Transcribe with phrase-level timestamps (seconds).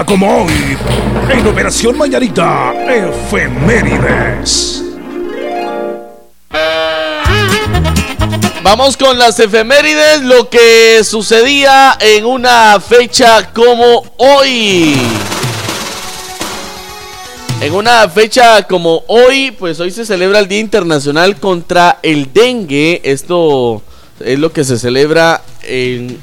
[0.00, 0.78] como hoy,
[1.28, 4.82] en Operación Mañanita, efemérides.
[8.62, 14.96] Vamos con las efemérides, lo que sucedía en una fecha como hoy.
[17.60, 23.02] En una fecha como hoy, pues hoy se celebra el Día Internacional contra el Dengue.
[23.04, 23.82] Esto
[24.20, 25.42] es lo que se celebra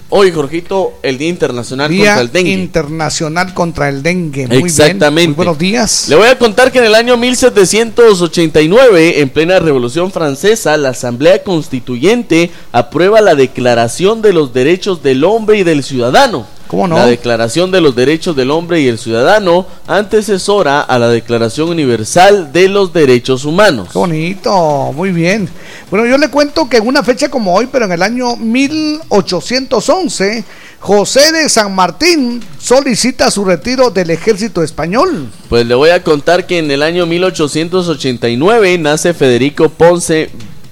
[0.10, 2.52] hoy, Jorgito, el Día Internacional Día contra el Dengue.
[2.52, 4.48] Internacional contra el Dengue.
[4.48, 5.22] Muy Exactamente.
[5.22, 5.30] Bien.
[5.30, 6.08] Muy buenos días.
[6.08, 11.44] Le voy a contar que en el año 1789, en plena Revolución Francesa, la Asamblea
[11.44, 16.46] Constituyente aprueba la Declaración de los Derechos del Hombre y del Ciudadano.
[16.70, 16.98] ¿Cómo no?
[16.98, 22.54] La Declaración de los Derechos del Hombre y el Ciudadano antecesora a la Declaración Universal
[22.54, 23.88] de los Derechos Humanos.
[23.92, 25.50] Qué bonito, muy bien.
[25.90, 30.44] Bueno, yo le cuento que en una fecha como hoy, pero en el año 1811,
[30.80, 35.28] José de San Martín solicita su retiro del ejército español.
[35.50, 40.30] Pues le voy a contar que en el año 1889 nace Federico Ponce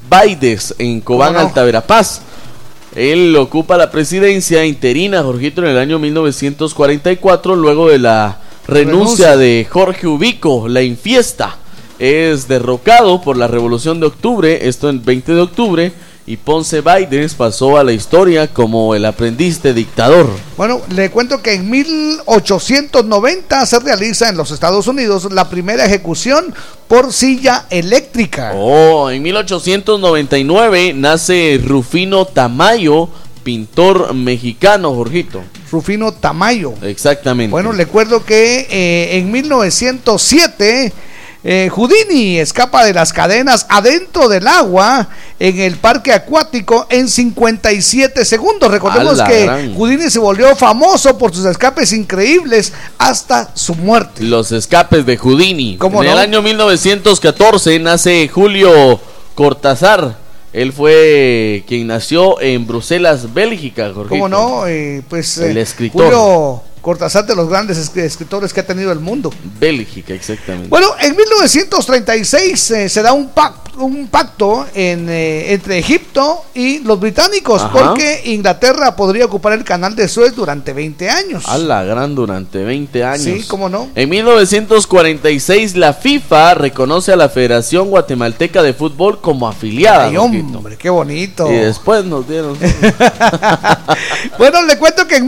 [0.08, 1.48] Baides en Cobán, ¿Cómo no?
[1.48, 2.22] Alta Verapaz.
[2.98, 9.38] Él ocupa la presidencia interina, Jorgito, en el año 1944, luego de la renuncia, Renuncia.
[9.38, 11.58] de Jorge Ubico, la infiesta.
[12.00, 15.92] Es derrocado por la Revolución de Octubre, esto el 20 de octubre,
[16.28, 20.30] y Ponce Baides pasó a la historia como el aprendiz de dictador.
[20.58, 26.54] Bueno, le cuento que en 1890 se realiza en los Estados Unidos la primera ejecución
[26.90, 28.52] por silla eléctrica.
[28.56, 33.08] Oh, en 1899 nace Rufino Tamayo,
[33.44, 35.42] pintor mexicano, Jorgito.
[35.72, 36.74] Rufino Tamayo.
[36.82, 37.52] Exactamente.
[37.52, 40.92] Bueno, le recuerdo que eh, en 1907
[41.50, 45.08] Eh, Houdini escapa de las cadenas adentro del agua
[45.40, 48.70] en el parque acuático en 57 segundos.
[48.70, 49.74] Recordemos que gran.
[49.74, 54.24] Houdini se volvió famoso por sus escapes increíbles hasta su muerte.
[54.24, 55.78] Los escapes de Houdini.
[55.78, 56.14] ¿Cómo en no?
[56.16, 59.00] el año 1914 nace Julio
[59.34, 60.18] Cortázar.
[60.52, 64.10] Él fue quien nació en Bruselas, Bélgica, Jorgito.
[64.10, 64.68] ¿Cómo no?
[64.68, 66.04] Eh, pues El eh, escritor.
[66.08, 69.30] Julio Cortázar de los grandes es- escritores que ha tenido el mundo.
[69.60, 70.70] Bélgica, exactamente.
[70.70, 76.80] Bueno, en 1936 eh, se da un pacto, un pacto en, eh, entre Egipto y
[76.80, 77.74] los británicos Ajá.
[77.74, 81.44] porque Inglaterra podría ocupar el canal de Suez durante 20 años.
[81.50, 83.22] A la gran durante 20 años.
[83.22, 83.90] Sí, cómo no.
[83.94, 90.06] En 1946 la FIFA reconoce a la Federación Guatemalteca de Fútbol como afiliada.
[90.08, 91.52] Ay, hombre, qué bonito.
[91.52, 92.58] Y después nos dieron.
[94.40, 95.28] bueno, le cuento que en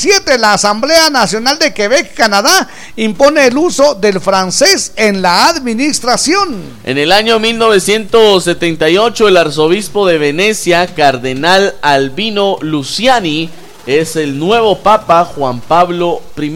[0.00, 6.56] 1977 la Asamblea Nacional de Quebec, Canadá, impone el uso del francés en la administración.
[6.84, 13.50] En el año 1978 el arzobispo de Venecia, cardenal Albino Luciani,
[13.86, 16.50] es el nuevo papa Juan Pablo I.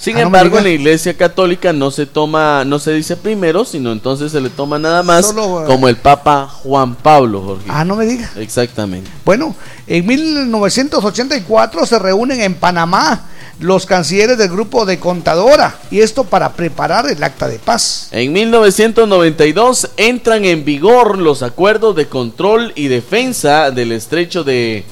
[0.00, 3.66] Sin Ah, no embargo, en la Iglesia Católica no se toma, no se dice primero,
[3.66, 7.66] sino entonces se le toma nada más Solo, eh, como el Papa Juan Pablo, Jorge.
[7.68, 8.30] Ah, no me diga.
[8.36, 9.10] Exactamente.
[9.26, 9.54] Bueno,
[9.86, 13.26] en 1984 se reúnen en Panamá
[13.58, 18.08] los cancilleres del grupo de Contadora y esto para preparar el acta de paz.
[18.10, 24.86] En 1992 entran en vigor los acuerdos de control y defensa del estrecho de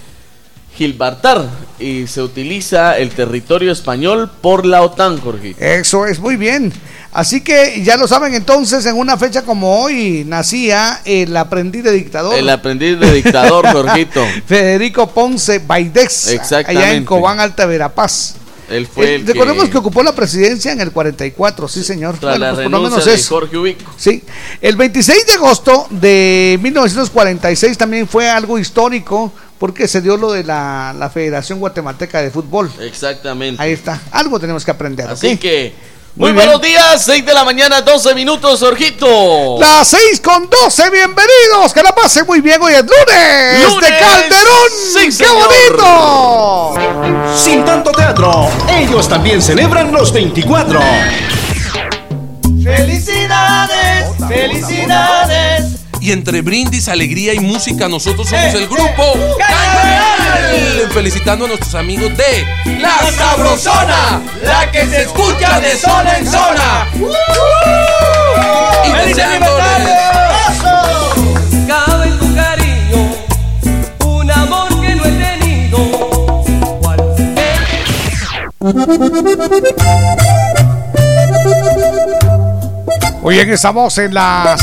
[0.79, 1.45] Gibraltar
[1.81, 5.57] y se utiliza el territorio español por la OTAN, Jorge.
[5.59, 6.73] Eso es muy bien.
[7.13, 11.91] Así que ya lo saben entonces, en una fecha como hoy nacía el aprendiz de
[11.93, 12.39] dictador.
[12.39, 14.25] El aprendiz de dictador, Jorgito.
[14.47, 16.71] Federico Ponce Exactamente.
[16.71, 18.37] allá en Cobán, Alta Verapaz.
[18.71, 19.79] Él fue Eh, el recordemos que, que...
[19.79, 22.19] ocupó la presidencia en el 44, sí señor.
[22.19, 23.35] tras Bueno, la pues por lo menos de eso.
[23.35, 23.91] Jorge Ubico.
[23.97, 24.23] Sí,
[24.61, 30.45] el 26 de agosto de 1946 también fue algo histórico porque se dio lo de
[30.45, 32.71] la, la Federación Guatemalteca de Fútbol.
[32.81, 33.63] Exactamente.
[33.63, 35.09] Ahí está, algo tenemos que aprender.
[35.09, 35.75] Así que,
[36.15, 39.57] Muy buenos días, 6 de la mañana, 12 minutos, Jorgito.
[39.61, 43.99] Las 6 con 12, bienvenidos, que la pasen muy bien, hoy es lunes, Lunes, de
[43.99, 45.49] Calderón, sí, ¡qué señor.
[45.49, 46.75] bonito!
[47.37, 50.81] Sin tanto teatro, ellos también celebran los 24.
[52.65, 54.11] ¡Felicidades!
[54.29, 55.78] ¡Felicidades!
[56.01, 60.91] Y entre brindis, alegría y música, nosotros somos Eh, el grupo eh, Cañaveral.
[60.93, 62.47] Felicitando a nuestros amigos de
[62.81, 66.87] La Sabrosona, la que se escucha de zona en zona.
[68.85, 69.89] Y ¡Feliz deseándoles!
[71.67, 73.15] Cabe en tu cariño
[74.05, 75.79] un amor que no he tenido.
[76.81, 76.99] ¿Cuál
[83.23, 84.63] Muy bien, estamos en las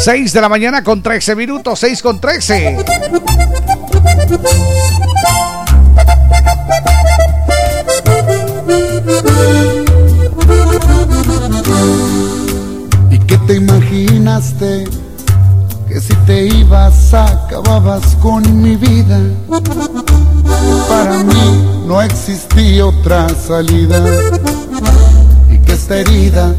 [0.00, 2.78] 6 de la mañana con 13 minutos, 6 con 13.
[13.10, 14.84] ¿Y qué te imaginaste?
[15.88, 19.20] Que si te ibas acababas con mi vida.
[20.88, 24.02] Para mí no existía otra salida.
[25.50, 26.54] Y que esta herida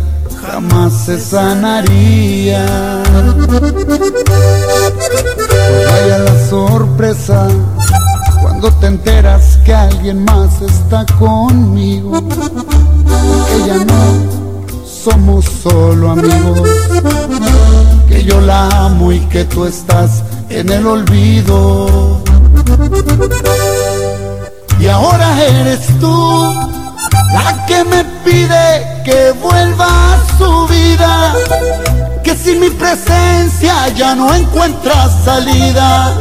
[0.52, 2.66] jamás se sanaría.
[5.88, 7.48] Vaya la sorpresa
[8.42, 12.12] cuando te enteras que alguien más está conmigo.
[13.48, 14.04] Que ya no
[14.86, 16.70] somos solo amigos,
[18.08, 22.22] que yo la amo y que tú estás en el olvido.
[24.80, 26.79] Y ahora eres tú
[27.34, 31.36] la que me pide que vuelva a su vida,
[32.24, 36.16] que sin mi presencia ya no encuentras salida,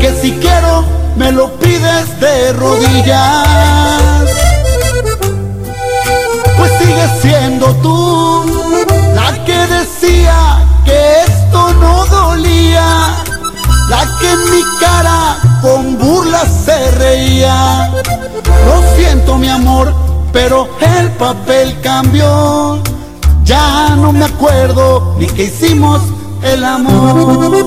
[0.00, 0.84] que si quiero
[1.16, 4.26] me lo pides de rodillas.
[6.56, 8.44] Pues sigues siendo tú
[9.14, 13.24] la que decía que esto no dolía,
[13.88, 17.90] la que en mi cara con burlas se reía.
[18.66, 19.92] Lo siento mi amor,
[20.32, 22.82] pero el papel cambió.
[23.44, 26.00] Ya no me acuerdo ni que hicimos
[26.42, 27.66] el amor.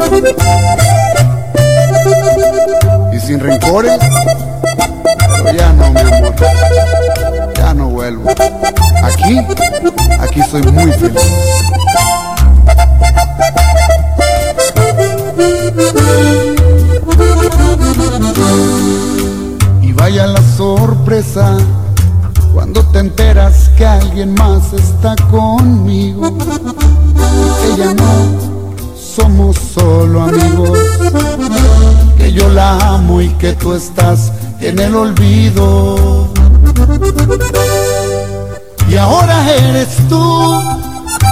[3.13, 3.99] Y sin rencores,
[5.43, 6.35] pero ya no mi amor
[7.55, 8.29] ya no vuelvo.
[9.03, 9.39] Aquí,
[10.19, 11.21] aquí soy muy feliz.
[19.81, 21.57] Y vaya la sorpresa
[22.53, 26.27] cuando te enteras que alguien más está conmigo.
[27.73, 30.77] Ella no, somos solo amigos.
[32.17, 36.27] Que yo la amo y que tú estás en el olvido.
[38.89, 40.61] Y ahora eres tú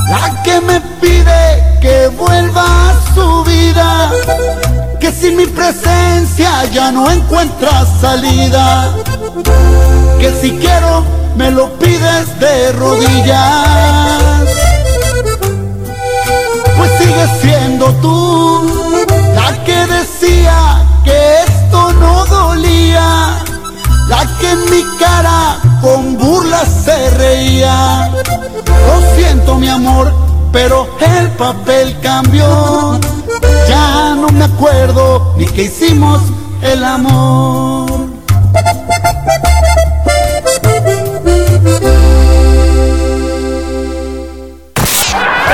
[0.09, 4.11] la que me pide que vuelva a su vida.
[4.99, 8.93] Que sin mi presencia ya no encuentra salida.
[10.19, 11.03] Que si quiero
[11.35, 14.49] me lo pides de rodillas.
[16.75, 18.87] Pues sigues siendo tú
[19.35, 23.37] la que decía que esto no dolía.
[24.09, 28.09] La que en mi cara con burlas se reía.
[28.87, 30.11] Lo siento mi amor,
[30.51, 32.99] pero el papel cambió.
[33.67, 33.87] Ya
[35.38, 36.22] ni que hicimos
[36.62, 38.08] el amor.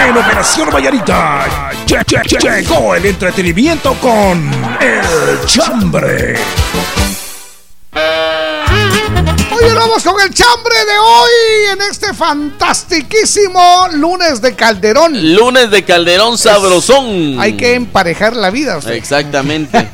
[0.05, 1.45] En Operación Vallarita
[1.87, 6.35] lle- lle- lle- llegó el entretenimiento con El Chambre.
[9.63, 11.31] Oye, vamos con el chambre de hoy
[11.71, 15.35] en este fantastiquísimo lunes de Calderón.
[15.35, 17.39] Lunes de Calderón Sabrosón.
[17.39, 18.77] Hay que emparejar la vida.
[18.77, 18.91] usted.
[18.91, 19.87] Exactamente.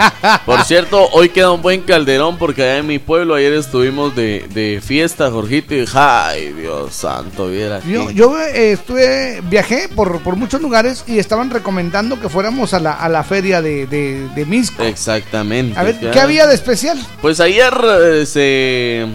[0.46, 4.48] Por cierto, hoy queda un buen calderón porque allá en mi pueblo ayer estuvimos de,
[4.50, 7.80] de fiesta, Jorgito, y ay, Dios santo, viera.
[7.86, 12.80] Yo, yo, eh, estuve, viajé por, por muchos lugares y estaban recomendando que fuéramos a
[12.80, 14.82] la, a la feria de, de, de Misco.
[14.84, 15.80] Exactamente.
[15.80, 16.00] A ver.
[16.12, 17.00] ¿qué había de especial?
[17.22, 19.06] Pues ayer eh, se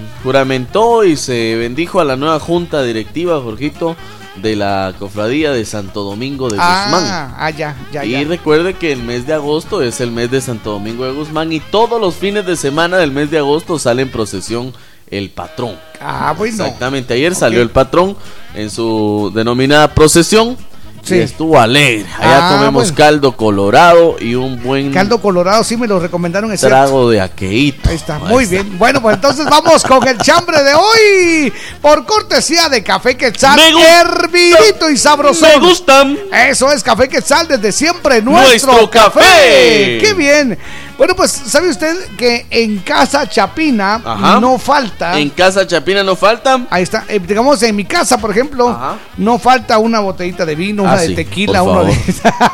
[0.45, 3.97] juramentó y se bendijo a la nueva junta directiva, Jorgito,
[4.43, 7.03] de la cofradía de Santo Domingo de Guzmán.
[7.07, 8.25] Ah, ah, ya, ya, Y ya.
[8.25, 11.61] recuerde que el mes de agosto es el mes de Santo Domingo de Guzmán y
[11.61, 14.75] todos los fines de semana del mes de agosto sale en procesión
[15.11, 15.77] el patrón.
[15.99, 16.63] Ah, bueno.
[16.63, 18.15] Exactamente, ayer salió el patrón
[18.55, 20.59] en su denominada procesión
[21.05, 21.17] Sí.
[21.17, 22.07] y estuvo alegre.
[22.19, 22.97] Allá Ah, comemos bueno.
[22.97, 26.53] caldo colorado y un buen Caldo colorado, sí me lo recomendaron.
[26.53, 26.75] Es cierto.
[26.77, 27.89] trago de aqueíto.
[27.91, 28.79] Ahí está, muy bien.
[28.79, 31.53] Bueno, pues entonces vamos con el chambre de hoy.
[31.81, 35.47] Por cortesía de Café Quetzal, hervidito y sabroso.
[35.47, 36.19] Me gustan.
[36.49, 39.21] Eso es Café Quetzal desde siempre, nuestro, Nuestro café.
[39.21, 39.99] café.
[40.01, 40.59] ¡Qué bien!
[40.97, 44.39] Bueno, pues, ¿sabe usted que en Casa Chapina Ajá.
[44.41, 45.19] no falta?
[45.19, 46.69] En casa Chapina no faltan.
[46.71, 48.97] Ahí está, eh, digamos en mi casa, por ejemplo, Ajá.
[49.17, 51.99] no falta una botellita de vino, Ah, una de sí, tequila, uno de...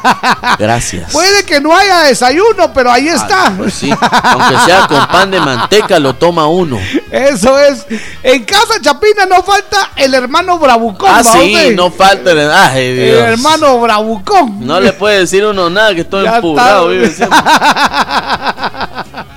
[0.58, 1.12] Gracias.
[1.12, 3.48] Puede que no haya desayuno, pero ahí está.
[3.48, 3.90] Ah, pues sí,
[4.22, 6.78] aunque sea con pan de manteca lo toma uno.
[7.10, 7.86] Eso es.
[8.22, 11.10] En Casa Chapina no falta el hermano Bravucón.
[11.10, 11.74] Ah, ¿va sí, usted?
[11.74, 13.18] no falta el ay, El Dios.
[13.22, 14.66] hermano Bravucón.
[14.66, 16.88] No le puede decir uno nada que estoy empurrado.
[16.88, 17.38] vive siempre.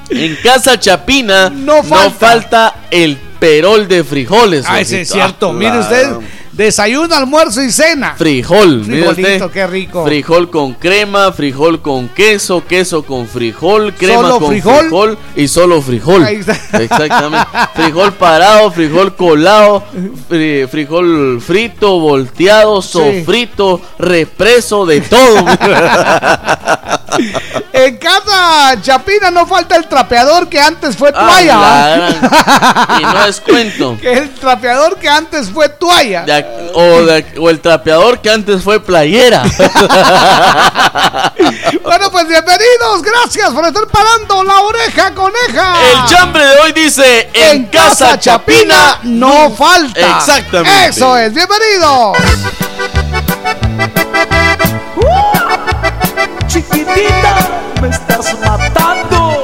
[0.09, 2.11] En casa Chapina No no falta.
[2.19, 4.65] falta, el perol de frijoles.
[4.67, 5.49] Ah, ese es cierto.
[5.49, 6.07] Ah, Mire usted,
[6.51, 8.13] desayuno, almuerzo y cena.
[8.15, 9.51] Frijol, mire Frijolito, usted.
[9.51, 10.05] qué rico.
[10.05, 14.79] Frijol con crema, frijol con queso, queso con frijol, crema ¿Solo con frijol?
[14.81, 15.17] frijol?
[15.35, 16.23] y solo frijol.
[16.23, 16.53] Ahí está.
[16.83, 17.47] Exactamente.
[17.73, 19.83] frijol parado, frijol colado,
[20.29, 25.43] fri- frijol frito, volteado, sofrito, represo, de todo.
[27.73, 31.57] En Casa Chapina no falta el trapeador que antes fue Ah, toalla.
[31.57, 33.97] gran- Y no es cuento.
[33.99, 36.21] Que el trapeador que antes fue toalla.
[36.23, 39.43] De o, de ac- o el trapeador que antes fue playera.
[41.83, 43.01] Bueno, pues bienvenidos.
[43.03, 45.75] Gracias por estar parando la oreja coneja.
[45.91, 50.17] El chambre de hoy dice: En, casa Chapina no falta.
[50.17, 50.87] Exactamente.
[50.89, 52.17] Eso es, bienvenidos.
[56.53, 57.35] Chiquitita,
[57.81, 59.43] me estás matando.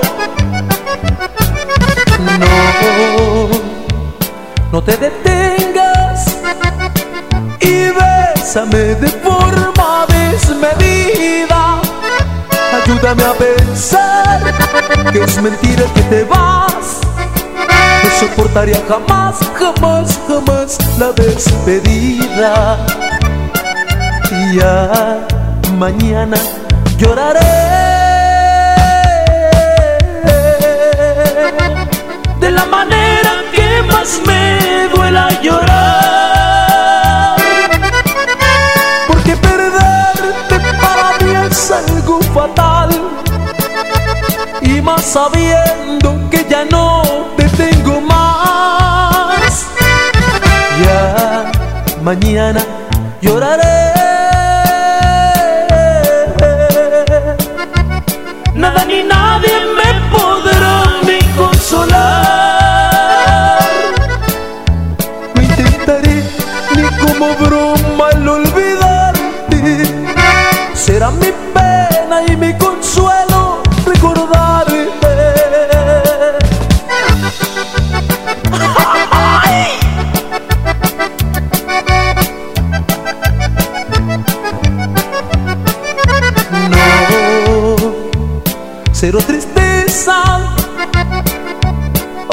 [2.39, 3.49] No,
[4.71, 6.37] no te detengas
[7.61, 11.81] y bésame de forma desmedida.
[12.83, 14.39] Ayúdame a pensar
[15.11, 17.01] que es mentira que te vas.
[18.03, 22.77] No soportaría jamás, jamás, jamás la despedida.
[24.29, 25.27] Y ya
[25.75, 26.37] mañana
[26.99, 27.39] lloraré
[32.41, 37.37] de la manera que más me duela llorar.
[39.07, 42.89] Porque perderte para mí es algo fatal.
[44.61, 47.03] Y más sabiendo que ya no
[47.37, 49.67] te tengo más.
[50.83, 51.51] Ya
[52.01, 52.61] mañana
[53.21, 53.78] lloraré.
[88.99, 90.39] Cero tristeza.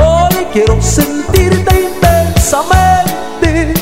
[0.02, 3.73] Hoy quiero sentirte intensamente.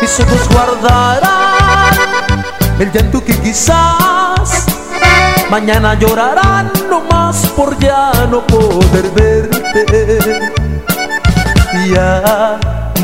[0.00, 2.44] Mis ojos guardarán
[2.78, 4.66] el llanto que quizás
[5.50, 10.52] mañana llorarán no más por ya no poder verte.
[11.92, 12.60] Ya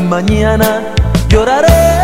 [0.07, 0.81] mañana
[1.27, 2.02] lloraré.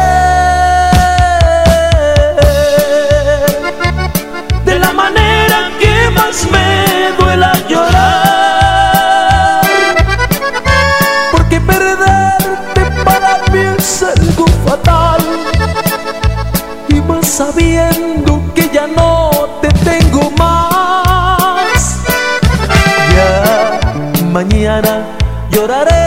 [6.20, 9.62] Más me duela llorar.
[11.32, 15.22] Porque perderte para mí es algo fatal.
[16.90, 21.98] Y más sabiendo que ya no te tengo más.
[23.16, 23.80] Ya
[24.38, 24.94] mañana
[25.52, 25.99] lloraré.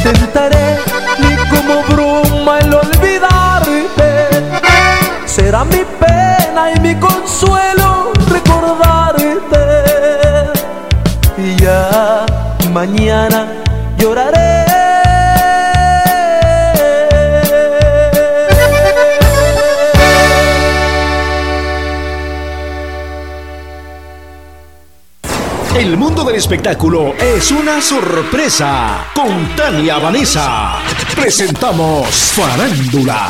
[0.00, 0.78] Intentaré
[1.18, 4.28] ni como broma el olvidarte.
[5.26, 9.64] Será mi pena y mi consuelo recordarte.
[11.36, 12.24] Y ya
[12.72, 13.46] mañana
[13.98, 14.49] lloraré.
[26.40, 29.04] Espectáculo es una sorpresa.
[29.14, 30.78] Con Tania Vanessa
[31.14, 33.28] presentamos Farándula.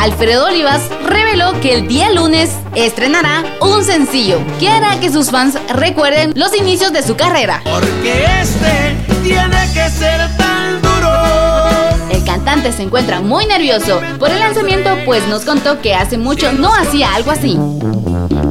[0.00, 5.56] Alfredo Olivas reveló que el día lunes estrenará un sencillo que hará que sus fans
[5.68, 7.62] recuerden los inicios de su carrera.
[7.62, 12.10] Porque este tiene que ser tan duro.
[12.10, 16.52] El cantante se encuentra muy nervioso por el lanzamiento, pues nos contó que hace mucho
[16.52, 17.56] no hacía algo así.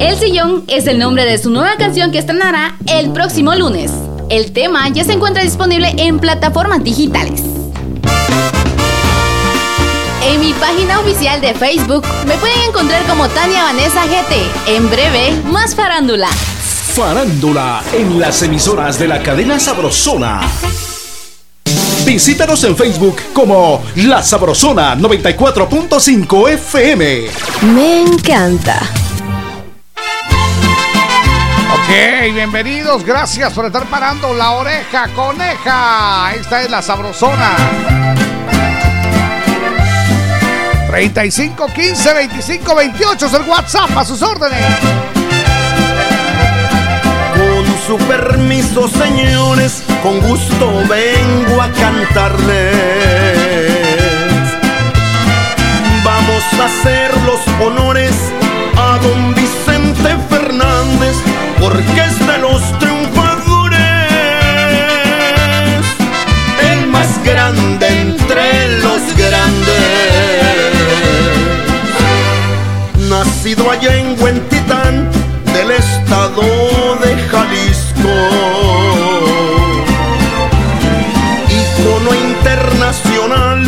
[0.02, 3.92] El Sillón es el nombre de su nueva canción que estrenará el próximo lunes.
[4.30, 7.40] El tema ya se encuentra disponible en plataformas digitales.
[10.26, 14.74] En mi página oficial de Facebook me pueden encontrar como Tania Vanessa GT.
[14.74, 16.26] En breve, más farándula.
[16.26, 20.40] Farándula en las emisoras de la cadena Sabrosona.
[22.04, 27.26] Visítanos en Facebook como La Sabrosona 94.5 FM.
[27.72, 29.01] Me encanta.
[31.92, 36.32] Ok, bienvenidos, gracias por estar parando la oreja, coneja.
[36.34, 37.54] Esta es la sabrosona.
[40.88, 44.64] 35 15 25 28 es el WhatsApp a sus órdenes.
[47.34, 52.74] Con su permiso, señores, con gusto vengo a cantarles.
[56.02, 58.14] Vamos a hacer los honores
[58.78, 61.16] a don Vicente Fernández,
[61.62, 63.78] porque es de los triunfadores,
[66.72, 69.78] el más grande entre los grandes.
[73.08, 75.08] Nacido allá en Huentitán,
[75.54, 76.42] del estado
[77.04, 78.14] de Jalisco.
[81.60, 83.62] Icono internacional,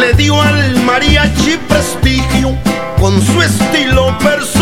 [0.00, 2.56] le dio al mariachi prestigio
[2.98, 4.53] con su estilo personal.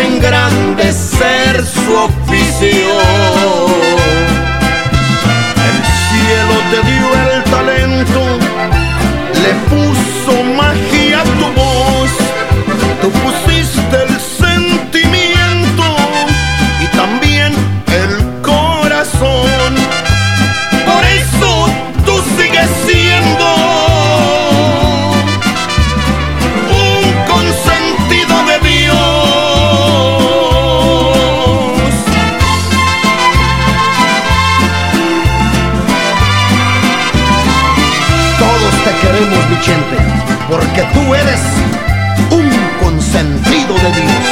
[0.00, 3.57] Engrandecer su oficio.
[40.48, 41.40] Porque tú eres
[42.30, 42.50] un
[42.82, 44.24] consentido de Dios.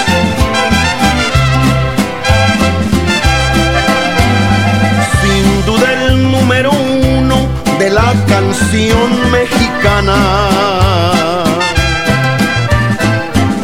[5.23, 7.47] Sin duda el número uno
[7.79, 10.17] de la canción mexicana.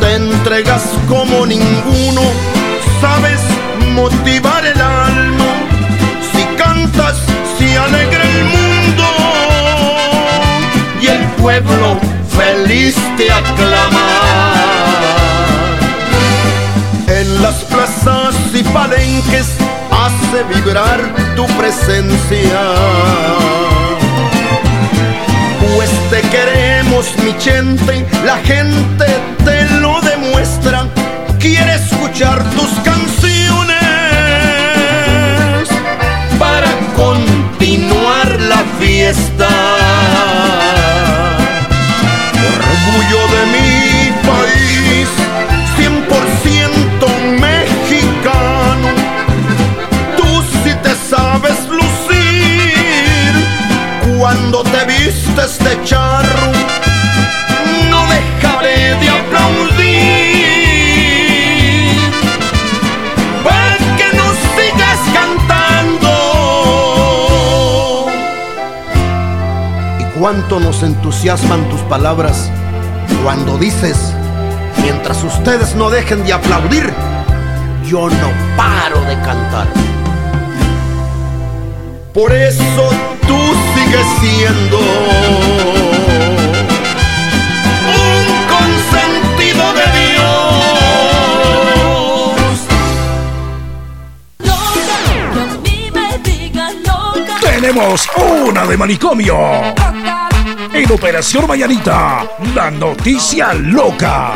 [0.01, 1.82] Te entregas como ninguno,
[12.73, 14.55] saliste a clamar.
[17.07, 19.47] En las plazas y palenques
[19.91, 21.01] hace vibrar
[21.37, 22.61] tu presencia.
[25.75, 29.07] Pues te queremos, mi gente, la gente
[29.45, 30.87] te lo demuestra.
[31.39, 33.83] Quiere escuchar tus canciones
[36.39, 39.72] para continuar la fiesta.
[55.77, 56.27] De.
[57.91, 59.73] No dejaré de aplaudir
[63.43, 66.13] para que nos sigas cantando.
[70.01, 72.51] Y cuánto nos entusiasman tus palabras
[73.25, 74.13] cuando dices,
[74.83, 76.93] mientras ustedes no dejen de aplaudir,
[77.87, 79.69] yo no paro de cantar.
[82.13, 82.91] Por eso
[83.33, 83.40] tú
[83.75, 84.79] sigues siendo
[87.99, 90.33] un consentido de Dios.
[97.40, 99.38] Tenemos una de manicomio.
[100.75, 104.33] En Operación Mañanita, la noticia loca.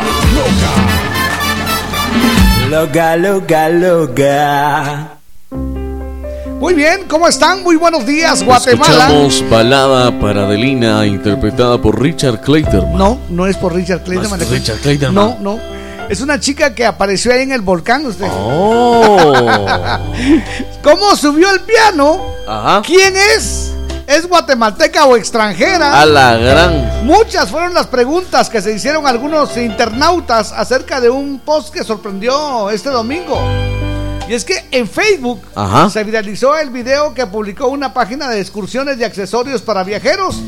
[2.71, 5.16] Loca, loca, loca.
[6.67, 7.63] Muy bien, ¿cómo están?
[7.63, 9.07] Muy buenos días, Guatemala.
[9.07, 12.99] Escuchamos Balada para Adelina, interpretada por Richard Clayton.
[12.99, 14.31] No, no es por Richard Clayton.
[14.31, 15.61] ¿No es Richard Clayton, No, no.
[16.09, 18.05] Es una chica que apareció ahí en el volcán.
[18.05, 18.27] Usted.
[18.29, 19.17] Oh.
[20.83, 22.21] ¿Cómo subió el piano?
[22.49, 22.83] Ajá.
[22.85, 23.71] ¿Quién es?
[24.09, 26.01] ¿Es guatemalteca o extranjera?
[26.01, 27.07] A la gran.
[27.07, 32.71] Muchas fueron las preguntas que se hicieron algunos internautas acerca de un post que sorprendió
[32.71, 33.41] este domingo.
[34.29, 35.89] Y es que en Facebook Ajá.
[35.89, 40.41] se viralizó el video que publicó una página de excursiones y accesorios para viajeros,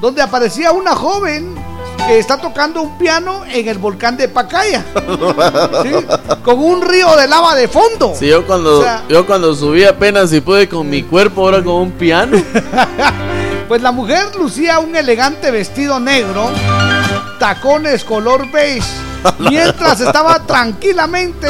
[0.00, 1.54] donde aparecía una joven
[2.06, 4.84] que está tocando un piano en el volcán de Pacaya,
[5.82, 5.90] ¿sí?
[6.44, 8.14] con un río de lava de fondo.
[8.18, 11.62] Sí, yo cuando, O sea- yo cuando subí apenas y pude con mi cuerpo, ahora
[11.62, 12.40] con un piano.
[13.68, 16.48] Pues la mujer lucía un elegante vestido negro,
[17.40, 18.86] tacones color beige,
[19.40, 21.48] mientras estaba tranquilamente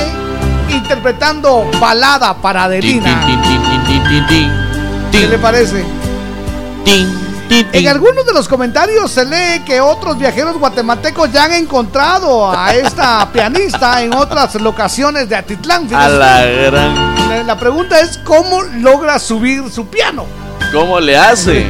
[0.70, 3.20] interpretando balada para Adelina.
[5.12, 5.84] ¿Qué le parece?
[7.72, 12.74] En algunos de los comentarios se lee que otros viajeros guatemaltecos ya han encontrado a
[12.74, 15.84] esta pianista en otras locaciones de Atitlán.
[15.84, 16.18] A Fíjese.
[16.18, 17.28] la gran.
[17.28, 20.24] La- La pregunta es cómo logra subir su piano.
[20.72, 21.66] ¿Cómo le hace?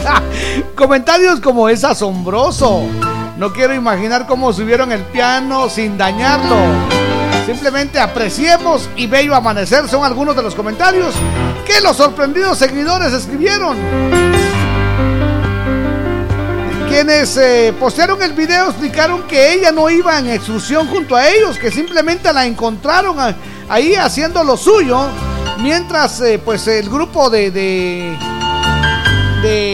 [0.74, 2.82] Comentarios como es asombroso.
[3.36, 6.56] No quiero imaginar cómo subieron el piano sin dañarlo.
[7.46, 11.14] Simplemente apreciemos y bello amanecer son algunos de los comentarios
[11.66, 13.76] que los sorprendidos seguidores escribieron.
[16.88, 21.58] Quienes eh, postearon el video explicaron que ella no iba en excursión junto a ellos,
[21.58, 23.16] que simplemente la encontraron
[23.68, 25.06] ahí haciendo lo suyo,
[25.58, 27.50] mientras eh, pues el grupo de-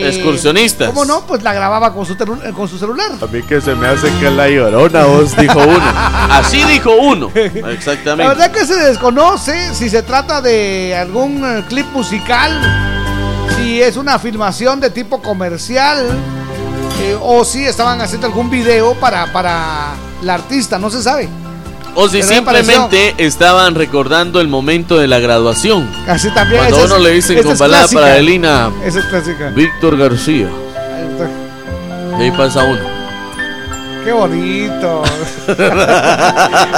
[0.08, 0.88] Excursionistas.
[0.88, 1.22] ¿Cómo no?
[1.26, 3.12] Pues la grababa con su, telu- con su celular.
[3.20, 5.82] A mí que se me hace que la llorona, vos, dijo uno.
[6.30, 7.30] Así dijo uno.
[7.34, 8.28] La Exactamente.
[8.28, 12.52] verdad que se desconoce si se trata de algún eh, clip musical,
[13.56, 16.06] si es una filmación de tipo comercial
[17.00, 21.28] eh, o si estaban haciendo algún video para, para la artista, no se sabe.
[22.00, 25.90] O si simplemente estaban recordando el momento de la graduación.
[26.06, 26.60] Así también.
[26.68, 28.00] Cuando uno es- le dicen con es balada clásica.
[28.00, 29.48] para Adelina, Esa es clásica.
[29.50, 30.46] Víctor García.
[32.18, 32.78] Y ahí pasa uno.
[34.04, 35.02] Qué bonito.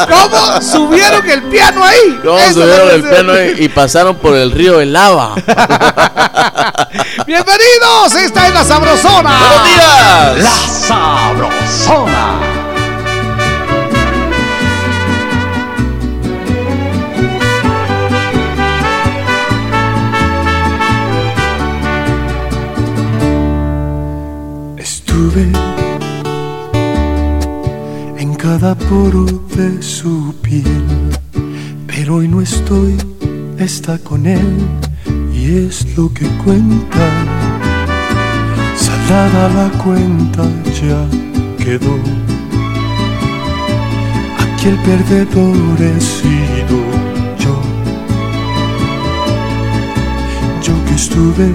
[0.08, 2.18] ¿Cómo subieron el piano ahí?
[2.24, 5.34] ¿Cómo Eso subieron el piano y, y pasaron por el río de lava?
[7.26, 9.38] Bienvenidos, esta es la Sabrosona.
[9.38, 10.38] ¡Buenos días!
[10.44, 10.50] La
[10.88, 12.49] Sabrosona.
[28.60, 29.24] Cada poro
[29.56, 30.84] de su piel,
[31.86, 32.94] pero hoy no estoy,
[33.58, 34.58] está con él
[35.32, 37.08] y es lo que cuenta.
[38.76, 40.42] Salada la cuenta
[40.78, 41.08] ya
[41.56, 41.96] quedó.
[44.38, 46.76] Aquí el perdedor he sido
[47.38, 47.62] yo.
[50.62, 51.54] Yo que estuve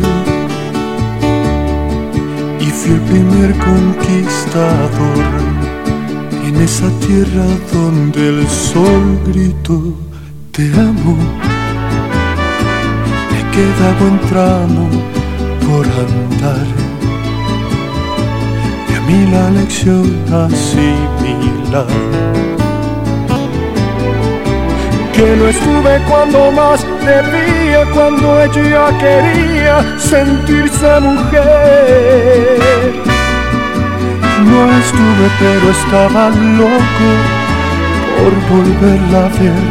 [2.60, 5.64] y fui el primer conquistador
[6.45, 9.81] en esa tierra donde el sol gritó
[10.51, 11.17] te amo
[13.55, 14.86] queda buen tramo
[15.65, 16.67] por andar.
[18.89, 20.08] Y a mí la lección
[20.45, 21.88] asimilar.
[25.13, 32.55] Que no estuve cuando más debía, cuando ella quería sentirse mujer.
[34.49, 37.10] No estuve, pero estaba loco
[38.15, 39.63] por volverla a ver.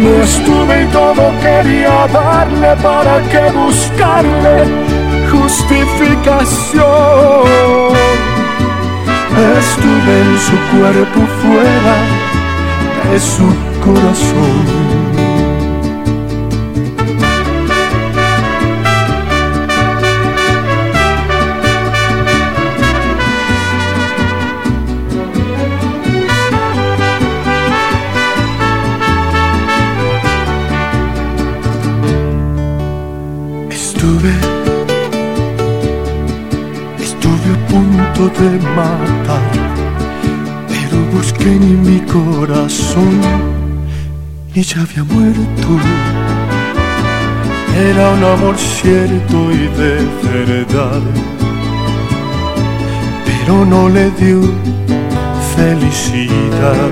[0.00, 4.56] No estuve y todo quería darle para que buscarle
[5.30, 6.86] justificación.
[9.58, 11.96] Estuve en su cuerpo fuera
[13.10, 13.48] de su
[13.84, 15.05] corazón.
[38.38, 39.50] De matar,
[40.68, 43.20] pero busqué en mi corazón
[44.54, 45.68] y ya había muerto.
[47.74, 51.00] Era un amor cierto y de verdad,
[53.24, 54.40] pero no le dio
[55.56, 56.90] felicidad.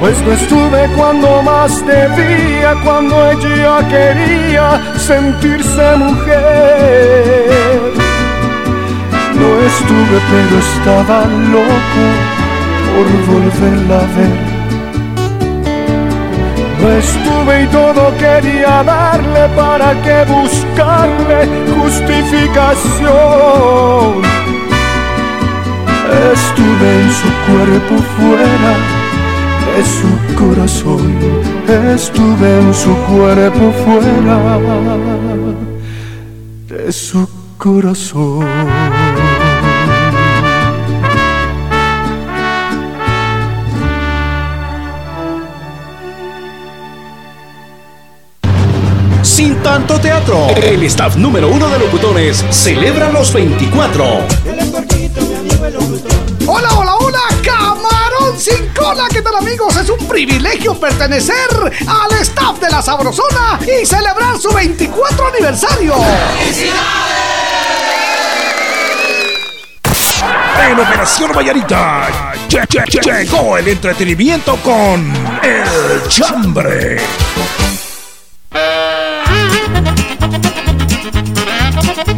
[0.00, 7.87] Pues no estuve cuando más debía, cuando ella quería sentirse mujer.
[9.68, 11.18] Estuve, pero estaba
[11.54, 12.04] loco
[12.88, 14.38] por volverla a ver.
[16.80, 21.38] No estuve y todo quería darle para que buscarle
[21.76, 24.10] justificación.
[26.32, 28.72] Estuve en su cuerpo fuera
[29.66, 30.10] de su
[30.42, 31.04] corazón,
[31.94, 34.38] estuve en su cuerpo fuera
[36.68, 37.20] de su
[37.58, 38.46] corazón.
[49.38, 54.04] Sin tanto teatro, el staff número uno de locutores celebra los 24.
[56.44, 59.06] Hola, hola, hola, camarón sin cola.
[59.08, 59.76] ¿Qué tal amigos?
[59.76, 61.36] Es un privilegio pertenecer
[61.86, 65.94] al staff de la Sabrosona y celebrar su 24 aniversario.
[70.68, 72.08] En Operación Vallarita
[72.48, 75.12] lle- lle- lle- llegó el entretenimiento con
[75.44, 76.96] El Chambre.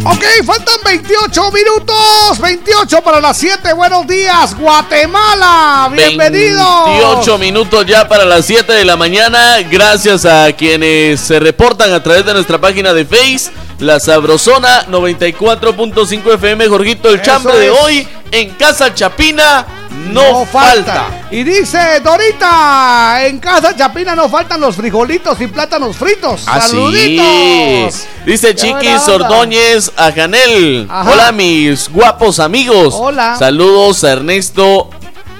[0.02, 2.38] Ok, faltan 28 minutos.
[2.40, 3.74] 28 para las 7.
[3.74, 5.90] Buenos días, Guatemala.
[5.92, 6.86] Bienvenidos.
[6.86, 9.58] 28 minutos ya para las 7 de la mañana.
[9.70, 16.34] Gracias a quienes se reportan a través de nuestra página de Face, La Sabrosona 94.5
[16.34, 16.68] FM.
[16.68, 19.66] Jorgito, el Eso chambre de hoy en Casa Chapina
[20.12, 21.26] no, falta.
[21.30, 26.42] Y dice Dorita, en casa Chapina no faltan los frijolitos y plátanos fritos.
[26.46, 27.24] Así Saluditos.
[27.26, 28.08] es.
[28.26, 29.08] Dice Chiquis.
[29.08, 30.86] Ordóñez a Janel.
[30.90, 31.10] Ajá.
[31.10, 32.94] Hola, mis guapos amigos.
[32.96, 33.36] Hola.
[33.38, 34.90] Saludos a Ernesto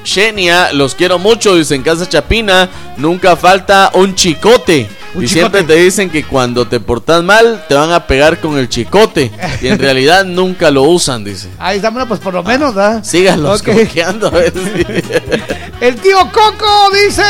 [0.04, 0.72] Xenia.
[0.72, 1.56] Los quiero mucho.
[1.56, 4.88] Dice en Casa Chapina nunca falta un chicote.
[5.14, 8.56] Un y siempre te dicen que cuando te portas mal te van a pegar con
[8.58, 9.30] el chicote.
[9.60, 11.48] y en realidad nunca lo usan, dice.
[11.58, 13.02] Ahí está, bueno, pues por lo menos, ¿verdad?
[13.02, 13.70] Síganlos Ok.
[13.72, 14.30] coqueando
[15.80, 17.22] El tío Coco dice,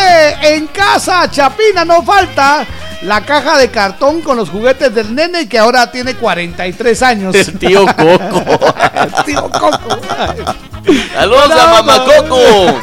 [0.43, 2.67] en casa Chapina no falta
[3.03, 7.35] la caja de cartón con los juguetes del nene que ahora tiene 43 años.
[7.35, 8.75] El tío Coco.
[9.25, 10.01] tío Coco.
[11.15, 11.83] Saludos a.
[11.83, 12.81] Mamá Coco.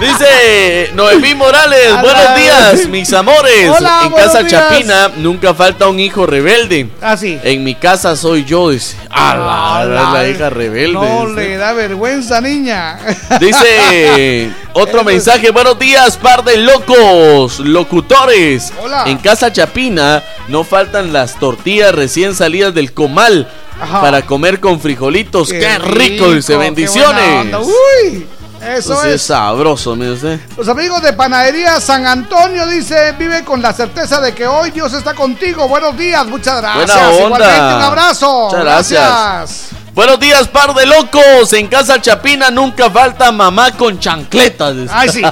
[0.00, 2.02] Dice Noemí Morales, Hola.
[2.02, 3.70] buenos días, mis amores.
[3.70, 4.50] Hola, en casa días.
[4.50, 6.90] Chapina nunca falta un hijo rebelde.
[7.00, 7.38] Ah, sí.
[7.42, 8.94] En mi casa soy yo, dice.
[9.10, 10.92] Ah, la, la, la hija rebelde.
[10.92, 11.40] No dice.
[11.40, 12.98] le da vergüenza, niña.
[13.40, 18.74] Dice otro mensaje, buenos días, par de locos, locutores.
[18.82, 19.04] Hola.
[19.06, 23.48] En casa Chapina no faltan las tortillas recién salidas del comal
[23.80, 24.00] Ajá.
[24.00, 25.48] para comer con frijolitos.
[25.50, 27.54] Qué, rico, dice, qué bendiciones.
[27.54, 28.26] Uy,
[28.64, 30.40] eso Pues es sabroso, mire usted.
[30.56, 34.92] Los amigos de Panadería San Antonio dice, vive con la certeza de que hoy Dios
[34.92, 35.68] está contigo.
[35.68, 36.86] Buenos días, muchas gracias.
[36.86, 37.36] Buena onda.
[37.36, 38.44] Igualmente un abrazo.
[38.46, 39.85] Muchas gracias.
[39.96, 41.54] Buenos días, par de locos.
[41.54, 44.76] En casa Chapina nunca falta mamá con chancletas.
[44.90, 45.22] Ay, sí.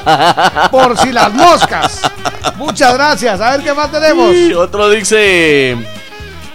[0.71, 2.01] Por si las moscas.
[2.57, 3.43] Muchas gracias.
[3.43, 4.35] A ver qué más tenemos.
[4.35, 5.77] Y otro dice: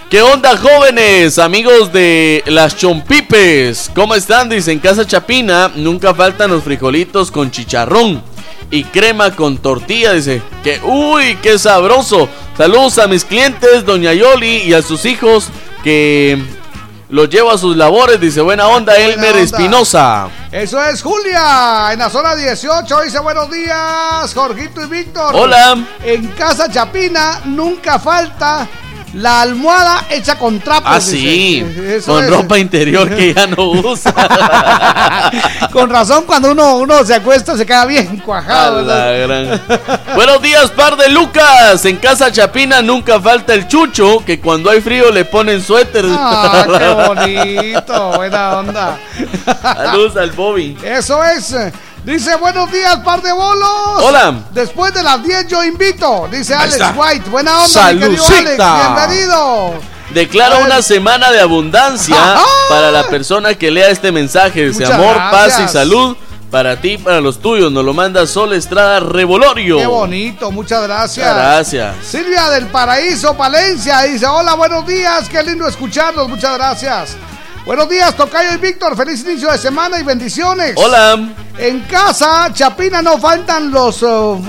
[0.09, 1.37] ¿Qué onda, jóvenes?
[1.37, 3.91] Amigos de las chompipes.
[3.93, 4.49] ¿Cómo están?
[4.49, 8.23] Dice: En casa Chapina nunca faltan los frijolitos con chicharrón.
[8.71, 10.13] y crema con tortilla.
[10.13, 12.27] Dice que, uy, qué sabroso.
[12.57, 15.49] Saludos a mis clientes, doña Yoli, y a sus hijos
[15.83, 16.43] que
[17.09, 18.19] los llevo a sus labores.
[18.19, 19.41] Dice, buena onda, Elmer onda.
[19.41, 20.29] Espinosa.
[20.51, 23.01] Eso es Julia, en la zona 18.
[23.01, 25.35] Dice buenos días, Jorgito y Víctor.
[25.35, 25.77] Hola.
[26.03, 28.67] En casa Chapina nunca falta
[29.13, 30.91] la almohada hecha con trapos.
[30.91, 32.29] Ah, sí, Eso con es.
[32.29, 34.13] ropa interior que ya no usa.
[35.71, 38.81] Con razón, cuando uno, uno se acuesta se queda bien cuajado.
[38.81, 39.61] la gran.
[40.15, 41.85] Buenos días, par de Lucas.
[41.85, 46.05] En casa Chapina nunca falta el chucho, que cuando hay frío le ponen suéter.
[46.07, 48.99] Ah, qué bonito, buena onda.
[49.61, 50.77] Saludos al Bobby.
[50.83, 51.55] Eso es.
[52.09, 54.01] Dice, buenos días, par de bolos.
[54.01, 54.33] Hola.
[54.51, 56.27] Después de las 10 yo invito.
[56.31, 56.91] Dice Ahí Alex está.
[56.97, 57.29] White.
[57.29, 58.35] Buena onda, mi querido Alex.
[58.35, 58.95] Salucita.
[58.95, 59.73] Bienvenido.
[60.09, 62.17] Declaro una semana de abundancia
[62.67, 64.69] para la persona que lea este mensaje.
[64.69, 65.71] Dice Muchas amor, paz y gracias.
[65.71, 66.17] salud
[66.49, 67.71] para ti y para los tuyos.
[67.71, 69.77] Nos lo manda Sol Estrada Revolorio.
[69.77, 71.27] Qué bonito, muchas gracias.
[71.27, 71.95] Muchas gracias.
[72.03, 77.17] Silvia del Paraíso, Palencia, dice, hola, buenos días, qué lindo escucharlos, muchas gracias.
[77.69, 80.73] Buenos días, Tocayo y Víctor, feliz inicio de semana y bendiciones.
[80.75, 81.19] Hola.
[81.55, 84.41] En casa, Chapina, no faltan los uh,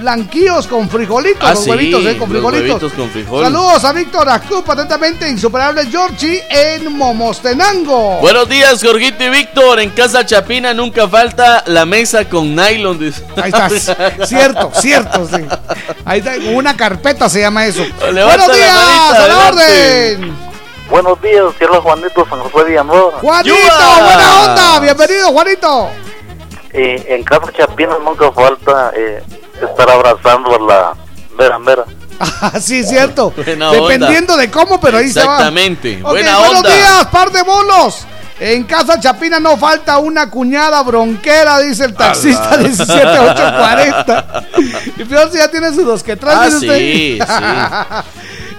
[0.00, 2.68] blanquillos con frijolitos, Ah, los sí, huevitos, eh, con los frijolitos.
[2.82, 3.44] huevitos con frijol.
[3.44, 8.18] Saludos a Víctor Ascup, atentamente, insuperable Georgie en Momostenango.
[8.20, 9.78] Buenos días, Jorgito y Víctor.
[9.78, 12.98] En casa Chapina nunca falta la mesa con nylon.
[12.98, 13.22] dice.
[13.40, 13.70] Ahí está,
[14.26, 15.44] cierto, cierto, sí.
[16.04, 17.84] Ahí está, una carpeta se llama eso.
[18.12, 20.49] Levanta Buenos días, manita, a la orden.
[20.90, 23.12] Buenos días, Carlos Juanito San José Villanueva.
[23.20, 24.04] Juanito, ¡Yua!
[24.04, 25.88] buena onda, bienvenido, Juanito.
[26.72, 29.22] Eh, en casa Chapina nunca falta eh,
[29.62, 30.94] estar abrazando a la
[31.38, 31.84] Vera Mera.
[32.18, 33.30] Ah, sí, cierto.
[33.36, 35.36] Buena Dependiendo de cómo, pero ahí se va.
[35.36, 36.00] Exactamente.
[36.02, 36.74] Ok, Buena buenos onda.
[36.74, 38.06] días, par de bolos.
[38.40, 42.62] En casa Chapina no falta una cuñada bronquera, dice el taxista Ala.
[42.68, 44.44] 17840.
[44.96, 46.36] Y peor si ya tiene sus dos que trae.
[46.36, 46.78] Ah, dice usted.
[46.78, 47.18] sí,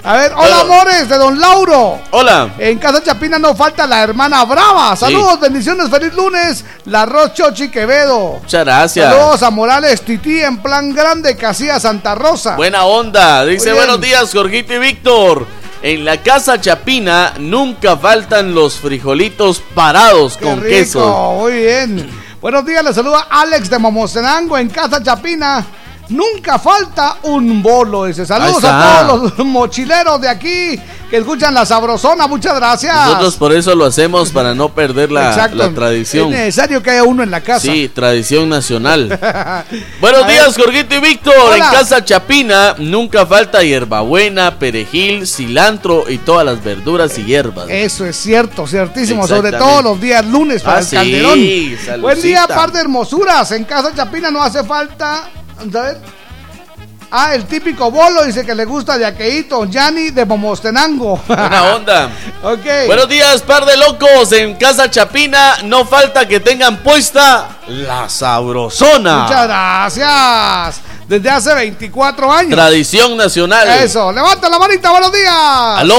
[0.04, 2.00] A ver, hola amores de Don Lauro.
[2.10, 2.56] Hola.
[2.58, 4.96] En casa Chapina no falta la hermana Brava.
[4.96, 6.66] Saludos, bendiciones, feliz lunes.
[6.86, 8.40] La Ros Chochi Quevedo.
[8.42, 9.14] Muchas gracias.
[9.14, 12.56] Saludos a Morales Tití en plan grande, Casilla Santa Rosa.
[12.56, 13.46] Buena onda.
[13.46, 15.46] Dice buenos días, Jorgito y Víctor.
[15.84, 21.36] En la casa Chapina nunca faltan los frijolitos parados Qué con rico, queso.
[21.42, 22.10] Muy bien.
[22.42, 25.64] Buenos días, le saluda Alex de Momocenango en Casa Chapina.
[26.12, 28.26] Nunca falta un bolo, dice.
[28.26, 32.28] Saludos a todos los mochileros de aquí que escuchan la sabrosona.
[32.28, 32.94] Muchas gracias.
[32.94, 36.34] Nosotros por eso lo hacemos para no perder la, tradición.
[36.34, 37.62] Es necesario que haya uno en la casa.
[37.62, 39.08] Sí, tradición nacional.
[40.02, 41.34] Buenos A días, Jorgito y Víctor.
[41.46, 41.56] Hola.
[41.56, 47.68] En casa Chapina nunca falta hierbabuena, perejil, cilantro y todas las verduras y hierbas.
[47.70, 49.28] Eso es cierto, ciertísimo.
[49.28, 51.40] Sobre todo los días lunes para Ah, el sí, calderón.
[51.40, 51.98] salucita.
[51.98, 53.52] Buen día, par de hermosuras.
[53.52, 55.30] En casa Chapina no hace falta.
[55.62, 55.98] A ver.
[57.14, 61.20] Ah, el típico bolo dice que le gusta de aqueíto, Yanni de Momostenango.
[61.28, 62.10] Buena onda.
[62.42, 62.88] ok.
[62.88, 64.32] Buenos días, par de locos.
[64.32, 69.24] En casa Chapina no falta que tengan puesta la sabrosona.
[69.24, 70.82] Muchas gracias.
[71.06, 72.52] Desde hace 24 años.
[72.52, 73.68] Tradición nacional.
[73.68, 75.34] Eso, levanta la manita, buenos días.
[75.36, 75.98] Aló.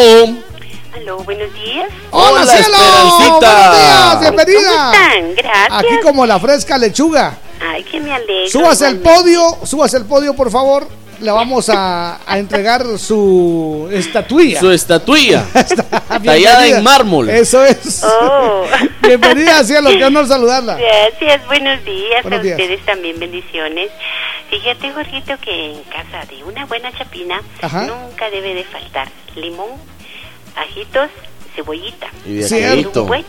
[0.96, 1.88] Aló, buenos días.
[2.11, 2.77] Hola, Hola, cielo.
[2.79, 3.70] Esperancita.
[3.70, 4.70] Buenos días, bienvenida.
[4.70, 5.35] ¿Cómo están?
[5.35, 5.79] Gracias.
[5.79, 7.37] Aquí como la fresca lechuga.
[7.62, 8.48] Ay, que me alegro.
[8.48, 10.87] Súbase al podio, súbase al podio, por favor.
[11.20, 14.59] Le vamos a, a entregar su estatuilla.
[14.59, 15.44] Su estatuilla.
[16.25, 17.31] Tallada en mármol.
[17.31, 18.03] Eso es.
[18.03, 18.64] Oh.
[19.03, 20.77] Bienvenida, cielo, qué honor saludarla.
[20.77, 22.59] Gracias, buenos días Buenos a días.
[22.59, 23.90] ustedes también, bendiciones.
[24.51, 27.83] Fíjate, Jorgito, que en casa de una buena chapina Ajá.
[27.87, 29.70] nunca debe de faltar limón,
[30.57, 31.08] ajitos,
[31.55, 32.07] cebollita.
[32.27, 33.03] Y de Cierto.
[33.03, 33.25] Un buen.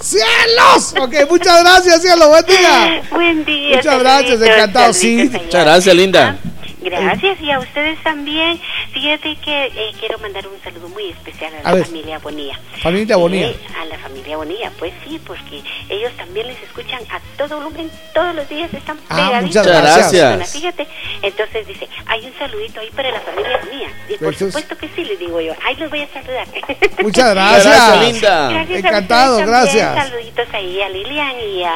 [0.00, 0.94] ¡Cielos!
[0.98, 3.02] Ok, muchas gracias, cielo, buen día.
[3.10, 3.76] Buen día.
[3.76, 5.30] Muchas gracias, encantado, sí.
[5.30, 6.38] Muchas gracias, linda.
[6.82, 8.60] Gracias y a ustedes también.
[8.92, 11.84] Fíjate que eh, quiero mandar un saludo muy especial a A la ver.
[11.86, 12.58] familia Bonilla.
[12.82, 13.46] Familia Bonilla.
[13.48, 17.90] Eh, a la familia Bonilla, pues sí, porque ellos también les escuchan a todo volumen,
[18.14, 19.46] todos los días están Ah, pegaditos.
[19.46, 20.36] muchas a la gracias.
[20.36, 20.86] persona, Fíjate,
[21.22, 23.88] entonces dice, hay un saludito ahí para la familia Bonilla.
[24.08, 26.46] Y por supuesto que sí, les digo yo, ahí los voy a saludar.
[27.02, 28.12] Muchas Gracias, gracias.
[28.12, 28.48] linda.
[28.50, 29.50] Gracias a Encantado, también.
[29.60, 30.08] gracias.
[30.08, 31.74] Saluditos ahí a Lilian y a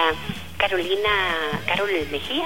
[0.58, 1.10] Carolina,
[1.66, 2.44] Carol Mejía,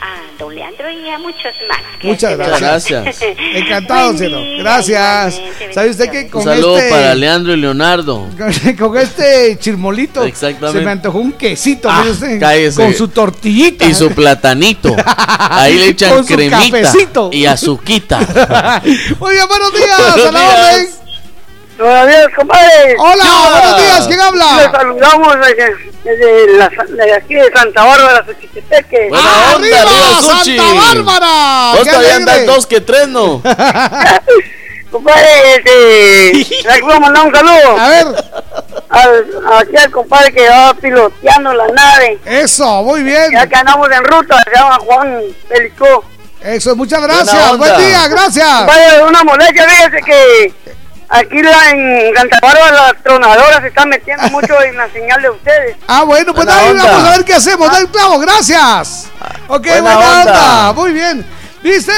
[0.00, 1.80] a Don Leandro y a muchos más.
[2.02, 3.20] Muchas gracias.
[3.54, 4.14] Encantado,
[4.58, 5.40] Gracias.
[5.74, 8.28] ¿Sabe usted que con Un saludo este para Leandro y Leonardo.
[8.38, 10.78] con, con este chirmolito Exactamente.
[10.78, 12.82] se me antojó un quesito Ah, mire usted, cállese.
[12.82, 14.94] con su tortillita Y su platanito.
[15.50, 17.30] Ahí le echan Con su cremita cafecito.
[17.32, 18.18] y azuquita.
[19.18, 20.74] Muy bien, buenos días, Buenos a la días.
[20.74, 20.99] orden.
[21.80, 22.94] Buenos días, compadre.
[22.98, 24.56] Hola, buenos días, ¿quién habla?
[24.56, 25.74] Le saludamos desde,
[26.04, 29.08] desde, la- desde aquí de Santa Bárbara, Xochitepeque.
[29.08, 30.58] Buena onda, arriba, Suchi.
[30.58, 31.72] Santa Bárbara!
[31.74, 33.42] Vos ¡Qué todavía andas dos que tres, ¿no?
[34.90, 36.32] Compadre, este,
[36.68, 37.78] le quiero mandar un saludo.
[37.78, 38.06] A ver.
[38.88, 39.24] Al,
[39.60, 42.18] aquí al compadre que va piloteando la nave.
[42.26, 43.30] Eso, muy bien.
[43.32, 46.04] Ya que andamos en ruta, se llama Juan Pelicó.
[46.42, 47.50] Eso, muchas gracias.
[47.52, 47.56] onda.
[47.56, 48.48] Buen día, gracias.
[48.58, 50.52] Compadre, una molestia, fíjese que
[51.10, 55.30] aquí la, en Santa Bárbara las tronadoras se están metiendo mucho en la señal de
[55.30, 55.76] ustedes.
[55.86, 57.70] Ah, bueno, pues ahí vamos a ver qué hacemos.
[57.70, 59.08] Da el clavo, gracias.
[59.48, 60.20] Ok, Buena buena, onda.
[60.22, 60.72] onda.
[60.72, 61.26] Muy bien.
[61.62, 61.92] Dice,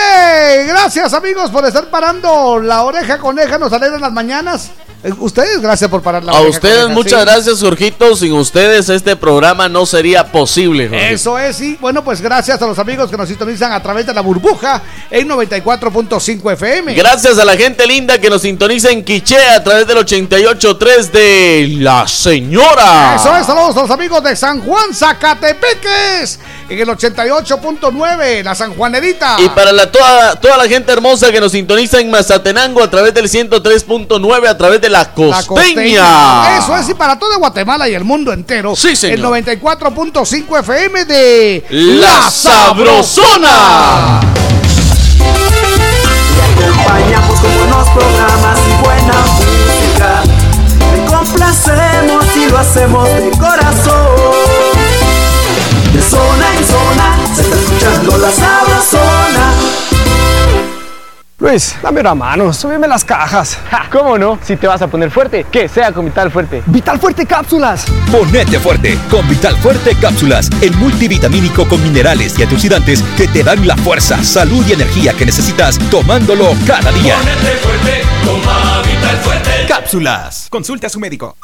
[0.67, 4.71] gracias amigos por estar parando la oreja coneja, nos alegran las mañanas.
[5.05, 7.26] Eh, Ustedes, gracias por parar la A ustedes muchas sí.
[7.26, 8.14] gracias, Jorgito.
[8.16, 11.12] Sin ustedes este programa no sería posible, Jorge.
[11.12, 11.76] Eso es, sí.
[11.80, 15.28] Bueno, pues gracias a los amigos que nos sintonizan a través de la burbuja en
[15.28, 16.94] 94.5 FM.
[16.94, 21.76] Gracias a la gente linda que nos sintoniza en Quiché a través del 88.3 de
[21.80, 23.16] La Señora.
[23.16, 26.38] Eso es, saludos a los amigos de San Juan Zacatepeques
[26.68, 29.36] en el 88.9, la San Juanerita.
[29.38, 33.12] Y para la, toda, toda la gente hermosa que nos sintoniza en Mazatenango a través
[33.14, 35.47] del 103.9 a través de La La Costeña.
[35.47, 36.59] costeña.
[36.59, 38.76] Eso es, y para todo Guatemala y el mundo entero.
[38.76, 39.18] Sí, señor.
[39.18, 44.20] El 94.5 FM de La Sabrosona.
[46.62, 50.22] acompañamos con buenos programas y buena música.
[50.78, 54.32] Te complacemos y lo hacemos de corazón.
[55.93, 59.53] De zona en zona se está escuchando la sabrosona.
[61.43, 63.59] Luis, dame una mano, súbeme las cajas.
[63.90, 64.38] ¿Cómo no?
[64.45, 66.62] Si te vas a poner fuerte, que sea con Vital Fuerte.
[66.66, 67.84] Vital Fuerte Cápsulas.
[68.12, 73.66] Ponete fuerte con Vital Fuerte Cápsulas, el multivitamínico con minerales y antioxidantes que te dan
[73.66, 77.16] la fuerza, salud y energía que necesitas tomándolo cada día.
[77.16, 79.51] fuerte, toma Vital Fuerte.
[79.66, 80.47] Cápsulas.
[80.49, 81.36] Consulte a su médico.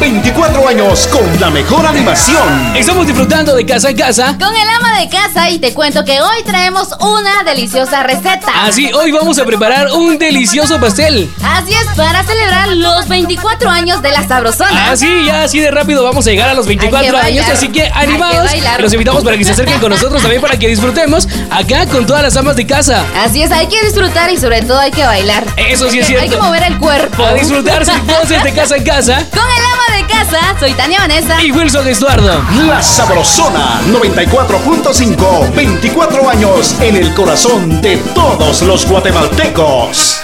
[0.00, 2.76] 24 años con la mejor animación.
[2.76, 4.36] Estamos disfrutando de casa en casa.
[4.38, 8.64] Con el ama de casa y te cuento que hoy traemos una deliciosa receta.
[8.64, 11.30] Así, hoy vamos a preparar un delicioso pastel.
[11.44, 14.90] Así es, para celebrar los 24 años de la Sabrosona.
[14.90, 17.52] Así, ya así de rápido vamos a llegar a los 24 Hay que años.
[17.52, 18.50] Así que animados,
[18.80, 22.24] los invitamos para que se acerquen con nosotros también para que disfrutemos acá con todas
[22.24, 23.04] las amas de casa.
[23.16, 23.91] Así es, hay que disfrutar
[24.30, 25.46] y sobre todo hay que bailar.
[25.56, 26.22] Eso sí es cierto.
[26.22, 27.24] Hay que mover el cuerpo.
[27.24, 29.16] A disfrutar sin voces de casa en casa.
[29.30, 31.42] Con el ama de casa, soy Tania Vanessa.
[31.42, 32.42] Y Wilson Estuardo.
[32.66, 35.54] La Sabrosona 94.5.
[35.54, 40.20] 24 años en el corazón de todos los guatemaltecos.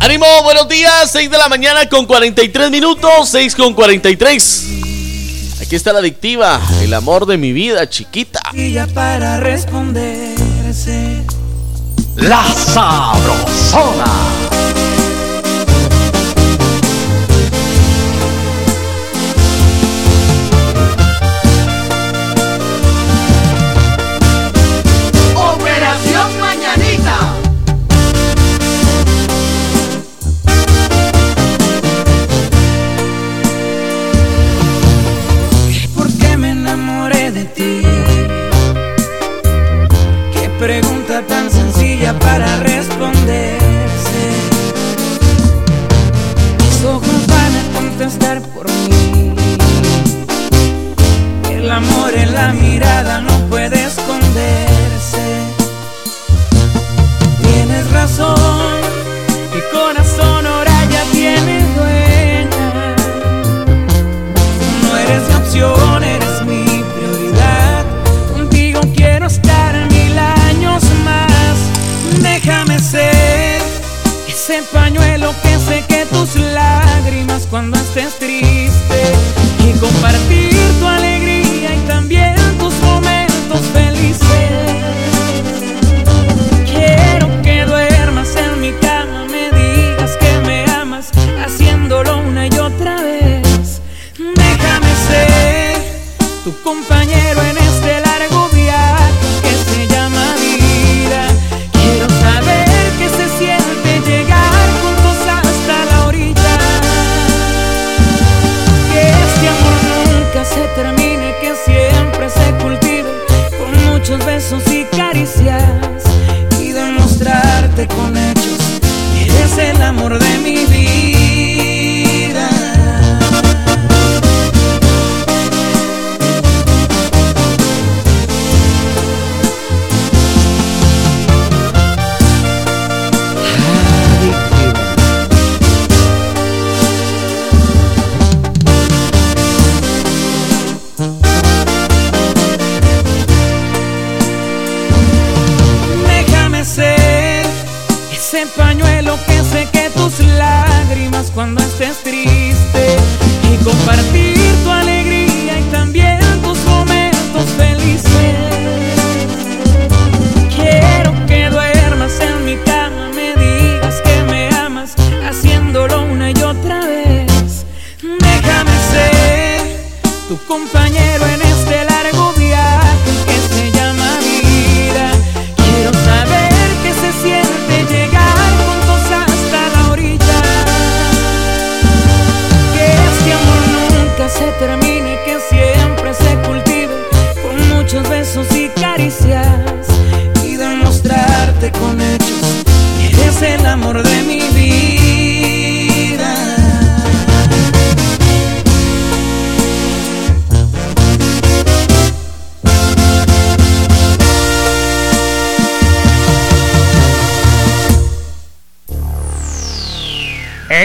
[0.00, 4.93] Ánimo, buenos días, 6 de la mañana con 43 minutos, 6 con 43.
[5.60, 8.40] Aquí está la adictiva, el amor de mi vida, chiquita.
[8.52, 11.22] Ya para responderse.
[12.16, 14.23] La Sabrosona.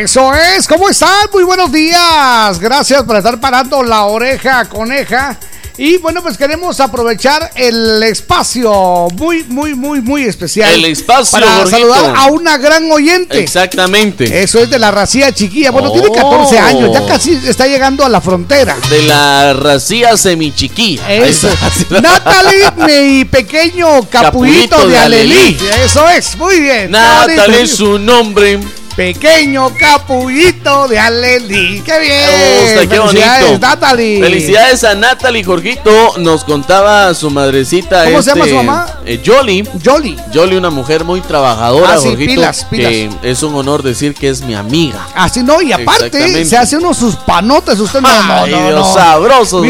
[0.10, 1.28] Eso es, ¿cómo están?
[1.32, 2.60] Muy buenos días.
[2.60, 5.38] Gracias por estar parando la oreja coneja.
[5.78, 10.74] Y bueno, pues queremos aprovechar el espacio muy, muy, muy, muy especial.
[10.74, 11.78] El espacio, Para Jorgito.
[11.78, 13.38] saludar a una gran oyente.
[13.40, 14.42] Exactamente.
[14.42, 15.70] Eso es de la racía chiquilla.
[15.70, 15.94] Bueno, Oh.
[15.94, 18.76] tiene 14 años, ya casi está llegando a la frontera.
[18.90, 21.08] De la racía semichiquilla.
[21.14, 21.48] Eso.
[22.02, 25.34] Natalie, mi pequeño capullito Capullito de de Alelí.
[25.36, 25.58] Alelí.
[25.86, 26.90] Eso es, muy bien.
[26.90, 28.60] Natalie su nombre.
[29.00, 31.82] Pequeño capullito de Alelí.
[31.86, 32.64] ¡Qué bien!
[32.64, 33.66] Gusta, qué Felicidades, bonito.
[33.66, 34.22] Natalie.
[34.22, 36.18] Felicidades a Natalie Jorgito.
[36.18, 38.04] Nos contaba su madrecita.
[38.04, 38.99] ¿Cómo se llama este, su mamá?
[39.14, 39.68] Eh, Jolly.
[39.84, 40.16] Jolly.
[40.34, 42.32] Jolly, una mujer muy trabajadora, Ah, sí, Jorgito.
[42.34, 42.92] pilas, pilas.
[42.92, 45.08] Que es un honor decir que es mi amiga.
[45.16, 47.80] Así no, y aparte se hace unos sus panotes.
[47.80, 48.58] Usted no, no, Ay, no.
[48.68, 48.94] Dios, no.
[48.94, 49.66] sabrosos,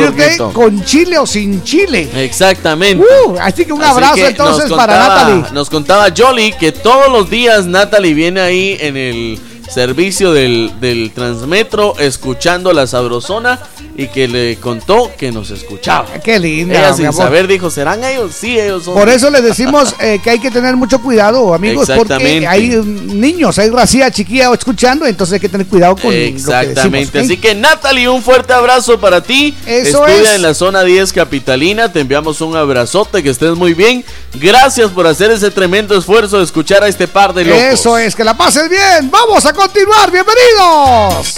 [0.54, 2.10] con chile o sin chile.
[2.16, 3.04] Exactamente.
[3.26, 5.46] Uh, así que un Así abrazo que entonces nos para contaba- Natalie.
[5.54, 11.12] Nos contaba Jolly que todos los días Natalie viene ahí en el servicio del, del
[11.14, 13.60] Transmetro escuchando la sabrosona
[14.00, 16.08] y que le contó que nos escuchaba.
[16.24, 16.80] Qué linda.
[16.80, 18.34] Ella sin saber dijo, ¿serán ellos?
[18.34, 18.94] Sí, ellos son.
[18.94, 23.20] Por eso les decimos eh, que hay que tener mucho cuidado, amigos, porque hay mm,
[23.20, 26.82] niños, hay racía chiquilla escuchando, entonces hay que tener cuidado con Exactamente.
[26.82, 27.10] lo que decimos.
[27.10, 27.16] ¿ok?
[27.26, 29.54] Así que Natalie, un fuerte abrazo para ti.
[29.66, 30.36] Eso Estudia es.
[30.36, 31.92] en la zona 10 capitalina.
[31.92, 34.06] Te enviamos un abrazote, que estés muy bien.
[34.36, 37.62] Gracias por hacer ese tremendo esfuerzo de escuchar a este par de locos.
[37.62, 39.12] Eso es, que la pases bien.
[39.12, 41.36] Vamos a continuar, bienvenidos.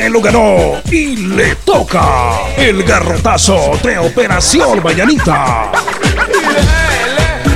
[0.00, 5.70] Se lo ganó y le toca el garrotazo de Operación Mañanita.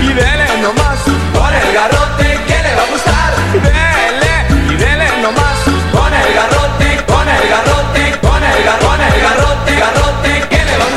[0.03, 0.99] Y dele nomás
[1.33, 3.33] con el garrote que le va a gustar.
[3.63, 5.57] Dele y dele nomás
[5.91, 10.77] con el garrote, con el garrote, con el garrote, con el garrote, garrote que le
[10.77, 10.89] va a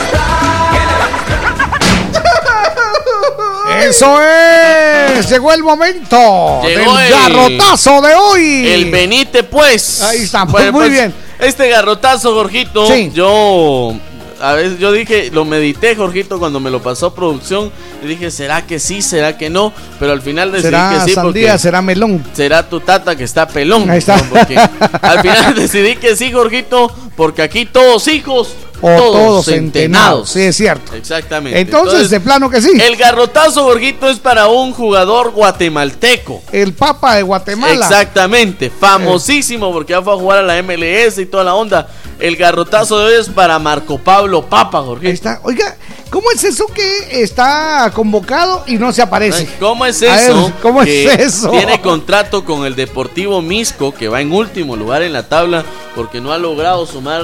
[3.69, 3.87] gustar.
[3.87, 8.67] Eso es, llegó el momento Llegó del el- garrotazo de hoy.
[8.67, 10.01] El Benite, pues.
[10.01, 11.26] Ahí está, Bueno, muy pues, bien.
[11.39, 13.11] Este garrotazo, Jorgito, Sí.
[13.13, 13.93] yo.
[14.39, 17.71] A veces yo dije, lo medité, Jorgito, cuando me lo pasó producción.
[18.03, 19.01] Y dije, ¿será que sí?
[19.01, 19.73] ¿Será que no?
[19.99, 21.15] Pero al final decidí será que sí.
[21.15, 22.23] sandía, porque será melón.
[22.33, 23.89] será tu tata que está pelón.
[23.89, 24.17] Ahí está.
[24.17, 24.23] ¿no?
[24.29, 30.29] Porque al final decidí que sí, Jorgito, porque aquí todos hijos, O todos, centenados.
[30.29, 30.93] Sí, es cierto.
[30.93, 31.59] Exactamente.
[31.59, 32.71] Entonces, de plano que sí.
[32.79, 36.41] el garrotazo, Jorgito, es para un jugador guatemalteco.
[36.51, 37.73] El Papa de Guatemala.
[37.73, 41.87] Exactamente, famosísimo porque ya fue a jugar a la MLS y toda la onda.
[42.19, 45.07] El garrotazo de hoy es para Marco Pablo Papa, Jorge.
[45.07, 45.39] Ahí está.
[45.43, 45.75] Oiga,
[46.09, 49.47] ¿Cómo es eso que está convocado y no se aparece?
[49.59, 50.53] ¿Cómo es ver, eso?
[50.61, 51.49] ¿Cómo que es eso?
[51.51, 55.65] Tiene contrato con el Deportivo Misco, que va en último lugar en la tabla,
[55.95, 57.23] porque no ha logrado sumar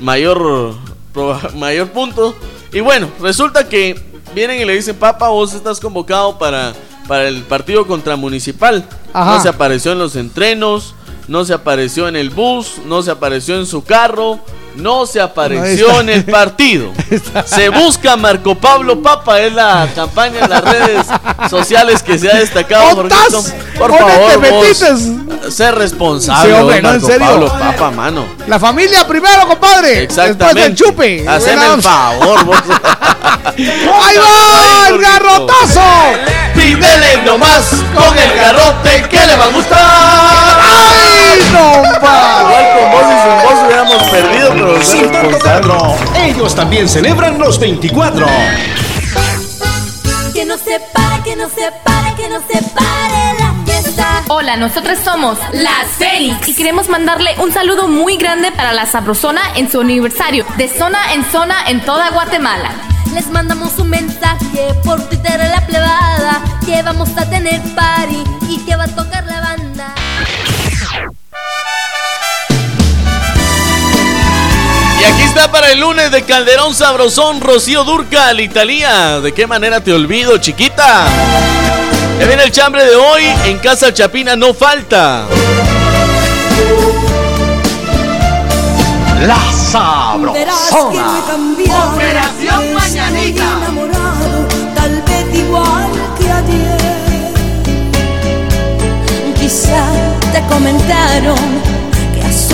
[0.00, 0.74] mayor,
[1.56, 2.34] mayor punto.
[2.72, 4.00] Y bueno, resulta que
[4.34, 6.74] vienen y le dicen, papá, vos estás convocado para,
[7.06, 8.86] para el partido contra Municipal.
[9.12, 9.36] Ajá.
[9.36, 10.94] No se apareció en los entrenos,
[11.28, 14.38] no se apareció en el bus, no se apareció en su carro.
[14.78, 16.92] No se apareció en el partido.
[17.46, 21.06] Se busca Marco Pablo Papa, es la campaña en las redes
[21.50, 22.94] sociales que se ha destacado.
[22.96, 27.26] Por ¿Dónde favor, vos, sé responsable, Sí, hombre, no, en Marco serio.
[27.26, 28.26] Pablo Papa, mano.
[28.46, 30.04] La familia primero, compadre.
[30.04, 30.44] Exactamente.
[30.44, 31.28] Después del chupe.
[31.28, 32.56] Haceme el favor, vos.
[33.56, 34.88] ¡Ahí va!
[34.88, 35.82] ¡El garrotazo!
[36.54, 40.58] Pídele nomás con el garrote que le va a gustar.
[40.60, 42.42] ¡Ay, no, pa!
[42.42, 47.38] Igual con vos y sin vos hubiéramos perdido, pero Sin tanto teatro, ellos también celebran
[47.38, 48.26] los 24.
[50.34, 54.22] Que no se pare, que no se pare, que no se pare la fiesta.
[54.28, 59.40] Hola, nosotras somos las Fénix y queremos mandarle un saludo muy grande para la Sabrosona
[59.56, 62.70] en su aniversario, de zona en zona en toda Guatemala.
[63.14, 68.58] Les mandamos un mensaje por Twitter a la plebada que vamos a tener party y
[68.64, 69.94] que va a tocar la banda.
[75.00, 79.20] Y aquí está para el lunes de Calderón Sabrosón, Rocío Durcal, Italia.
[79.20, 81.06] ¿De qué manera te olvido, chiquita?
[82.18, 85.26] Ya viene el chambre de hoy, en Casa Chapina no falta.
[89.20, 89.38] La
[91.26, 91.94] cambiado.
[91.94, 93.44] Operación Mañanita.
[93.58, 96.78] enamorado, tal vez igual que ayer.
[99.38, 99.84] Quizá
[100.32, 101.67] te comentaron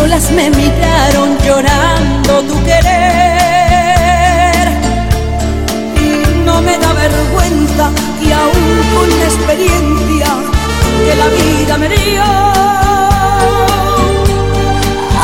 [0.04, 4.66] solas me miraron llorando tu querer.
[5.96, 5.98] Y
[6.44, 7.90] no me da vergüenza
[8.20, 10.28] que aún con la experiencia
[11.04, 12.22] que la vida me dio.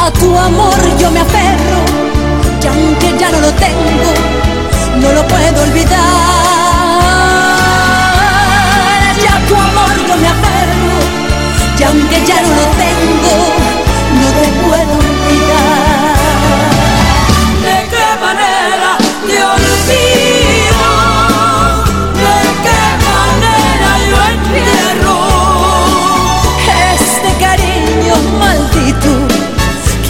[0.03, 1.81] A tu amor yo me aferro,
[2.63, 4.11] y aunque ya no lo tengo,
[5.03, 5.99] no lo puedo olvidar.
[9.25, 10.97] Ya tu amor yo me aferro,
[11.79, 13.35] y aunque ya no lo tengo,
[14.21, 16.17] no te puedo olvidar.
[17.67, 18.91] ¿De qué manera
[19.27, 20.89] te olvido?
[22.25, 25.19] ¿De qué manera yo entierro
[26.95, 29.13] este cariño maldito?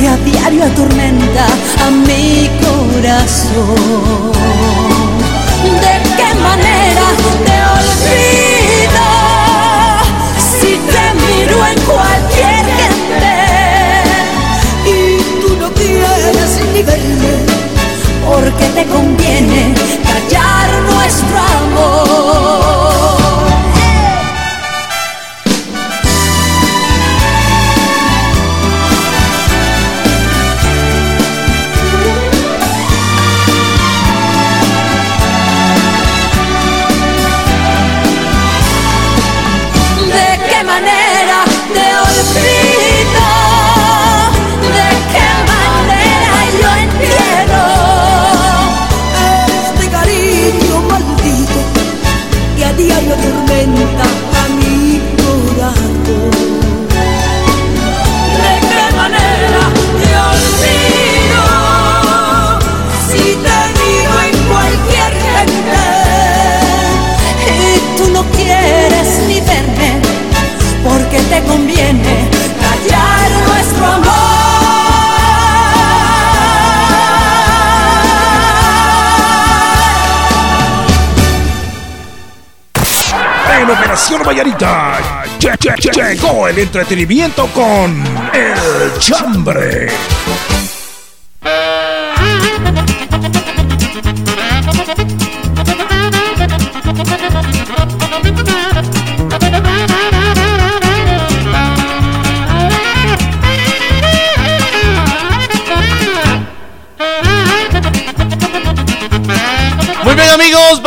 [0.01, 1.47] que a diario atormenta
[1.85, 3.91] a mi corazón.
[18.61, 22.10] Porque te conviene callar nuestro amor?
[84.01, 84.99] En Operación Vallarita
[85.39, 89.89] lle- lle- lle- llegó el entretenimiento con El Chambre.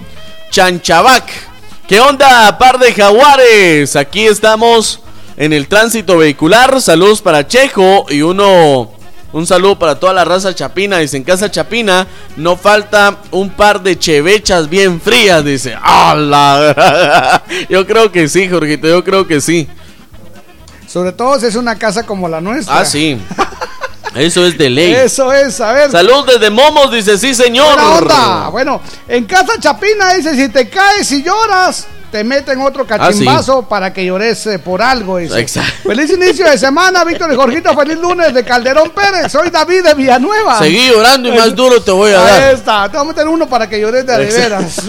[0.51, 1.23] Chanchabac.
[1.87, 3.95] ¿Qué onda, par de jaguares?
[3.95, 4.99] Aquí estamos
[5.37, 6.81] en el tránsito vehicular.
[6.81, 8.91] Saludos para Chejo y uno.
[9.33, 10.97] Un saludo para toda la raza chapina.
[10.97, 12.07] Dice, en casa chapina
[12.37, 15.45] no falta un par de chevechas bien frías.
[15.45, 17.43] Dice, ¡Hala!
[17.69, 19.67] Yo creo que sí, Jorgito, yo creo que sí.
[20.87, 22.79] Sobre todo si es una casa como la nuestra.
[22.79, 23.19] Ah, sí.
[24.15, 24.93] Eso es de ley.
[24.93, 25.91] Eso es, a ver.
[25.91, 27.75] Salud desde Momos, dice, sí, señor.
[27.75, 28.49] Buena onda.
[28.49, 33.91] Bueno, en casa Chapina dice, si te caes y lloras, te meten otro cachimbazo para
[33.91, 35.17] que llores eh, por algo.
[35.17, 35.39] Dice.
[35.39, 35.89] Exacto.
[35.89, 37.75] Feliz inicio de semana, Víctor y Jorgito.
[37.77, 39.31] Feliz lunes de Calderón Pérez.
[39.31, 40.59] Soy David de Villanueva.
[40.59, 42.41] Seguí llorando y más duro te voy a dar.
[42.43, 42.89] Ahí está.
[42.89, 44.81] Te voy a meter uno para que llores de veras.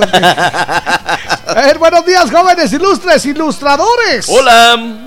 [1.54, 4.26] ver, buenos días, jóvenes ilustres, ilustradores.
[4.28, 5.04] Hola.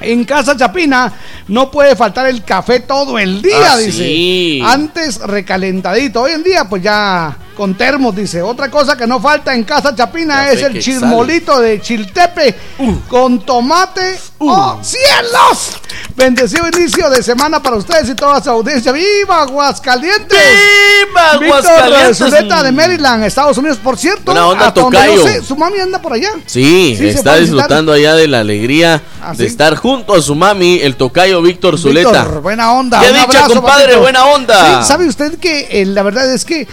[0.00, 1.12] En Casa Chapina
[1.48, 3.92] no puede faltar el café todo el día, Ah, dice.
[3.98, 4.62] sí.
[4.64, 6.22] Antes recalentadito.
[6.22, 8.40] Hoy en día, pues ya con termos, dice.
[8.40, 12.94] Otra cosa que no falta en Casa Chapina es el chismolito de Chiltepe Uh.
[13.08, 14.16] con tomate.
[14.38, 15.72] ¡Oh, cielos!
[16.14, 18.92] Bendecido inicio de semana para ustedes y toda su audiencia.
[18.92, 20.38] ¡Viva Aguascalientes!
[20.38, 22.18] ¡Viva Víctor Aguascalientes!
[22.18, 23.78] Zuleta de Maryland, Estados Unidos.
[23.82, 25.24] Por cierto, Buena onda, tocayo.
[25.24, 26.30] sé, su mami anda por allá.
[26.46, 30.94] Sí, está disfrutando allá de la alegría ¿Ah, de estar junto a su mami, el
[30.94, 32.22] tocayo Víctor Zuleta.
[32.22, 33.00] Víctor, buena onda.
[33.00, 33.82] ¿Qué dicha, abrazo, compadre?
[33.86, 34.00] papito.
[34.02, 34.82] Buena onda.
[34.82, 36.68] Sí, ¿Sabe usted que eh, la verdad es que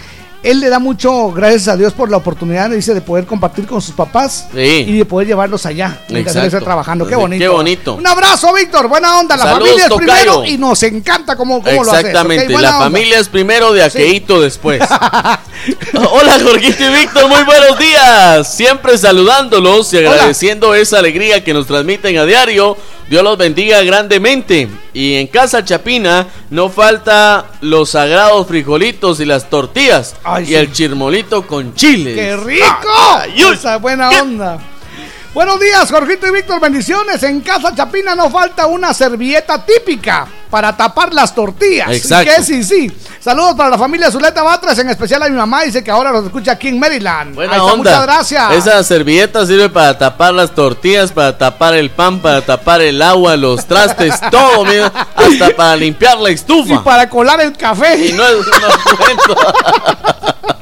[0.50, 3.80] él le da mucho, gracias a Dios, por la oportunidad, dice, de poder compartir con
[3.82, 4.84] sus papás Sí.
[4.88, 7.04] y de poder llevarlos allá mientras él está trabajando.
[7.06, 7.40] Qué Sí, bonito.
[7.42, 7.94] qué bonito.
[7.94, 8.88] Un abrazo, Víctor.
[8.88, 9.36] Buena onda.
[9.36, 10.08] La Saludos, familia es tocayo.
[10.14, 12.06] primero y nos encanta cómo, cómo lo haces.
[12.06, 12.78] Exactamente, la onda.
[12.78, 14.80] familia es primero, de aqueíto después.
[16.12, 18.54] Hola Jorgito y Víctor, muy buenos días.
[18.54, 22.76] Siempre saludándolos y agradeciendo esa alegría que nos transmiten a diario.
[23.08, 24.68] Dios los bendiga grandemente.
[24.92, 30.16] Y en casa Chapina no falta los sagrados frijolitos y las tortillas.
[30.44, 32.14] y el chirmolito con chile.
[32.14, 33.52] ¡Qué rico!
[33.52, 34.58] Esa buena onda.
[35.36, 37.22] Buenos días, Jorgito y Víctor, bendiciones.
[37.22, 41.90] En Casa Chapina no falta una servilleta típica para tapar las tortillas.
[41.90, 42.32] Exacto.
[42.34, 42.90] Que sí, sí.
[43.20, 46.24] Saludos para la familia Zuleta Batres, en especial a mi mamá, dice que ahora los
[46.24, 47.34] escucha aquí en Maryland.
[47.34, 47.90] Buena Ahí está, onda.
[47.90, 48.52] Muchas gracias.
[48.52, 53.36] Esa servilleta sirve para tapar las tortillas, para tapar el pan, para tapar el agua,
[53.36, 56.72] los trastes, todo, mira, hasta para limpiar la estufa.
[56.72, 58.06] Y para colar el café.
[58.06, 58.36] Y no es
[58.96, 59.36] cuento.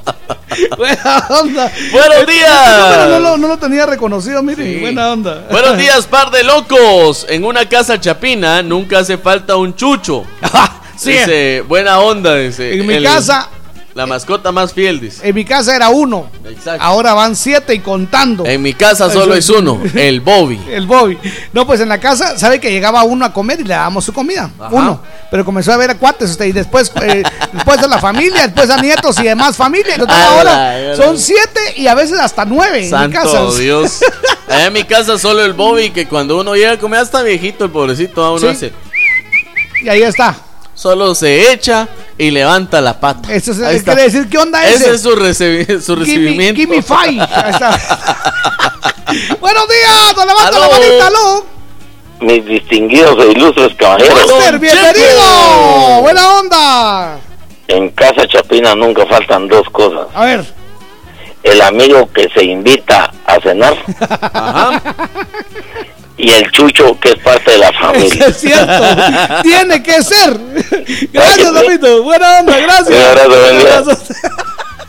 [0.76, 1.72] buena onda.
[1.92, 3.08] Buenos Este- días.
[3.08, 4.80] no, lo, no lo tenía reconocido, miren.
[4.80, 5.46] Buena onda.
[5.50, 7.26] Buenos días, par de locos.
[7.28, 10.24] En una casa chapina nunca hace falta un chucho.
[10.96, 11.10] Sí.
[11.10, 12.72] Dice, buena onda, dice.
[12.78, 13.48] En mi el- casa-
[13.94, 15.28] La mascota más fiel, dice.
[15.28, 16.28] En mi casa era uno.
[16.44, 16.82] Exacto.
[16.82, 18.44] Ahora van siete y contando.
[18.44, 20.60] En mi casa solo es uno, el Bobby.
[20.68, 21.16] El Bobby.
[21.52, 24.12] No, pues en la casa, ¿sabe que llegaba uno a comer y le dábamos su
[24.12, 24.50] comida?
[24.72, 25.00] Uno.
[25.30, 27.22] Pero comenzó a ver a cuates usted y después, eh,
[27.52, 29.94] después a la familia, después a nietos y demás familia.
[29.94, 33.44] Entonces ahora son siete y a veces hasta nueve en mi casa.
[33.58, 34.00] Dios.
[34.48, 37.64] Allá en mi casa solo el Bobby, que cuando uno llega a comer, hasta viejito
[37.64, 38.46] el pobrecito, a uno Sí.
[38.48, 38.72] hace.
[39.82, 40.36] Y ahí está.
[40.74, 43.32] Solo se echa y levanta la pata.
[43.32, 43.92] Eso está.
[43.94, 44.76] quiere decir, ¿qué onda ese?
[44.86, 46.60] Ese es su, recibi- su recibimiento.
[46.60, 47.20] gimme five.
[47.20, 47.70] Ahí está.
[49.40, 51.46] Buenos días, nos levanta la manita, aló.
[52.20, 54.14] Mis distinguidos e ilustres caballeros.
[54.32, 56.00] Master, bienvenido.
[56.02, 57.18] Buena onda.
[57.68, 60.06] En Casa Chapina nunca faltan dos cosas.
[60.14, 60.44] A ver.
[61.42, 63.76] El amigo que se invita a cenar
[66.16, 68.26] y el chucho que es parte de la familia.
[68.26, 69.42] Es cierto.
[69.42, 70.38] Tiene que ser.
[71.12, 72.02] Gracias, Domito.
[72.02, 72.88] Buena onda, gracias.
[72.88, 73.82] Un abrazo, buen día.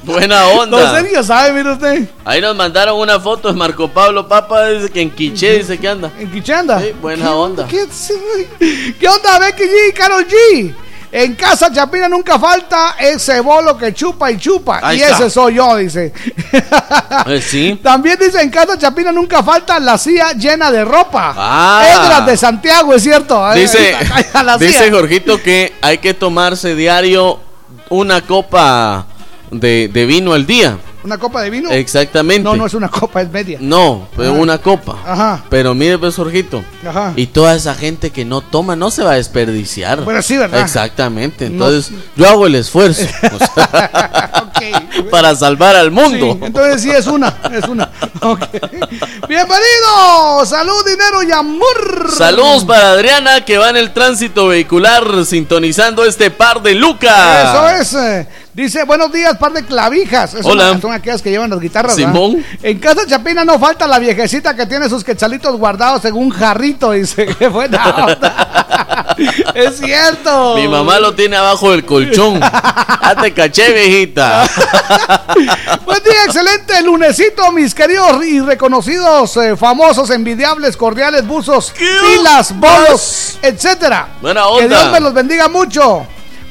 [0.04, 1.02] Buena No, onda.
[1.02, 2.08] serio, sabe, mire usted.
[2.24, 5.88] Ahí nos mandaron una foto de Marco Pablo Papa, dice que en Quiché dice que
[5.88, 6.12] anda.
[6.20, 6.80] ¿En Quichanda?
[6.80, 7.66] Sí, buena onda.
[7.68, 7.88] ¿Qué,
[9.00, 10.76] ¿Qué onda, Becky G, Carol G?
[11.18, 14.82] En casa Chapina nunca falta ese bolo que chupa y chupa.
[14.84, 15.16] Ahí y está.
[15.16, 16.12] ese soy yo, dice.
[17.26, 17.80] Eh, sí.
[17.84, 21.34] También dice en casa Chapina nunca falta la silla llena de ropa.
[21.38, 21.86] Ah.
[21.90, 23.50] Edras de Santiago, es cierto.
[23.54, 23.96] Dice,
[24.60, 24.92] dice.
[24.92, 27.40] Jorgito que hay que tomarse diario
[27.90, 29.06] una copa
[29.52, 30.78] de, de vino al día.
[31.06, 31.70] ¿Una copa de vino?
[31.70, 32.42] Exactamente.
[32.42, 33.60] No, no es una copa, es media.
[33.62, 34.42] No, pero Ajá.
[34.42, 34.98] una copa.
[35.06, 35.44] Ajá.
[35.52, 36.64] Pero mire, pues, Jorgito.
[36.84, 37.14] Ajá.
[37.16, 40.04] Y toda esa gente que no toma no se va a desperdiciar.
[40.04, 40.62] Bueno, sí, ¿verdad?
[40.62, 41.48] Exactamente.
[41.48, 41.68] No.
[41.68, 43.04] Entonces, yo hago el esfuerzo
[43.34, 44.50] o sea,
[45.12, 46.38] para salvar al mundo.
[46.40, 47.92] Sí, entonces sí es una, es una.
[48.22, 48.40] Ok.
[49.30, 52.10] Bienvenido, salud, dinero y amor.
[52.18, 57.80] Saludos para Adriana que va en el tránsito vehicular sintonizando este par de Lucas.
[57.80, 58.28] Eso es.
[58.56, 60.34] Dice, buenos días, par de clavijas.
[60.34, 60.72] Es Hola.
[60.72, 61.98] una- son aquellas que llevan las guitarras.
[61.98, 62.14] ¿verdad?
[62.14, 62.46] Simón.
[62.64, 66.92] En casa Chapina no falta la viejecita que tiene sus quetzalitos guardados en un jarrito.
[66.92, 69.12] Dice, qué buena onda.
[69.54, 70.56] Es cierto.
[70.56, 72.38] Mi mamá lo tiene abajo del colchón.
[72.40, 74.46] Ya te caché, viejita.
[75.86, 83.38] Buen día, excelente lunesito, mis queridos y reconocidos eh, famosos, envidiables, cordiales, buzos, pilas, bolos,
[83.42, 84.10] etcétera.
[84.22, 84.80] Buena Que onda.
[84.82, 86.06] Dios me los bendiga mucho.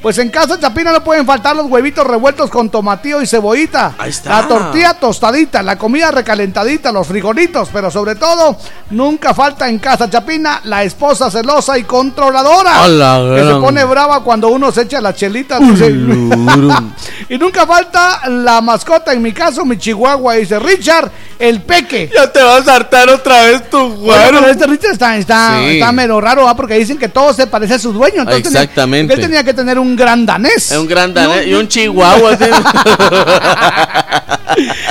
[0.05, 3.95] Pues en casa Chapina no pueden faltar los huevitos revueltos con tomatillo y cebollita.
[3.97, 4.43] Ahí está.
[4.43, 8.55] La tortilla tostadita, la comida recalentadita, los frijolitos, pero sobre todo,
[8.91, 12.85] nunca falta en casa Chapina la esposa celosa y controladora.
[12.85, 15.59] A la que se pone brava cuando uno se echa las chelitas.
[17.31, 22.11] y nunca falta la mascota, en mi caso, mi chihuahua, dice Richard, el peque.
[22.15, 25.75] Ya te vas a hartar otra vez tu Bueno, pero este Richard está, está, Sí.
[25.75, 26.57] está mero raro, ¿ah?
[26.57, 28.21] porque dicen que todo se parece a su dueño.
[28.23, 29.15] Entonces tenía- Exactamente.
[29.15, 30.71] él tenía que tener un gran danés.
[30.73, 32.37] Un gran danés y un chihuahua.
[32.37, 32.45] ¿sí?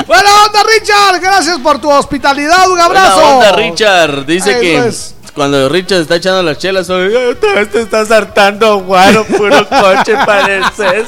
[0.08, 1.22] Buena onda, Richard.
[1.22, 2.70] Gracias por tu hospitalidad.
[2.70, 3.16] Un abrazo.
[3.22, 4.26] Buena onda, Richard.
[4.26, 5.16] Dice que es.
[5.34, 11.08] cuando Richard está echando las chelas, otra vez te estás hartando, guaro, puro coche pareces.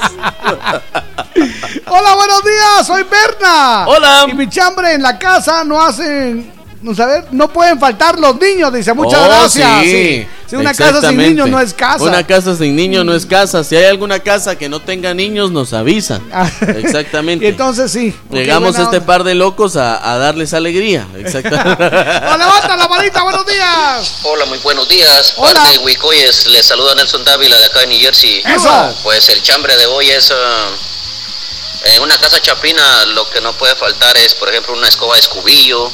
[1.88, 2.88] Hola, buenos días.
[2.88, 3.86] Soy Berna.
[3.88, 4.26] Hola.
[4.30, 6.54] Y mi chambre en la casa no hacen.
[6.82, 8.94] No, saber, no pueden faltar los niños, dice.
[8.94, 9.82] Muchas Oh, gracias.
[9.84, 9.90] sí.
[9.92, 10.28] Sí.
[10.48, 12.04] Si una casa sin niños no es casa.
[12.04, 13.64] Una casa sin niños no es casa.
[13.64, 16.22] Si hay alguna casa que no tenga niños, nos avisan.
[16.78, 17.46] Exactamente.
[17.46, 18.16] Y entonces sí.
[18.32, 19.06] Llegamos a este onda.
[19.08, 21.08] par de locos a, a darles alegría.
[21.18, 21.84] Exactamente.
[22.32, 24.20] Oh, levanta la manita, buenos días.
[24.24, 25.34] Hola, muy buenos días.
[25.38, 25.54] Hola.
[25.54, 28.44] Parte de Huicoyes, les saluda Nelson Dávila de acá de New Jersey.
[28.46, 28.96] Eso.
[29.04, 30.32] Pues el chambre de hoy es...
[30.32, 30.68] ah,
[31.86, 35.20] en una casa chapina lo que no puede faltar es, por ejemplo, una escoba de
[35.20, 35.92] escubillo.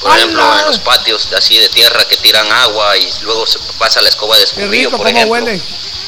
[0.00, 4.00] Por ejemplo, en los patios así de tierra que tiran agua y luego se pasa
[4.02, 5.32] la escoba de escubillo, rico, por ejemplo.
[5.32, 5.62] huele.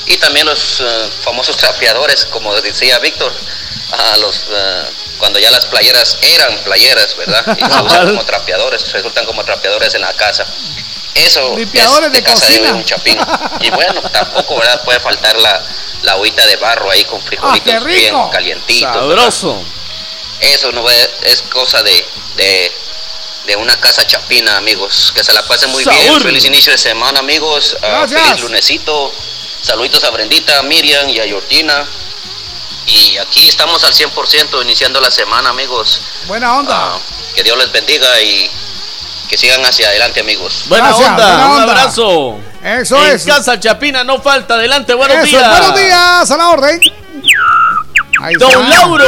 [0.07, 3.33] Y también los eh, famosos trapeadores, como decía Víctor,
[3.93, 4.85] a los, eh,
[5.19, 7.57] cuando ya las playeras eran playeras, ¿verdad?
[7.57, 10.45] Y se usan como trapeadores, resultan como trapeadores en la casa.
[11.15, 12.75] Eso Limpiadores es de, de casa de cocina.
[12.75, 13.19] un chapín.
[13.61, 14.83] Y bueno, tampoco ¿verdad?
[14.85, 15.63] puede faltar la,
[16.03, 18.93] la agüita de barro ahí con frijolitos Ah, bien calientitos.
[18.93, 19.63] Sabroso.
[20.41, 22.07] Eso no es, es cosa de,
[22.37, 22.73] de,
[23.47, 25.13] de una casa chapina, amigos.
[25.15, 26.05] Que se la pasen muy bien.
[26.07, 26.23] Sabor.
[26.23, 27.77] Feliz inicio de semana, amigos.
[27.81, 28.21] Gracias.
[28.21, 29.13] feliz lunesito.
[29.63, 31.87] Saluditos a Brendita, a Miriam y a Yortina.
[32.87, 36.01] Y aquí estamos al 100% iniciando la semana, amigos.
[36.27, 36.75] Buena onda.
[36.77, 36.99] Ah,
[37.35, 38.51] que Dios les bendiga y
[39.29, 40.65] que sigan hacia adelante, amigos.
[40.69, 41.73] Buena Gracias, onda, buena un onda.
[41.73, 42.39] abrazo.
[42.63, 43.25] Eso en es.
[43.25, 44.55] Casa Chapina no falta.
[44.55, 45.51] Adelante, buenos Eso, días.
[45.51, 46.81] buenos días, a la orden.
[48.23, 48.69] Ahí Don está.
[48.69, 49.05] Lauro.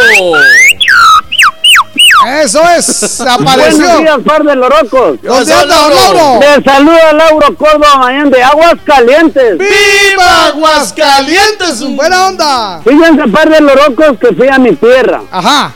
[2.42, 3.78] Eso es, apareció.
[3.86, 5.22] Buenos días, par de lorocos.
[5.22, 6.40] ¿Dónde anda, don Lauro?
[6.40, 9.58] Les saluda Lauro Córdoba Mañana de Aguas Calientes.
[9.58, 11.82] ¡Viva Aguascalientes!
[11.94, 12.80] ¡Buena onda!
[12.84, 15.20] Fíjense, par de lorocos, que fui a mi tierra.
[15.30, 15.72] Ajá.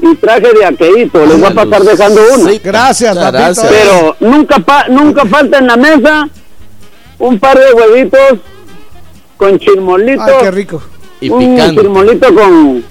[0.00, 1.24] Y traje de aquelito.
[1.26, 2.50] Les voy a pasar dejando uno.
[2.62, 3.44] Gracias, Muchas papito.
[3.62, 3.66] gracias.
[3.72, 6.28] Pero nunca, pa- nunca falta en la mesa
[7.18, 8.38] un par de huevitos
[9.36, 10.22] con chirmolito.
[10.22, 10.82] Ay, qué rico.
[11.20, 11.80] Y un picante.
[11.80, 12.84] chirmolito con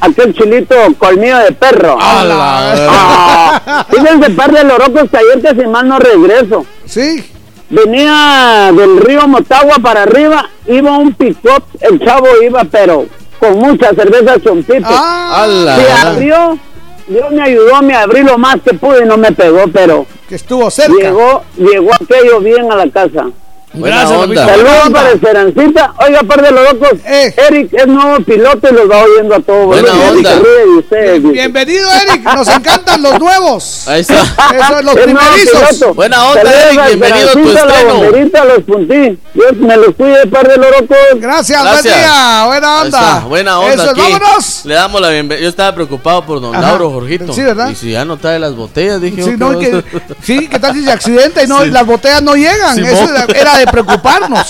[0.00, 1.96] aquel chilito colmillo de perro.
[2.00, 2.74] ¡Hala!
[2.90, 6.66] Ah, fíjense, par de lorocos, que ayer que si mal no regreso.
[6.86, 7.24] Sí.
[7.70, 13.06] Venía del río Motagua para arriba, iba un pick-up, el chavo iba, pero
[13.38, 14.86] con mucha cerveza chompito.
[14.88, 15.46] Ah.
[15.78, 16.58] Se abrió,
[17.06, 20.34] Dios me ayudó, me abrí lo más que pude y no me pegó, pero que
[20.34, 20.94] estuvo cerca.
[20.94, 23.26] llegó, llegó aquello bien a la casa.
[23.74, 24.08] Gracias.
[24.08, 25.94] Saludos para Esperancita.
[26.06, 27.34] Oiga, par de los locos, Eh.
[27.48, 29.66] Eric es nuevo piloto y los va oyendo a todos.
[29.66, 30.32] Buena Eric, onda.
[30.80, 31.18] dice.
[31.20, 32.24] Bienvenido, Eric.
[32.24, 33.86] Nos encantan los nuevos.
[33.88, 34.14] Ahí está.
[34.22, 35.94] Eso es los Es primerizos.
[35.94, 38.28] Buena onda, Saludos Eric, bienvenido a tu estreno.
[38.32, 39.18] La los puntí.
[39.34, 40.96] Dios me los cuide, par de los locos.
[41.16, 41.96] Gracias, buen Gracias.
[41.96, 42.44] día.
[42.46, 43.20] Buena onda.
[43.28, 44.00] buena onda Eso es, aquí.
[44.00, 44.60] vámonos.
[44.64, 45.42] Le damos la bienvenida.
[45.42, 46.62] Yo estaba preocupado por don Ajá.
[46.68, 47.32] Lauro, Jorgito.
[47.32, 47.68] Sí, ¿verdad?
[47.70, 49.84] Y si ya no trae las botellas, dije Sí, yo, no, ¿qué que,
[50.22, 52.74] sí, ¿qué tal si se accidenta y no, las botellas no llegan?
[52.76, 54.46] Sí, Eso era de preocuparnos.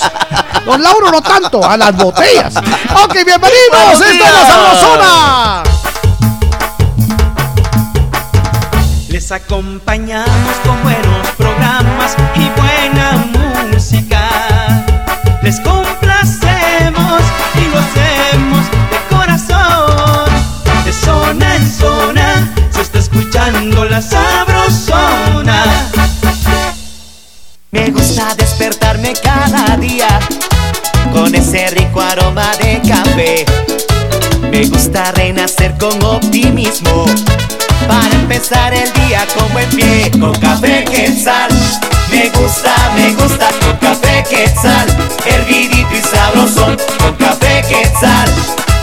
[0.65, 2.55] Don Lauro no tanto, a las botellas.
[2.57, 3.93] Ok, bienvenidos.
[3.93, 4.47] Esto es la.
[4.47, 5.63] Sabrosona.
[9.09, 13.13] Les acompañamos con buenos programas y buena
[13.73, 14.29] música.
[15.43, 17.23] Les complacemos
[17.55, 20.31] y lo hacemos de corazón.
[20.85, 24.48] De zona en zona se está escuchando la sabrosona.
[27.71, 30.09] Me gusta despertarme cada día
[31.13, 33.45] con ese rico aroma de café.
[34.51, 37.05] Me gusta renacer con optimismo
[37.87, 40.11] para empezar el día con buen pie.
[40.19, 41.51] Con café quetzal,
[42.11, 44.89] me gusta, me gusta con café quetzal,
[45.27, 46.79] hervidito y sabrosón.
[46.99, 48.31] Con café quetzal,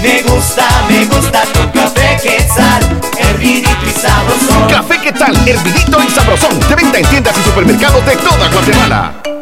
[0.06, 4.70] me gusta, me gusta con café quetzal, hervidito y sabrosón.
[4.70, 5.36] Café ¿qué tal?
[5.48, 6.60] Hervidito y sabrosón.
[6.60, 9.35] De venta en tiendas y supermercados de toda Guatemala.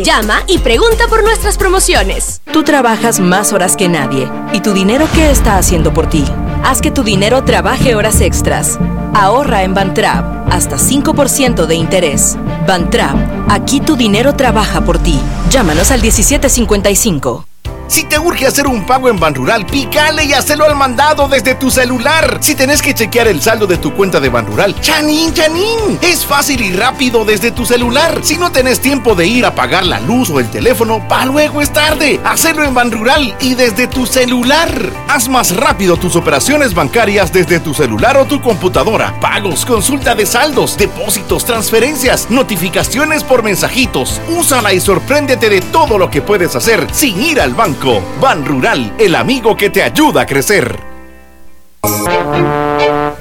[0.04, 2.40] Llama y pregunta por nuestras promociones.
[2.52, 4.28] Tú trabajas más horas que nadie.
[4.52, 6.24] ¿Y tu dinero qué está haciendo por ti?
[6.64, 8.78] Haz que tu dinero trabaje horas extras.
[9.14, 12.36] Ahorra en Bantrap hasta 5% de interés.
[12.66, 13.16] Bantrap,
[13.48, 15.18] aquí tu dinero trabaja por ti.
[15.50, 17.51] Llámanos al 1755.
[17.88, 21.70] Si te urge hacer un pago en Banrural, pícale y hazlo al mandado desde tu
[21.70, 22.38] celular.
[22.40, 25.98] Si tenés que chequear el saldo de tu cuenta de Banrural, chanín, chanín.
[26.00, 28.20] Es fácil y rápido desde tu celular.
[28.22, 31.60] Si no tenés tiempo de ir a pagar la luz o el teléfono, pa' luego
[31.60, 32.20] es tarde.
[32.24, 34.70] Hacelo en Banrural y desde tu celular.
[35.08, 39.14] Haz más rápido tus operaciones bancarias desde tu celular o tu computadora.
[39.20, 44.20] Pagos, consulta de saldos, depósitos, transferencias, notificaciones por mensajitos.
[44.36, 47.71] Úsala y sorpréndete de todo lo que puedes hacer sin ir al banco.
[48.20, 50.78] Ban Rural, el amigo que te ayuda a crecer.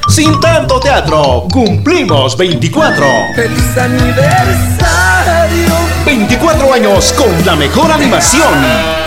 [0.09, 3.05] Sin tanto teatro, cumplimos 24.
[3.35, 5.73] ¡Feliz aniversario!
[6.05, 9.00] 24 años con la mejor animación.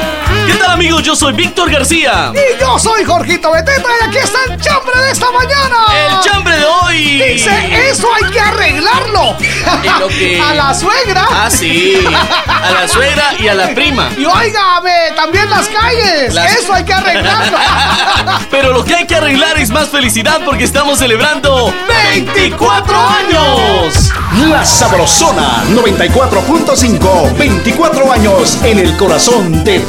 [0.46, 1.02] ¿Qué tal amigos?
[1.02, 2.32] Yo soy Víctor García.
[2.34, 5.76] Y yo soy Jorgito Beteta y aquí está el chambre de esta mañana.
[6.06, 7.22] El chambre de hoy.
[7.34, 9.36] Dice, eso hay que arreglarlo.
[9.82, 11.26] En lo que- A la suegra.
[11.30, 12.04] Ah, sí.
[12.46, 14.10] A la suegra y a la prima.
[14.16, 16.34] Y óigame, también las calles.
[16.34, 17.58] Las- Eso hay que arreglarlo.
[18.50, 24.10] Pero lo que hay que arreglar es más felicidad porque estamos celebrando 24 años.
[24.50, 29.80] La Sabrosona 94.5, 24 años en el corazón de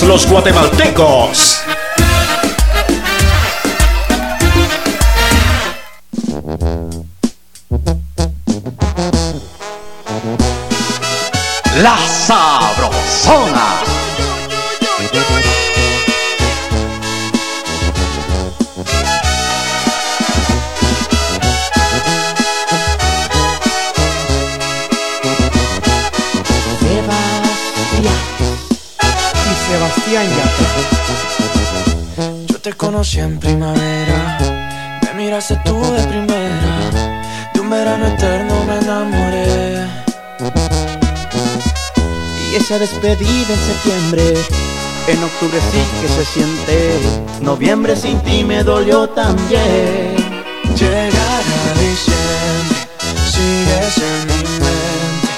[0.00, 1.60] los guatemaltecos.
[11.82, 13.81] La Sabrosona.
[32.62, 34.38] Te conocí en primavera,
[35.02, 36.90] me miraste tú de primera,
[37.52, 39.88] de un verano eterno me enamoré.
[42.50, 44.34] Y esa despedida en septiembre,
[45.08, 47.00] en octubre sí que se siente,
[47.40, 50.14] noviembre sin ti me dolió también.
[50.76, 51.40] Llegará
[51.80, 52.76] diciembre,
[53.32, 55.32] sigues en mi mente.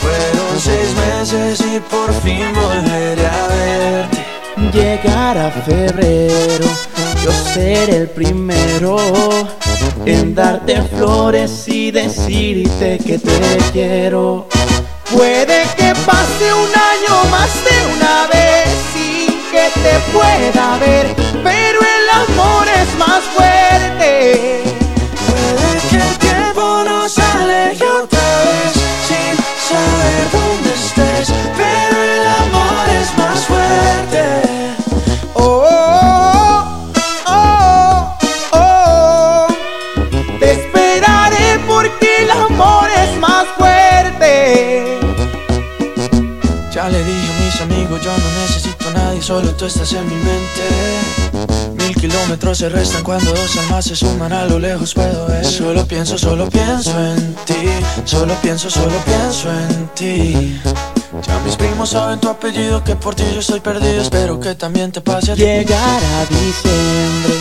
[0.00, 4.25] Fueron seis meses y por fin volveré a verte.
[4.72, 6.66] Llegará febrero,
[7.22, 8.96] yo seré el primero
[10.06, 14.48] en darte flores y decirte que te quiero.
[15.14, 21.78] Puede que pase un año más de una vez sin que te pueda ver, pero
[21.80, 24.62] el amor es más fuerte.
[25.28, 28.72] Puede que el tiempo nos aleje otra vez
[29.06, 29.36] sin
[29.68, 30.65] saber dónde
[49.36, 50.64] solo tú estás en mi mente.
[51.74, 55.44] Mil kilómetros se restan cuando dos almas se suman a lo lejos puedo ver.
[55.44, 57.68] Solo pienso, solo pienso en ti,
[58.06, 60.58] solo pienso, solo pienso en ti.
[61.26, 64.90] Ya mis primos saben tu apellido, que por ti yo estoy perdido, espero que también
[64.90, 65.42] te pase a ti.
[65.42, 67.34] Llegará diciembre,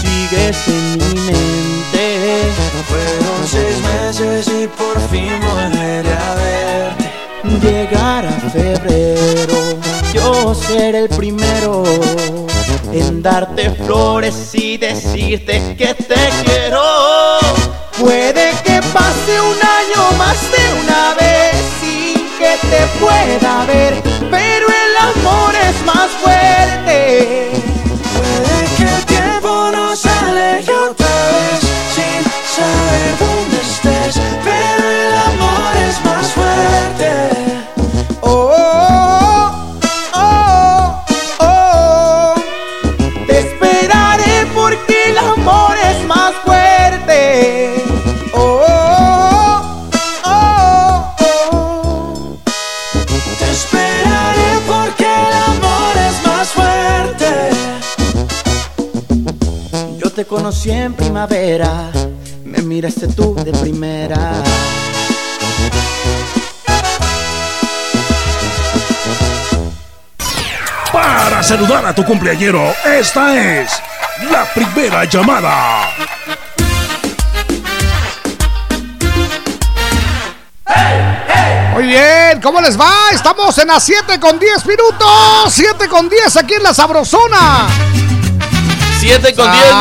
[0.00, 2.42] sigues en mi mente.
[2.88, 7.10] Fueron seis meses y por fin volveré a verte.
[7.60, 9.69] Llegará febrero,
[10.12, 11.82] yo seré el primero
[12.92, 16.82] en darte flores y decirte que te quiero.
[17.98, 24.66] Puede que pase un año más de una vez sin que te pueda ver, pero
[24.66, 27.39] el amor es más fuerte.
[60.50, 61.92] Conocí en primavera,
[62.44, 64.42] me miraste tú de primera.
[70.92, 73.80] Para saludar a tu cumpleañero, esta es
[74.28, 75.88] la primera llamada.
[81.74, 82.90] Muy bien, ¿cómo les va?
[83.12, 85.08] Estamos en las 7 con 10 minutos.
[85.48, 87.68] 7 con 10 aquí en la Sabrosona.
[89.00, 89.78] 7 con 10 Salud,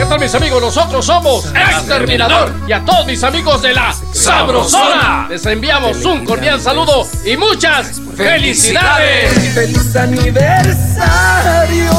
[0.00, 0.62] ¿Qué tal mis amigos?
[0.62, 6.58] Nosotros somos Exterminador y a todos mis amigos de la Sabrosona les enviamos un cordial
[6.58, 9.52] saludo y muchas felicidades.
[9.52, 11.90] Feliz aniversario,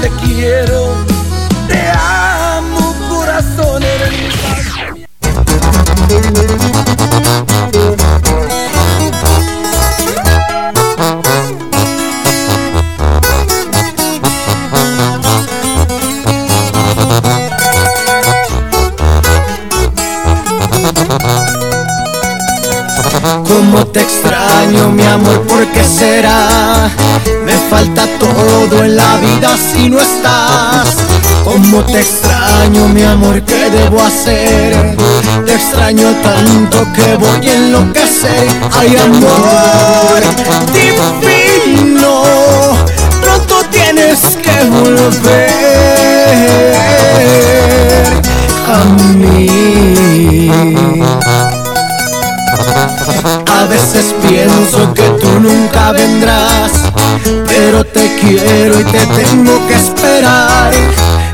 [0.00, 0.94] te quiero,
[1.68, 3.82] te amo, corazón.
[3.82, 4.32] eres
[23.90, 26.88] Te extraño, mi amor, ¿por qué será?
[27.44, 30.96] Me falta todo en la vida si no estás.
[31.44, 34.96] Cómo te extraño, mi amor, ¿qué debo hacer?
[35.44, 38.48] Te extraño tanto que voy a enloquecer.
[38.72, 40.22] Ay, amor,
[40.72, 42.22] divino,
[43.20, 45.50] pronto tienes que volver
[48.68, 48.84] a
[49.16, 50.50] mí.
[53.72, 56.72] Veces pienso que tú nunca vendrás,
[57.46, 60.74] pero te quiero y te tengo que esperar.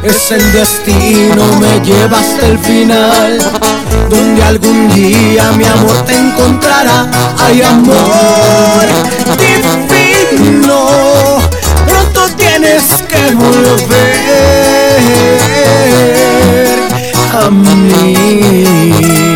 [0.05, 3.39] Es el destino, me lleva hasta el final,
[4.09, 7.11] donde algún día mi amor te encontrará.
[7.39, 8.86] Ay, amor
[10.30, 11.41] divino,
[11.86, 14.28] pronto tienes que volver
[17.34, 19.27] a mí.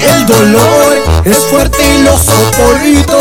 [0.00, 3.18] El dolor es fuerte y lo soporto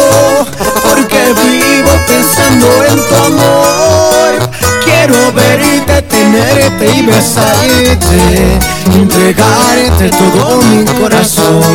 [0.84, 4.50] porque vivo pensando en tu amor.
[4.84, 8.60] Quiero verte, tenerte y besarte,
[8.94, 11.66] entregarte todo mi corazón.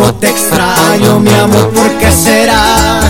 [0.00, 3.00] Cómo te extraño, mi amor, ¿por qué será?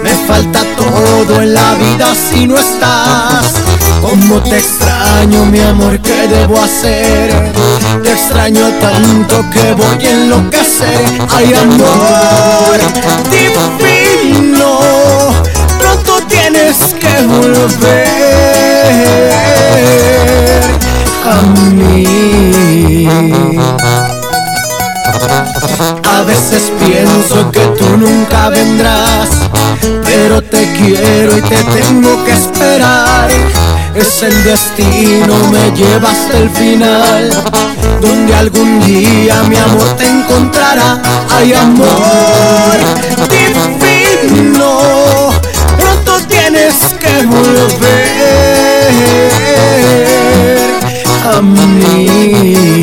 [0.00, 3.54] Me falta todo en la vida si no estás.
[4.00, 7.52] Cómo te extraño, mi amor, ¿qué debo hacer?
[8.04, 11.04] Te extraño tanto que voy a enloquecer.
[11.34, 12.78] Ay, amor
[13.28, 14.78] divino,
[15.80, 18.06] pronto tienes que volver
[21.26, 21.42] a
[21.72, 23.08] mí.
[26.20, 29.30] A veces pienso que tú nunca vendrás,
[30.04, 33.30] pero te quiero y te tengo que esperar.
[33.94, 37.30] Es el destino, me lleva hasta el final,
[38.02, 41.00] donde algún día mi amor te encontrará.
[41.30, 42.76] Ay, amor
[43.80, 45.30] divino,
[45.78, 48.10] pronto tienes que volver
[51.34, 52.80] a mí.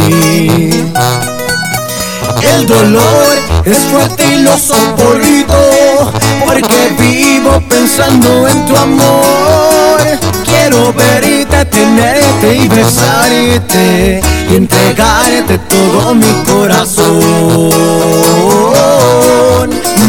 [2.57, 6.11] El dolor es fuerte y lo soporto
[6.43, 10.01] porque vivo pensando en tu amor.
[10.43, 17.69] Quiero verte, tenerte y besarte y entregarte todo mi corazón,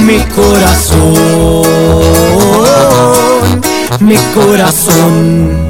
[0.07, 1.03] mi corazón,
[4.01, 5.69] mi corazón.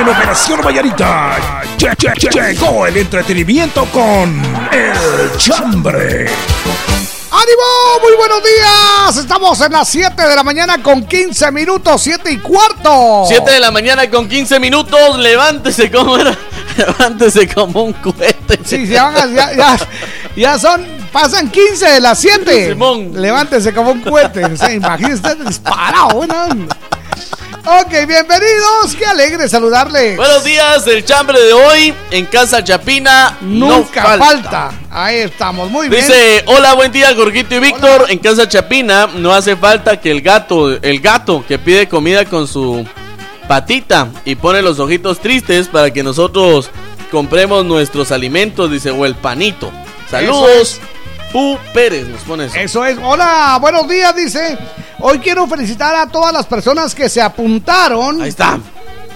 [0.00, 4.42] En Operación Vallarita lle- lle- lle- llegó el entretenimiento con
[4.72, 6.26] El Chambre.
[7.30, 8.00] ¡Ánimo!
[8.02, 9.16] Muy buenos días.
[9.16, 13.24] Estamos en las 7 de la mañana con 15 minutos, 7 y cuarto.
[13.26, 15.18] 7 de la mañana con 15 minutos.
[15.18, 16.36] Levántese como era.
[16.76, 18.60] Levántese como un cohete.
[18.64, 19.76] Sí, ya, van a- ya, ya,
[20.36, 22.68] ya son, pasan 15 de las 7.
[22.70, 23.12] Simón.
[23.20, 24.44] Levántese como un cohete.
[24.44, 26.10] O sea, imagínese disparado.
[26.14, 26.73] buena onda.
[27.66, 28.94] Ok, bienvenidos.
[28.98, 30.16] Qué alegre saludarle.
[30.16, 33.38] Buenos días, el chambre de hoy en Casa Chapina.
[33.40, 34.70] no Nunca falta.
[34.90, 36.02] Ahí estamos, muy bien.
[36.02, 38.04] Dice, hola, buen día, Jorgito y Víctor.
[38.10, 42.46] En Casa Chapina no hace falta que el gato, el gato que pide comida con
[42.46, 42.86] su
[43.48, 46.68] patita y pone los ojitos tristes para que nosotros
[47.10, 49.72] compremos nuestros alimentos, dice, o el panito.
[50.10, 50.80] Saludos.
[51.34, 52.56] Pu Pérez nos pone eso.
[52.56, 52.96] Eso es.
[53.02, 54.56] Hola, buenos días, dice.
[55.00, 58.22] Hoy quiero felicitar a todas las personas que se apuntaron.
[58.22, 58.60] Ahí está.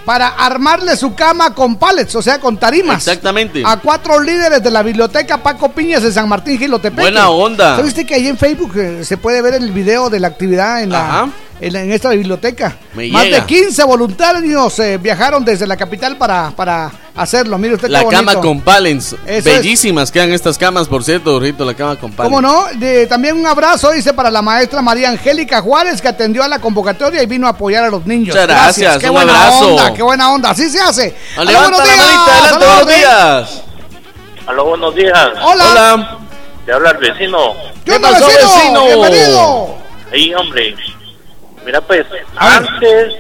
[0.05, 3.07] Para armarle su cama con pallets, o sea, con tarimas.
[3.07, 3.63] Exactamente.
[3.65, 7.03] A cuatro líderes de la biblioteca Paco Piñas de San Martín Gilotepeque.
[7.03, 7.77] Buena onda.
[7.77, 10.91] ¿Sabiste que ahí en Facebook eh, se puede ver el video de la actividad en,
[10.91, 11.29] la, Ajá.
[11.61, 12.77] En, esta biblioteca?
[12.95, 13.41] Me Más llega.
[13.41, 17.59] de 15 voluntarios eh, viajaron desde la capital para, para hacerlo.
[17.59, 19.13] Mire usted qué La cama con palens.
[19.13, 19.45] Eso es.
[19.45, 22.35] Bellísimas quedan estas camas, por cierto, Jorgito, la cama con palens.
[22.35, 22.67] ¿Cómo no?
[22.79, 26.61] De- también un abrazo, dice, para la maestra María Angélica Juárez, que atendió a la
[26.61, 28.29] convocatoria y vino a apoyar a los niños.
[28.35, 29.69] Muchas gracias, Qué un buena abrazo.
[29.75, 30.51] onda, qué buena onda.
[30.51, 31.15] Así se hace.
[31.37, 33.63] Aló, Levanta buenos la días, manita, adelante, aló, buenos días.
[34.47, 35.29] Aló, buenos días.
[35.43, 36.19] Hola.
[36.65, 37.55] Te habla el vecino.
[37.85, 38.85] ¿Qué onda, vecino?
[38.85, 39.75] Bienvenido.
[40.13, 40.75] Ahí, hombre.
[41.65, 42.07] Mira, pues,
[42.37, 43.15] antes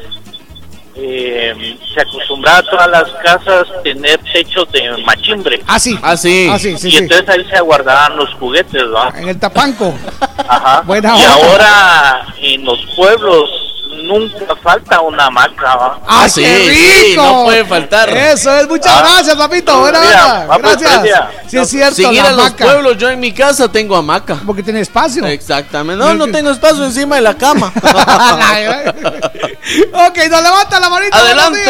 [1.00, 5.62] eh, se acostumbraba a todas las casas tener techos de machimbre.
[5.66, 5.98] Ah, sí.
[6.02, 6.48] Ah, sí.
[6.50, 6.96] Ah, sí, sí, y sí.
[6.98, 9.14] entonces ahí se guardaban los juguetes, ¿no?
[9.14, 9.94] En el tapanco.
[10.48, 10.80] Ajá.
[10.82, 13.57] Buena y ahora en los pueblos
[14.06, 16.00] nunca falta una hamaca, ¿va?
[16.06, 17.22] ¡Ah, sí, qué sí, rico!
[17.22, 18.08] no puede faltar.
[18.10, 19.08] Eso es, muchas Ah.
[19.12, 19.78] gracias, papito.
[19.80, 20.58] Buena Mira, onda.
[20.58, 21.24] Gracias.
[21.48, 21.94] Sí, es cierto.
[21.94, 24.38] Sin ir la a los pueblos, yo en mi casa tengo hamaca.
[24.46, 25.24] Porque tiene espacio.
[25.26, 26.02] Exactamente.
[26.04, 27.72] No, no tengo espacio encima de la cama.
[29.92, 31.18] ok, nos levanta la manita.
[31.18, 31.60] Adelante.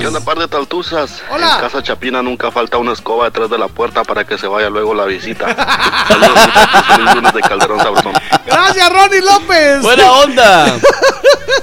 [0.00, 1.22] ¿Qué onda, par de taltuzas?
[1.30, 1.54] Hola.
[1.54, 4.70] En casa Chapina nunca falta una escoba detrás de la puerta para que se vaya
[4.70, 5.46] luego la visita.
[6.08, 8.12] Saludos, de Calderón Sabrosón.
[8.46, 9.82] Gracias, Ronnie López.
[9.82, 10.78] Buena onda.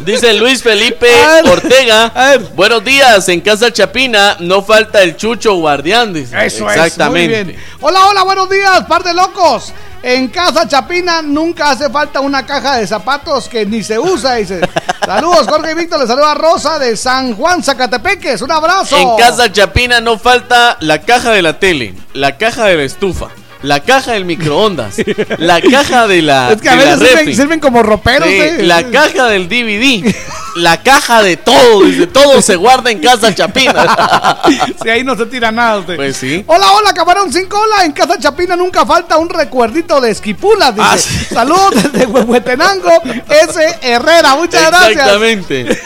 [0.01, 1.09] Dice Luis Felipe
[1.45, 2.11] Ortega.
[2.55, 3.27] Buenos días.
[3.29, 6.13] En Casa Chapina no falta el chucho guardián.
[6.13, 6.45] dice.
[6.45, 7.39] Eso Exactamente.
[7.39, 7.45] es.
[7.45, 7.65] Muy bien.
[7.81, 9.73] Hola, hola, buenos días, par de locos.
[10.01, 14.61] En Casa Chapina nunca hace falta una caja de zapatos que ni se usa, dice.
[15.05, 15.99] Saludos, Jorge y Víctor.
[15.99, 18.41] Le saluda Rosa de San Juan, Zacatepeques.
[18.41, 18.95] Un abrazo.
[18.97, 23.27] En Casa Chapina no falta la caja de la tele, la caja de la estufa,
[23.61, 24.95] la caja del microondas,
[25.37, 28.27] la caja de la, Es que a veces sirven, como roperos.
[28.27, 28.57] Sí, ¿eh?
[28.61, 30.15] la caja del DVD,
[30.55, 33.97] la caja de todo, dice, todo se guarda en Casa Chapina.
[34.81, 35.95] Si ahí no se tira nada usted.
[35.95, 36.43] Pues sí.
[36.47, 37.83] Hola, hola, camarón sin cola.
[37.83, 40.73] En Casa Chapina nunca falta un recuerdito de esquipulas.
[40.73, 40.87] Dice.
[40.89, 41.25] Ah, sí.
[41.33, 42.91] Saludos desde Huehuetenango,
[43.29, 43.79] S.
[43.81, 44.35] Herrera.
[44.35, 44.91] Muchas gracias.
[44.91, 45.81] Exactamente.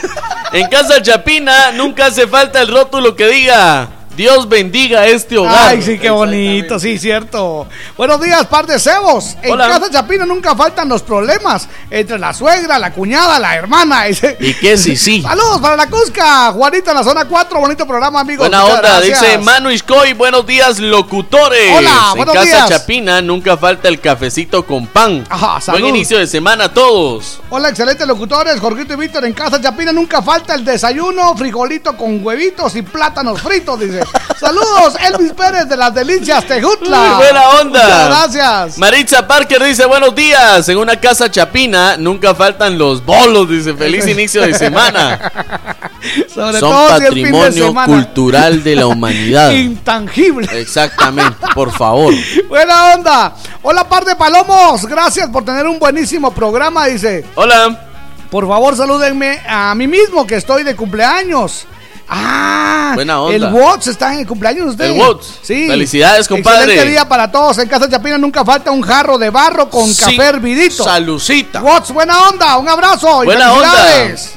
[0.52, 5.70] En Casa Chapina nunca hace falta el rótulo que diga Dios bendiga este hogar.
[5.70, 7.68] Ay, sí, qué bonito, sí, cierto.
[7.98, 9.36] Buenos días, par de cebos.
[9.42, 9.68] En Hola.
[9.68, 14.04] Casa Chapina nunca faltan los problemas entre la suegra, la cuñada, la hermana.
[14.40, 15.24] ¿Y qué sí, sí?
[15.24, 16.52] Saludos para la Cusca.
[16.52, 17.60] Juanita en la zona 4.
[17.60, 18.48] Bonito programa, amigos.
[18.48, 19.22] Buena Muchas onda, gracias.
[19.22, 21.76] dice Manu Iscoy, buenos días locutores.
[21.76, 22.70] Hola, en buenos Casa días.
[22.70, 25.26] Chapina nunca falta el cafecito con pan.
[25.28, 25.80] Ajá, salud.
[25.80, 27.42] Buen inicio de semana a todos.
[27.50, 28.60] Hola, excelentes locutores.
[28.60, 33.42] Jorgito y Víctor en Casa Chapina nunca falta el desayuno, frijolito con huevitos y plátanos
[33.42, 34.03] fritos, dice.
[34.40, 36.98] Saludos, Elvis Pérez de las Delicias Tejutla.
[37.00, 37.82] Muy buena onda.
[37.84, 38.78] Muchas gracias.
[38.78, 40.68] Maritza Parker dice buenos días.
[40.70, 43.50] En una casa chapina nunca faltan los bolos.
[43.50, 45.20] Dice feliz inicio de semana.
[46.34, 47.86] Sobre Son todo si es fin de patrimonio semana.
[47.94, 49.52] cultural de la humanidad.
[49.54, 50.50] Intangible.
[50.60, 52.14] Exactamente, por favor.
[52.50, 53.34] Buena onda.
[53.62, 54.86] Hola, par de palomos.
[54.86, 57.26] Gracias por tener un buenísimo programa, dice.
[57.36, 57.88] Hola.
[58.30, 61.68] Por favor, salúdenme a mí mismo que estoy de cumpleaños.
[62.16, 63.36] Ah, Buena onda.
[63.36, 64.86] el Watts está en el cumpleaños de usted.
[64.86, 65.40] El Watts.
[65.42, 65.68] Sí.
[65.68, 66.74] Felicidades, compadre.
[66.74, 67.58] Excelente día para todos.
[67.58, 70.16] En Casa Chapina nunca falta un jarro de barro con Sí.
[70.16, 70.84] café hervidito.
[70.84, 71.62] Salucita.
[71.64, 72.58] Watts, buena onda.
[72.58, 73.24] Un abrazo.
[73.24, 73.74] y Buena onda.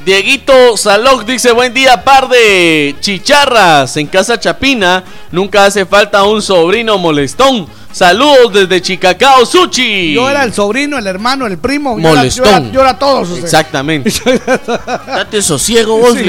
[0.06, 3.96] Dieguito Salok dice buen día, par de chicharras.
[3.98, 7.66] En casa Chapina nunca hace falta un sobrino molestón.
[7.96, 10.12] Saludos desde Chicacao, Suchi.
[10.12, 11.98] Yo era el sobrino, el hermano, el primo.
[11.98, 12.44] yo era- Molestón.
[12.44, 13.30] Yo era, yo era todos.
[13.30, 13.44] usted.
[13.44, 14.12] Exactamente.
[15.06, 16.22] Date sosiego vos, Sí.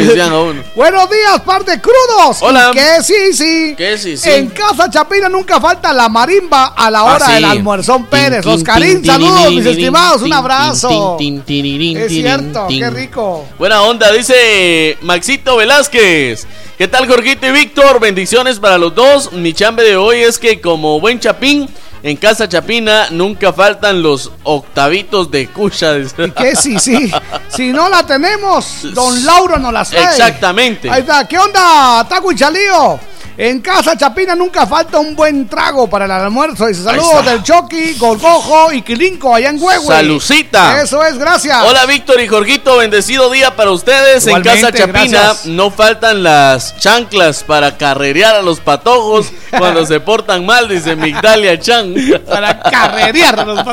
[0.75, 2.37] Buenos días, par de crudos.
[2.39, 2.71] Hola.
[2.73, 3.75] Que sí, sí.
[3.77, 4.29] Que sí, sí.
[4.29, 7.33] En Casa Chapina nunca falta la marimba a la Ah, hora sí.
[7.33, 8.43] del almuerzón Pérez.
[8.43, 10.17] Tin, tin, Oscarín, tin, saludos, tin, mis tin, estimados.
[10.23, 11.15] tin, Un abrazo.
[11.19, 12.79] tin, tin, tin, Es tin, cierto, tin.
[12.79, 13.45] qué rico.
[13.59, 16.47] Buena onda, dice Maxito Velázquez.
[16.77, 17.99] ¿Qué tal, Jorgito y Víctor?
[17.99, 19.33] Bendiciones para los dos.
[19.33, 21.67] Mi chambe de hoy es que, como buen chapín,
[22.03, 25.97] en Casa Chapina nunca faltan los octavitos de cucha.
[25.97, 26.55] ¿Y qué?
[26.55, 27.11] Sí, sí.
[27.47, 30.03] Si no la tenemos, don Lauro nos las trae.
[30.03, 30.89] Exactamente.
[30.89, 31.27] Ahí está.
[31.27, 32.99] ¿Qué onda, Taco y Chalío?
[33.39, 36.65] En casa Chapina nunca falta un buen trago para el almuerzo.
[36.65, 39.85] Dice saludos del Chucky, Golgojo y Quilinco allá en Huehue.
[39.85, 40.81] Salucita.
[40.81, 41.63] Eso es, gracias.
[41.63, 44.25] Hola Víctor y Jorgito, bendecido día para ustedes.
[44.25, 45.45] Igualmente, en Casa Chapina gracias.
[45.45, 49.27] no faltan las chanclas para carrerear a los patojos
[49.59, 51.93] cuando se portan mal, dice Migdalia Chan.
[52.29, 53.63] Para carrerear a los.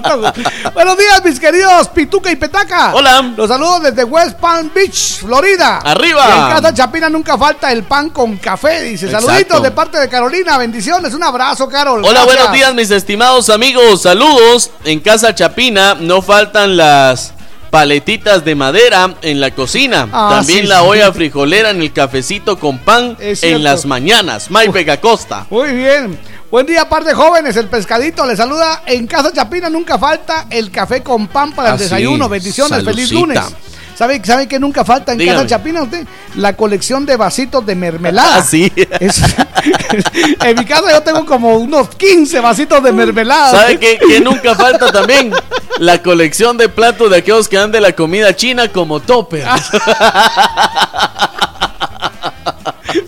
[0.73, 2.95] Buenos días, mis queridos Pituca y Petaca.
[2.95, 3.33] Hola.
[3.37, 5.79] Los saludos desde West Palm Beach, Florida.
[5.79, 6.25] Arriba.
[6.29, 8.83] Y en casa Chapina nunca falta el pan con café.
[8.83, 9.27] Dice Exacto.
[9.27, 10.59] saluditos de parte de Carolina.
[10.59, 11.15] Bendiciones.
[11.15, 12.01] Un abrazo, Carol.
[12.05, 12.27] Hola, Gracias.
[12.27, 14.71] buenos días mis estimados amigos, saludos.
[14.85, 17.33] En Casa Chapina no faltan las
[17.71, 20.09] paletitas de madera en la cocina.
[20.13, 20.87] Ah, También sí, la sí.
[20.87, 24.49] olla frijolera en el cafecito con pan en las mañanas.
[24.49, 25.47] Mike Acosta.
[25.51, 26.17] Muy bien.
[26.55, 27.57] Buen día, par de jóvenes.
[27.57, 28.85] El pescadito le saluda.
[28.87, 32.29] En Casa Chapina nunca falta el café con pan para el desayuno.
[32.29, 32.85] Bendiciones.
[32.85, 33.21] Feliz Salucita.
[33.43, 33.57] lunes.
[33.99, 35.39] ¿Sabe, ¿Sabe que nunca falta en Dígame.
[35.39, 36.07] Casa Chapina usted?
[36.37, 38.37] La colección de vasitos de mermelada.
[38.39, 38.73] Ah, sí.
[39.01, 39.21] Es-
[40.45, 43.51] en mi casa yo tengo como unos 15 vasitos de mermelada.
[43.51, 45.33] ¿Sabe qué, qué nunca falta también?
[45.81, 49.45] La colección de platos de aquellos que dan de la comida china como topper.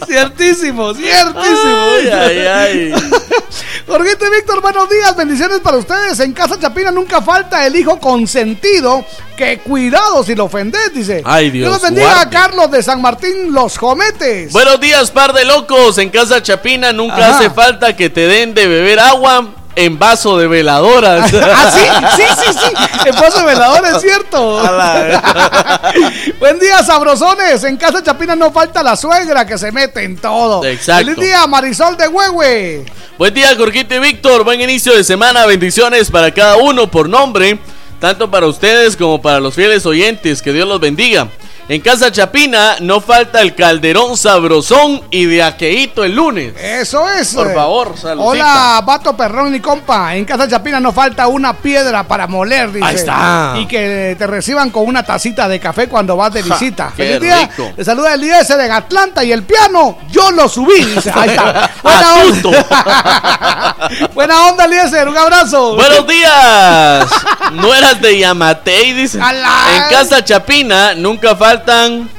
[0.07, 1.87] Ciertísimo, ciertísimo.
[1.99, 2.95] Ay, ay, ay.
[3.87, 6.19] Jorgito y Víctor, buenos días, bendiciones para ustedes.
[6.21, 9.05] En Casa Chapina nunca falta el hijo consentido.
[9.37, 11.23] Que cuidado si lo ofendes, dice.
[11.25, 12.23] Ay, Dios los bendiga guarde.
[12.23, 14.53] a Carlos de San Martín, los jometes.
[14.53, 15.99] Buenos días, par de locos.
[15.99, 17.39] En Casa Chapina nunca Ajá.
[17.39, 19.47] hace falta que te den de beber agua
[19.77, 21.33] en vaso de veladoras.
[21.47, 21.83] Ah, sí,
[22.17, 23.07] sí, sí, sí.
[23.07, 24.61] El paso de velador es cierto.
[26.41, 27.63] Buen día, sabrosones.
[27.65, 30.65] En Casa Chapina no falta la suegra que se mete en todo.
[30.65, 31.13] Exacto.
[31.13, 32.85] Feliz día, Marisol de Huehue.
[33.19, 34.45] Buen día, Jorgito y Víctor.
[34.45, 35.47] Buen inicio de semana.
[35.47, 37.59] Bendiciones para cada uno por nombre,
[38.01, 40.43] tanto para ustedes como para los fieles oyentes.
[40.43, 41.29] Que Dios los bendiga.
[41.69, 46.55] En Casa Chapina no falta el calderón sabrosón y de aqueíto el lunes.
[46.57, 47.35] Eso es.
[47.35, 48.25] Por favor, saludcita.
[48.25, 50.15] Hola, vato perrón y compa.
[50.15, 52.87] En Casa Chapina no falta una piedra para moler, dice.
[52.87, 53.55] Ahí está.
[53.59, 56.93] Y que te reciban con una tacita de café cuando vas de Ja, visita.
[56.97, 57.49] qué Feliz día.
[57.49, 57.73] rico.
[57.77, 59.99] Le saluda el IS de Atlanta y el piano.
[60.09, 61.11] Yo lo subí, dice.
[61.13, 61.69] Ahí está.
[61.83, 63.77] Buena onda.
[64.15, 65.09] Buena onda, Eliezer.
[65.09, 65.75] Un abrazo.
[65.75, 67.09] Buenos días.
[67.55, 69.21] Nueras de Yamatei, dice.
[69.21, 69.65] Alá.
[69.75, 72.11] En Casa Chapina nunca faltan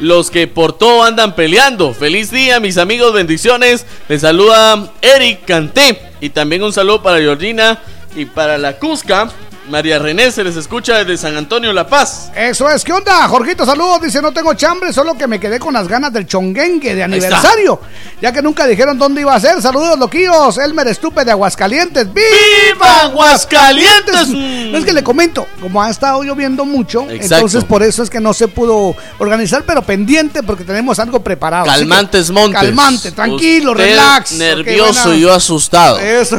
[0.00, 1.94] los que por todo andan peleando.
[1.94, 3.86] Feliz día, mis amigos, bendiciones.
[4.08, 5.98] Les saluda Eric Canté.
[6.20, 7.80] Y también un saludo para Georgina
[8.14, 9.30] y para la Cusca.
[9.68, 12.32] María René se les escucha desde San Antonio La Paz.
[12.34, 13.28] Eso es, ¿qué onda?
[13.28, 14.02] Jorgito, saludos.
[14.02, 17.80] Dice, no tengo chambre, solo que me quedé con las ganas del chonguengue de aniversario.
[18.20, 19.62] Ya que nunca dijeron dónde iba a ser.
[19.62, 20.58] Saludos, loquillos.
[20.58, 22.08] Elmer Estupe de Aguascalientes.
[22.12, 24.28] ¡Viva Aguascalientes!
[24.28, 27.34] No es que le comento, como ha estado lloviendo mucho, Exacto.
[27.36, 31.64] entonces por eso es que no se pudo organizar, pero pendiente porque tenemos algo preparado.
[31.70, 32.60] Así que, Calmantes Montes.
[32.60, 34.32] Calmante, tranquilo, Usted relax.
[34.32, 35.98] Nervioso y yo asustado.
[35.98, 36.36] Eso.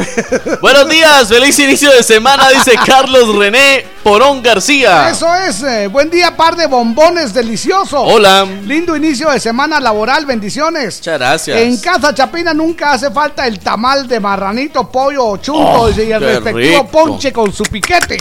[0.61, 5.09] Buenos días, feliz inicio de semana, dice Carlos René Porón García.
[5.09, 8.01] Eso es, eh, buen día, par de bombones deliciosos.
[8.05, 8.45] Hola.
[8.65, 10.97] Lindo inicio de semana laboral, bendiciones.
[10.97, 11.57] Muchas gracias.
[11.57, 16.11] En Casa Chapina nunca hace falta el tamal de marranito, pollo o chunto Oh, y
[16.11, 16.87] el respectivo rico.
[16.87, 18.17] ponche con su piquete.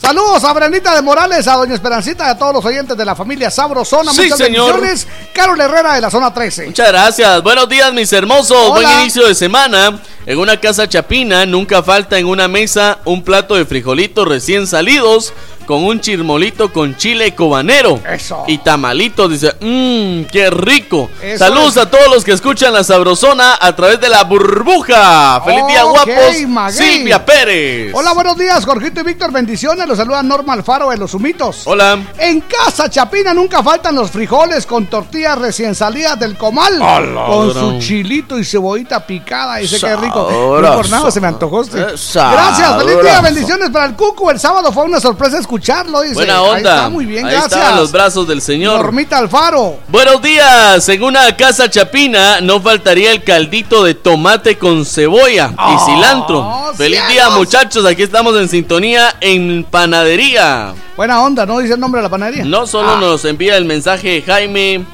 [0.00, 3.14] Saludos a Brenita de Morales, a Doña Esperancita y a todos los oyentes de la
[3.14, 4.12] familia Sabrosona.
[4.12, 4.80] Sí, Muchas señor.
[4.80, 5.06] bendiciones.
[5.34, 6.66] Carol Herrera de la zona 13.
[6.68, 7.42] Muchas gracias.
[7.42, 8.56] Buenos días, mis hermosos.
[8.70, 8.72] Hola.
[8.88, 10.00] Buen inicio de semana.
[10.30, 15.32] En una casa chapina nunca falta en una mesa un plato de frijolitos recién salidos
[15.66, 18.00] con un chirmolito con chile cobanero.
[18.08, 18.44] Eso.
[18.46, 19.30] Y tamalitos.
[19.30, 21.10] Dice, mmm, qué rico.
[21.22, 21.82] Eso Saludos es.
[21.82, 25.40] a todos los que escuchan la sabrosona a través de la burbuja.
[25.44, 26.48] Feliz día, Ok, guapos.
[26.48, 26.76] maguey.
[26.76, 27.92] Silvia Pérez.
[27.94, 29.32] Hola, buenos días, Jorgito y Víctor.
[29.32, 29.86] Bendiciones.
[29.86, 31.62] Los saluda Norma Alfaro de Los Humitos.
[31.66, 31.98] Hola.
[32.18, 36.80] En Casa Chapina nunca faltan los frijoles con tortillas recién salidas del comal.
[36.82, 39.56] Hola, con su chilito y cebollita picada.
[39.56, 40.19] Dice que rico.
[40.28, 41.62] No por nada se me antojó.
[41.62, 41.68] Eh.
[41.74, 44.30] Gracias, feliz día, bendiciones para el Cucu.
[44.30, 46.14] El sábado fue una sorpresa escuchar escucharlo, dice.
[46.14, 46.76] Buena Ahí onda.
[46.76, 47.76] está, muy bien, Ahí gracias.
[47.76, 48.76] los brazos del señor.
[48.82, 49.76] Normita Alfaro.
[49.88, 50.88] Buenos días.
[50.88, 56.72] En una casa chapina no faltaría el caldito de tomate con cebolla Oh, y cilantro.
[56.76, 57.84] Feliz día, muchachos.
[57.84, 60.74] Aquí estamos en sintonía en panadería.
[60.96, 62.44] Buena onda, ¿no dice el nombre de la panadería?
[62.44, 62.98] No solo Ah.
[63.00, 64.84] nos envía el mensaje Jaime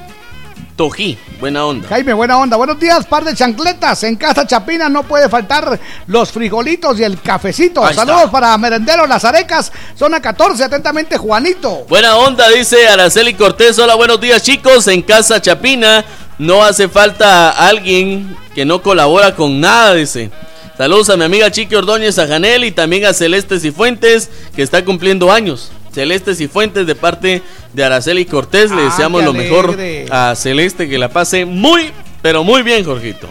[0.77, 1.19] Tojí.
[1.41, 1.89] Buena onda.
[1.89, 2.57] Jaime, buena onda.
[2.57, 4.03] Buenos días, par de chancletas.
[4.05, 7.83] En Casa Chapina no puede faltar los frijolitos y el cafecito.
[7.83, 8.05] Ahí está.
[8.05, 10.65] Saludos para Merendero Las Arecas, zona 14.
[10.65, 11.87] Atentamente, Juanito.
[11.89, 13.79] Buena onda, dice Araceli Cortés.
[13.79, 14.87] Hola, buenos días, chicos.
[14.89, 16.05] En Casa Chapina
[16.39, 20.31] no hace falta alguien que no colabora con nada, dice.
[20.77, 24.85] Saludos a mi amiga Chiqui Ordóñez, a Janel y también a Celeste Cifuentes, que está
[24.85, 25.73] cumpliendo años.
[25.97, 27.43] Celeste Cifuentes de parte
[27.73, 28.71] de Araceli Cortés.
[28.71, 29.75] Le Ah, deseamos lo mejor
[30.11, 31.91] a Celeste, que la pase muy,
[32.21, 33.27] pero muy bien, Jorgito.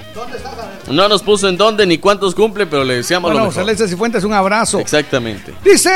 [0.89, 3.63] No nos puso en dónde ni cuántos cumple, pero le deseamos lo Bueno, mejor.
[3.65, 4.79] Celeste Cifuentes, un abrazo.
[4.79, 5.53] Exactamente.
[5.63, 5.91] Dice,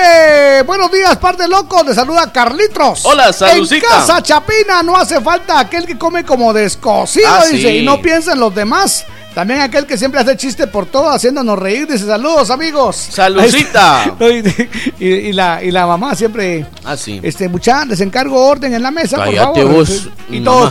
[0.67, 1.83] buenos días, par de locos.
[1.87, 3.03] Le saluda Carlitos.
[3.03, 3.75] Hola, salucita.
[3.75, 7.77] En Casa Chapina no hace falta aquel que come como descosido, Ah, dice, sí.
[7.79, 9.05] y no piensa en los demás.
[9.33, 11.87] También aquel que siempre hace chiste por todo, haciéndonos reír.
[11.87, 12.95] Dice, saludos, amigos.
[12.95, 14.15] Salucita.
[14.99, 17.19] Y, la, y la mamá siempre, Ah, sí.
[17.23, 19.75] este, mucha, les encargo orden en la mesa, por Cállate favor.
[19.77, 20.09] vos.
[20.29, 20.65] Y todo.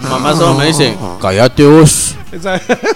[0.00, 0.18] mamá.
[0.18, 2.16] Mamá solo me dice, cállate vos.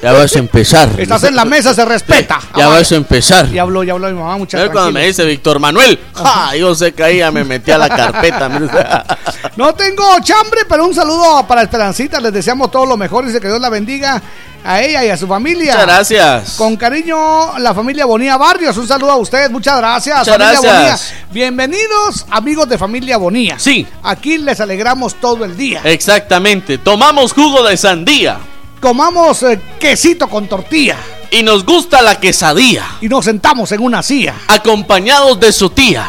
[0.02, 0.88] Ya vas a empezar.
[0.98, 2.40] Estás en la mesa, se respeta.
[2.56, 3.50] Ya vas a empezar.
[3.50, 5.98] Ya habló, ya habló mi mamá, muchas ¿Sabes cuando me dice Víctor Manuel?
[6.14, 6.56] ¡Ja!
[6.56, 8.46] Yo sé que ahí ya me metí a la carpeta.
[9.56, 12.20] No tengo chambre, pero un saludo para Esperancita.
[12.20, 13.24] Les deseamos todo lo mejor.
[13.24, 14.20] Dice que Dios la bendiga
[14.62, 15.72] a ella y a su familia.
[15.72, 16.54] Muchas gracias.
[16.58, 18.76] Con cariño, la familia Bonía Barrios.
[18.76, 19.50] Un saludo a ustedes.
[19.50, 20.18] Muchas gracias.
[20.18, 21.14] Muchas familia gracias.
[21.30, 23.58] Bienvenidos, amigos de familia Bonía.
[23.58, 23.86] Sí.
[24.02, 25.80] Aquí les alegramos todo el día.
[25.84, 26.76] Exactamente.
[26.76, 28.38] Tomamos jugo de sandía.
[28.80, 30.96] Comamos eh, quesito con tortilla.
[31.30, 32.86] Y nos gusta la quesadilla.
[33.00, 34.34] Y nos sentamos en una silla.
[34.48, 36.08] Acompañados de su tía.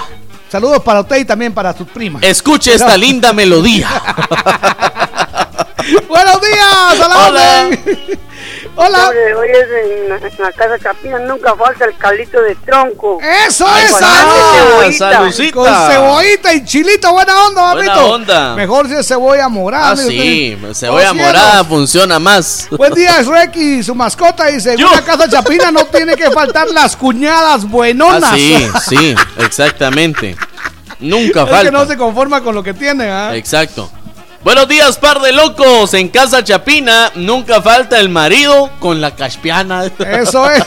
[0.50, 2.24] Saludos para usted y también para sus primas.
[2.24, 3.90] Escuche esta linda melodía.
[6.08, 7.70] Buenos días, a la
[8.80, 9.08] Hola.
[9.08, 9.10] Hola.
[9.10, 13.18] Oye, oye, en, la- en la casa Chapina nunca falta el caldito de tronco.
[13.48, 15.12] Eso Ay, es, ah, cebollita.
[15.12, 15.52] salucita.
[15.56, 18.14] Con cebollita y chilito, buena onda, Buena mamito.
[18.14, 18.56] onda.
[18.56, 19.92] Mejor si es cebolla morada.
[19.92, 20.56] Ah, sí.
[20.62, 20.74] usted.
[20.76, 21.28] Cebolla Oh, cielos.
[21.28, 22.68] morada funciona más.
[22.70, 24.46] Buen día, Shrek y su mascota.
[24.46, 24.92] Dice: en Yo.
[24.92, 28.32] una casa chapina no tiene que faltar las cuñadas buenonas.
[28.32, 30.36] Ah, sí, sí, exactamente.
[31.00, 31.64] Nunca es falta.
[31.66, 33.36] que no se conforma con lo que tiene, ¿ah?
[33.36, 33.90] Exacto.
[34.48, 35.94] Buenos días, par de locos.
[35.94, 39.84] En casa Chapina nunca falta el marido con la caspiana.
[39.84, 40.64] Eso es.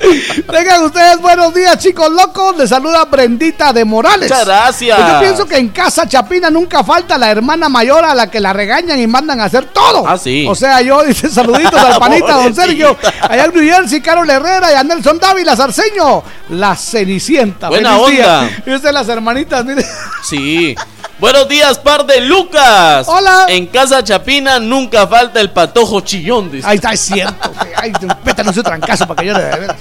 [0.50, 2.56] Tengan ustedes buenos días, chicos locos.
[2.56, 4.30] Les saluda Brendita de Morales.
[4.30, 4.98] Muchas gracias.
[4.98, 8.40] Pues yo pienso que en casa Chapina nunca falta la hermana mayor a la que
[8.40, 10.08] la regañan y mandan a hacer todo.
[10.08, 10.46] Ah, sí.
[10.48, 12.54] O sea, yo dice saluditos al panita, don.
[12.54, 12.96] Sergio.
[13.20, 16.22] Allá en New Jersey, Carol Herrera y a Nelson Dávila Sarceño.
[16.48, 17.68] La Cenicienta.
[17.68, 18.38] Buena Feliz día.
[18.38, 18.62] onda.
[18.64, 19.84] Y usted las hermanitas, mire.
[20.22, 20.74] Sí.
[21.18, 23.08] Buenos días, par de Lucas.
[23.08, 23.46] Hola.
[23.48, 26.48] En casa Chapina nunca falta el patojo chillón.
[26.48, 26.64] dice.
[26.64, 27.50] Ahí está, es cierto.
[27.76, 27.92] Ay,
[28.24, 29.74] pétanos un trancazo para que yo le de.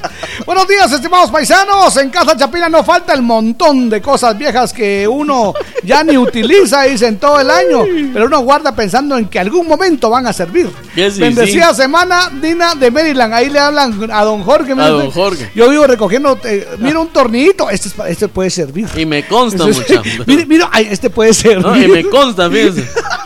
[0.48, 1.96] Buenos días, estimados paisanos.
[1.98, 5.54] En Casa Chapina no falta el montón de cosas viejas que uno
[5.88, 7.84] ya ni utiliza, dicen todo el año,
[8.14, 10.70] pero uno guarda pensando en que algún momento van a servir.
[10.94, 11.82] Sí, Bendecida sí.
[11.84, 13.34] semana, Dina de Maryland.
[13.34, 14.76] Ahí le hablan a don Jorge.
[14.76, 15.10] mire don.
[15.12, 15.50] Jorge.
[15.56, 17.70] Yo vivo recogiendo, eh, mira un tornillito.
[17.70, 18.88] Este, este puede servir.
[18.96, 20.04] Y me consta Ese es- mucho.
[20.28, 21.66] mire, mira, ay, este puede servir.
[21.66, 22.86] No, y me consta, fíjense.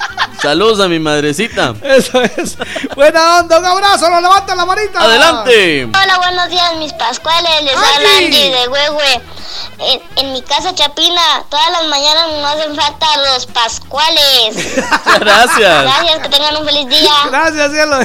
[0.41, 1.75] Saludos a mi madrecita.
[1.83, 2.57] Eso es.
[2.95, 4.99] Buena onda, un abrazo, nos levanta la manita.
[5.01, 5.83] Adelante.
[5.85, 7.51] Hola, buenos días, mis pascuales.
[7.63, 9.21] Les habla Andy de Huehue.
[9.79, 14.75] En, en mi casa Chapina, todas las mañanas no hacen falta los pascuales.
[15.19, 15.83] Gracias.
[15.83, 17.11] Gracias, que tengan un feliz día.
[17.29, 17.99] Gracias, cielo.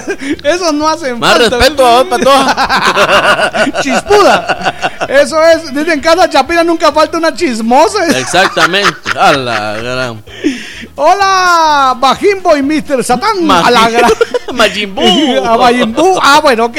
[0.44, 1.56] Eso no hacen Más falta.
[1.56, 3.64] respeto a vos, patoja.
[3.82, 4.74] Chispuda.
[5.08, 5.72] Eso es.
[5.72, 8.06] Dicen en casa Chapina nunca falta una chismosa.
[8.18, 9.18] Exactamente.
[9.18, 10.24] A la gran.
[10.98, 13.04] Hola, Bajimbo y Mr.
[13.04, 13.50] Satán.
[13.50, 14.10] A la gran.
[14.54, 15.44] Majin Buu.
[15.44, 16.18] A Majin Buu.
[16.22, 16.76] Ah, bueno, ok.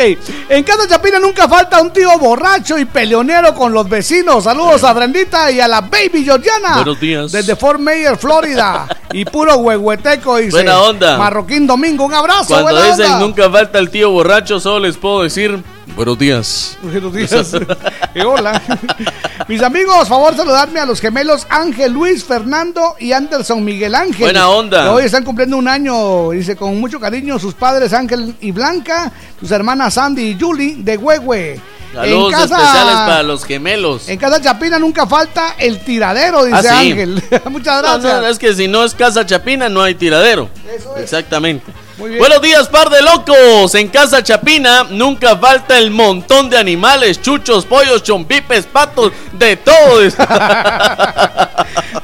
[0.50, 4.44] En casa Chapina nunca falta un tío borracho y peleonero con los vecinos.
[4.44, 6.78] Saludos a Brendita y a la baby Georgiana.
[6.78, 7.32] Buenos días.
[7.32, 8.88] Desde Fort Mayer, Florida.
[9.12, 10.38] Y puro huehueteco.
[10.38, 10.50] Dice.
[10.50, 11.18] Buena onda.
[11.20, 12.56] Marroquín Domingo, un abrazo.
[12.56, 13.20] Cuando buena dicen onda.
[13.20, 15.64] nunca falta el tío borracho, solo les puedo decir
[15.96, 16.78] buenos días.
[16.82, 17.32] Buenos días.
[18.14, 18.60] Eh, hola.
[19.48, 24.22] Mis amigos, favor saludarme a los gemelos Ángel Luis, Fernando y Anderson Miguel Ángel.
[24.22, 24.84] Buena onda.
[24.86, 29.12] Que hoy están cumpliendo un año, dice, con mucho cariño, sus padres Ángel y Blanca,
[29.40, 31.60] sus hermanas Sandy y Julie de Huehue.
[31.94, 34.10] Saludos especiales para los gemelos.
[34.10, 36.92] En casa Chapina nunca falta el tiradero, dice Ah, sí.
[36.92, 37.24] Ángel.
[37.52, 38.22] Muchas gracias.
[38.22, 40.50] no, es que si no es casa chapina, no hay tiradero.
[40.98, 41.72] Exactamente.
[41.98, 43.74] Buenos días, par de locos.
[43.74, 50.02] En Casa Chapina nunca falta el montón de animales, chuchos, pollos, chompipes, patos, de todo.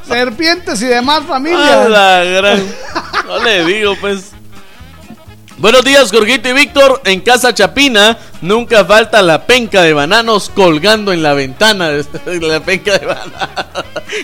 [0.08, 1.88] Serpientes y demás A familias.
[1.88, 2.66] la gran-
[3.26, 4.32] No le digo, pues.
[5.58, 7.00] Buenos días, Jorgito y Víctor.
[7.04, 11.90] En Casa Chapina nunca falta la penca de bananos colgando en la ventana.
[12.26, 13.30] La penca de bananos.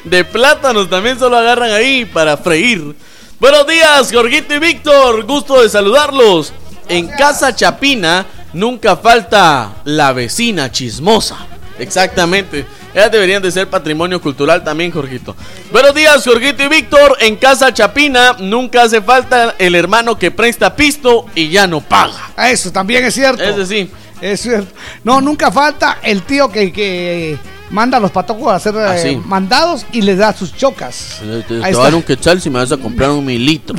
[0.03, 2.97] De plátanos también solo agarran ahí para freír.
[3.41, 5.25] Buenos días, Jorgito y Víctor.
[5.25, 6.53] Gusto de saludarlos.
[6.91, 11.39] En Casa Chapina nunca falta la vecina chismosa.
[11.79, 12.67] Exactamente.
[12.93, 15.35] Ellas deberían de ser patrimonio cultural también, Jorgito.
[15.73, 17.17] Buenos días, Jorgito y Víctor.
[17.21, 22.33] En Casa Chapina nunca hace falta el hermano que presta pisto y ya no paga.
[22.47, 23.43] Eso también es cierto.
[23.43, 23.91] Ese sí.
[24.21, 24.75] Es cierto.
[25.03, 27.39] No, nunca falta el tío que, que
[27.71, 29.17] manda a los patocos a hacer Ah, eh, sí.
[29.25, 31.19] mandados y les da sus chocas.
[31.21, 33.77] Te, te dar un quetzal si me vas a comprar un mililitro.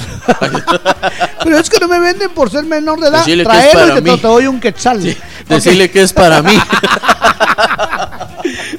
[1.43, 3.19] Pero es que no me venden por ser menor de edad.
[3.19, 4.17] Decirle que es Traelo para y te, mí.
[4.17, 5.17] te doy un quetzal.
[5.47, 6.57] Decirle que es para mí.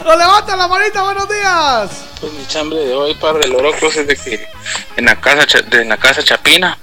[0.04, 1.02] ¡No levanta la manita!
[1.02, 1.90] ¡Buenos días!
[2.20, 4.46] Pues mi chambre de hoy para el Oroclos es de que
[4.96, 6.76] en la casa en la casa Chapina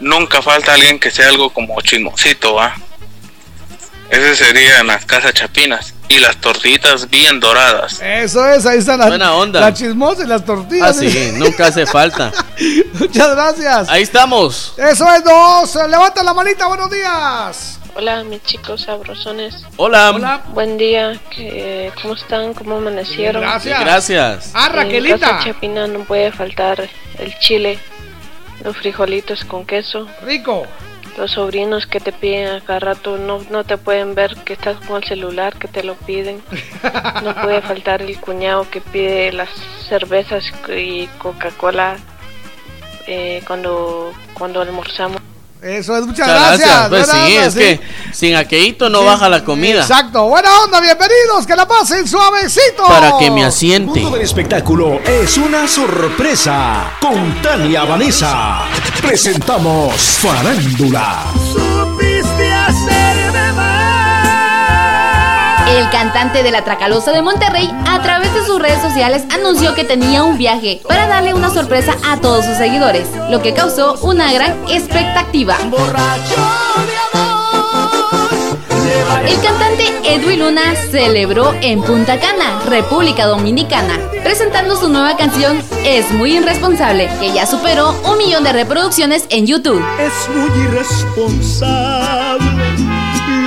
[0.00, 2.74] nunca falta alguien que sea algo como chismosito, ¿va?
[4.10, 8.00] Ese sería en las casas chapinas y las tortitas bien doradas.
[8.02, 9.60] Eso es, ahí está la, Buena onda.
[9.60, 10.90] la chismosa y las tortillas.
[10.90, 12.30] Ah, sí, nunca hace falta.
[12.94, 13.88] Muchas gracias.
[13.88, 14.74] Ahí estamos.
[14.76, 15.74] Eso es dos.
[15.88, 17.80] Levanta la manita, buenos días.
[17.96, 19.64] Hola, mis chicos sabrosones.
[19.76, 20.42] Hola.
[20.52, 21.18] Buen día.
[21.30, 22.52] ¿qué- ¿Cómo están?
[22.52, 23.40] ¿Cómo amanecieron?
[23.42, 23.80] Gracias.
[23.80, 24.50] Gracias.
[24.52, 25.14] Ah, Raquelita.
[25.14, 27.78] En casa Chapina no puede faltar el chile,
[28.64, 30.08] los frijolitos con queso.
[30.22, 30.66] Rico.
[31.16, 34.76] Los sobrinos que te piden a cada rato no, no te pueden ver que estás
[34.86, 36.42] con el celular, que te lo piden.
[37.22, 39.48] No puede faltar el cuñado que pide las
[39.88, 41.96] cervezas y Coca-Cola
[43.06, 45.20] eh, cuando, cuando almorzamos.
[45.64, 46.88] Eso es, muchas, Muchas gracias.
[46.90, 47.80] Pues sí, onda, es que
[48.12, 49.80] sin aqueíto no baja la comida.
[49.80, 50.28] Exacto.
[50.28, 51.46] Buena onda, bienvenidos.
[51.46, 52.84] Que la pasen suavecito.
[52.86, 53.98] Para que me asiente.
[53.98, 56.92] El mundo del espectáculo es una sorpresa.
[57.00, 58.64] Con Tania Vanessa
[59.00, 61.32] presentamos Farándula.
[61.54, 63.13] Supiste hacerme
[65.74, 69.82] El cantante de la Tracalosa de Monterrey, a través de sus redes sociales, anunció que
[69.82, 74.32] tenía un viaje para darle una sorpresa a todos sus seguidores, lo que causó una
[74.32, 75.56] gran expectativa.
[79.26, 86.08] El cantante Edwin Luna celebró en Punta Cana, República Dominicana, presentando su nueva canción Es
[86.12, 89.84] muy irresponsable, que ya superó un millón de reproducciones en YouTube.
[89.98, 92.93] Es muy irresponsable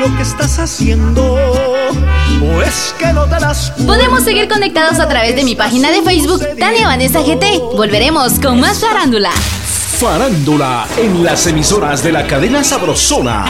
[0.07, 1.33] lo que estás haciendo.
[1.33, 6.01] O es que no te das Podemos seguir conectados a través de mi página de
[6.01, 7.59] Facebook, Tania Vanessa GT.
[7.75, 9.31] Volveremos con más farándula.
[9.99, 13.45] Farándula en las emisoras de la cadena Sabrosona.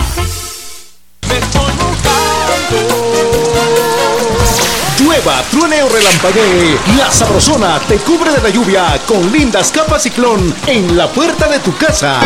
[4.99, 10.53] Llueva, truene o relampaguee, la Sabrosona te cubre de la lluvia con lindas capas ciclón
[10.65, 12.19] en la puerta de tu casa.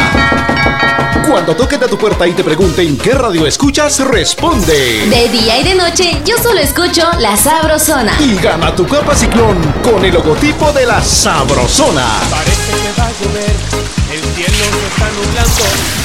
[1.28, 5.08] Cuando toquen a tu puerta y te pregunten qué radio escuchas, responde.
[5.08, 8.14] De día y de noche, yo solo escucho La Sabrosona.
[8.20, 12.08] Y gana tu capa ciclón con el logotipo de la Sabrosona.
[12.30, 13.56] Parece que va a llover,
[14.12, 16.02] el cielo se está nublando.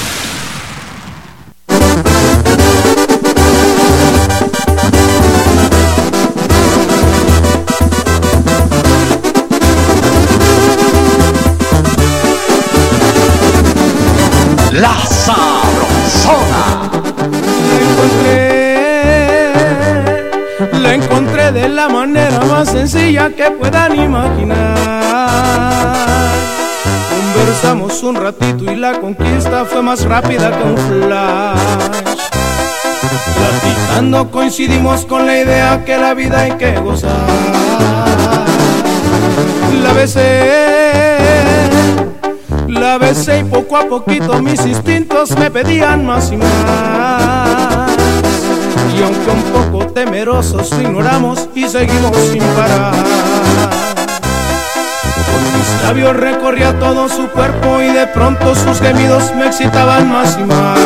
[22.86, 24.76] Sencilla que puedan imaginar.
[27.10, 31.58] Conversamos un ratito y la conquista fue más rápida que un flash.
[33.34, 37.10] Platicando coincidimos con la idea que la vida hay que gozar.
[39.82, 40.42] La besé,
[42.68, 47.90] la besé y poco a poquito mis instintos me pedían más y más.
[48.96, 52.92] Y aunque un poco temerosos ignoramos y seguimos sin parar.
[55.30, 60.36] Con mis labios recorría todo su cuerpo y de pronto sus gemidos me excitaban más
[60.38, 60.78] y más.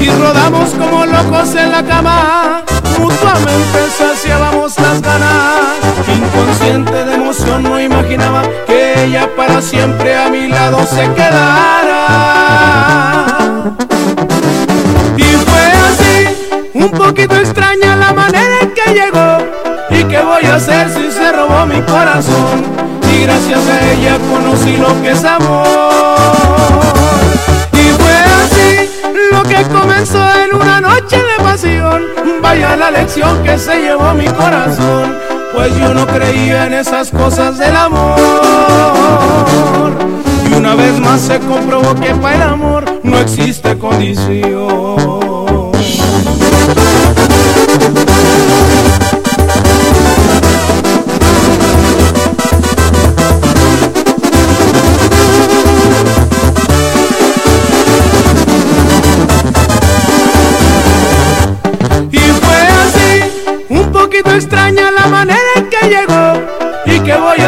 [0.00, 2.62] Y rodamos como locos en la cama,
[2.98, 5.78] mutuamente saciábamos las ganas.
[6.08, 12.48] Inconsciente de emoción no imaginaba que ella para siempre a mi lado se quedara.
[16.74, 19.38] Un poquito extraña la manera en que llegó.
[19.90, 22.64] ¿Y qué voy a hacer si se robó mi corazón?
[23.10, 25.66] Y gracias a ella conocí lo que es amor.
[27.72, 28.12] Y fue
[28.42, 28.90] así
[29.32, 32.02] lo que comenzó en una noche de pasión.
[32.42, 35.16] Vaya la lección que se llevó mi corazón.
[35.54, 38.18] Pues yo no creía en esas cosas del amor.
[40.50, 45.27] Y una vez más se comprobó que para el amor no existe condición.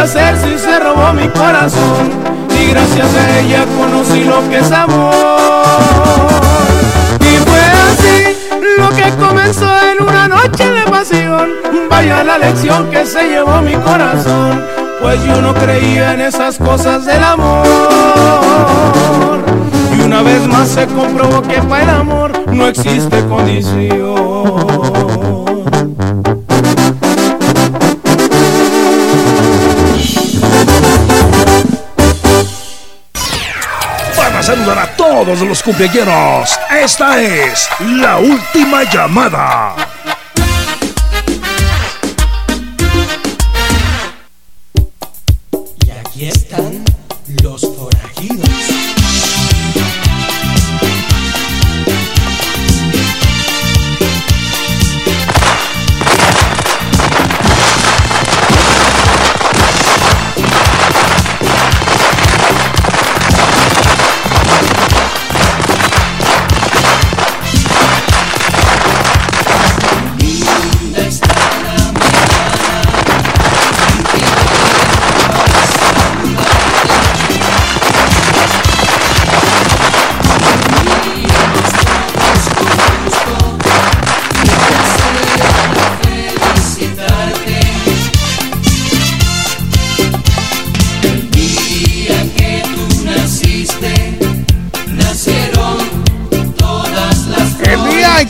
[0.01, 2.11] Hacer si se robó mi corazón?
[2.59, 5.15] Y gracias a ella conocí lo que es amor.
[7.21, 8.37] Y fue así,
[8.79, 11.51] lo que comenzó en una noche de pasión.
[11.91, 14.65] Vaya la lección que se llevó mi corazón.
[15.01, 17.67] Pues yo no creía en esas cosas del amor.
[19.97, 25.10] Y una vez más se comprobó que para el amor no existe condición.
[34.51, 36.59] Saludar a todos los cumpleaños.
[36.71, 39.90] Esta es la última llamada.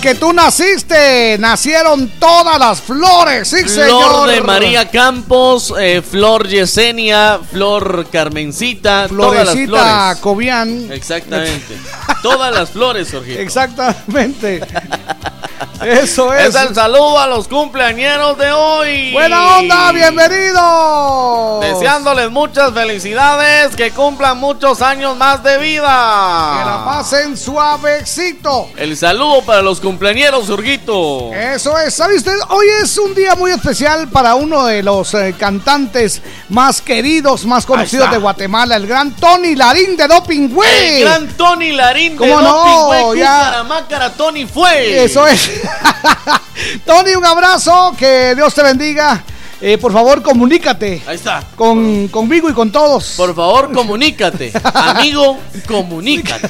[0.00, 4.02] El que tú naciste, nacieron todas las flores, sí, señor.
[4.08, 10.20] Flor de María Campos, eh, Flor Yesenia, Flor Carmencita, todas las Florecita flores.
[10.20, 10.90] Cobian.
[10.90, 11.76] Exactamente.
[12.22, 13.40] todas las flores, Jorgito.
[13.40, 14.62] Exactamente.
[15.84, 16.54] Eso es.
[16.54, 19.12] Es el saludo a los cumpleañeros de hoy.
[19.12, 21.60] Buena onda, bienvenidos.
[21.60, 26.56] Deseándoles muchas felicidades, que cumplan muchos años más de vida.
[26.58, 28.68] Que la pasen suavecito.
[28.76, 31.32] El saludo para los cumpleañeros, Urguito.
[31.32, 32.36] Eso es, ¿sabe usted?
[32.48, 37.66] Hoy es un día muy especial para uno de los eh, cantantes más queridos, más
[37.66, 41.02] conocidos de Guatemala, el gran Tony Larín de Doping Güey.
[41.02, 42.52] El gran Tony Larín de ¿Cómo no?
[42.52, 43.38] Doping, güey, Ya.
[43.38, 45.04] Cucaramácara, Tony fue.
[45.04, 45.49] Eso es.
[46.86, 49.22] Tony, un abrazo, que Dios te bendiga.
[49.62, 51.42] Eh, por favor, comunícate Ahí está.
[51.54, 53.12] con, conmigo y con todos.
[53.18, 54.52] Por favor, comunícate.
[54.72, 56.48] Amigo, comunícate.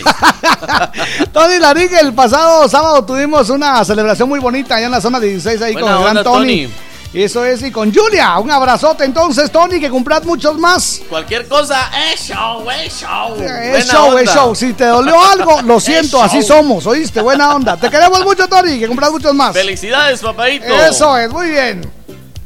[1.32, 5.60] Tony Larín, el pasado sábado tuvimos una celebración muy bonita allá en la zona 16
[5.60, 6.24] ahí Buena con el gran.
[6.24, 6.70] Tony.
[7.12, 11.02] Eso es, y con Julia, un abrazote entonces, Tony, que cumplas muchos más.
[11.08, 13.36] Cualquier cosa, es show, es show.
[13.42, 14.54] Es show, es show.
[14.54, 17.20] Si te dolió algo, lo siento, así somos, ¿oíste?
[17.20, 17.76] Buena onda.
[17.76, 19.52] Te queremos mucho, Tony, que cumplas muchos más.
[19.52, 20.66] Felicidades, papadito.
[20.66, 21.90] Eso es, muy bien.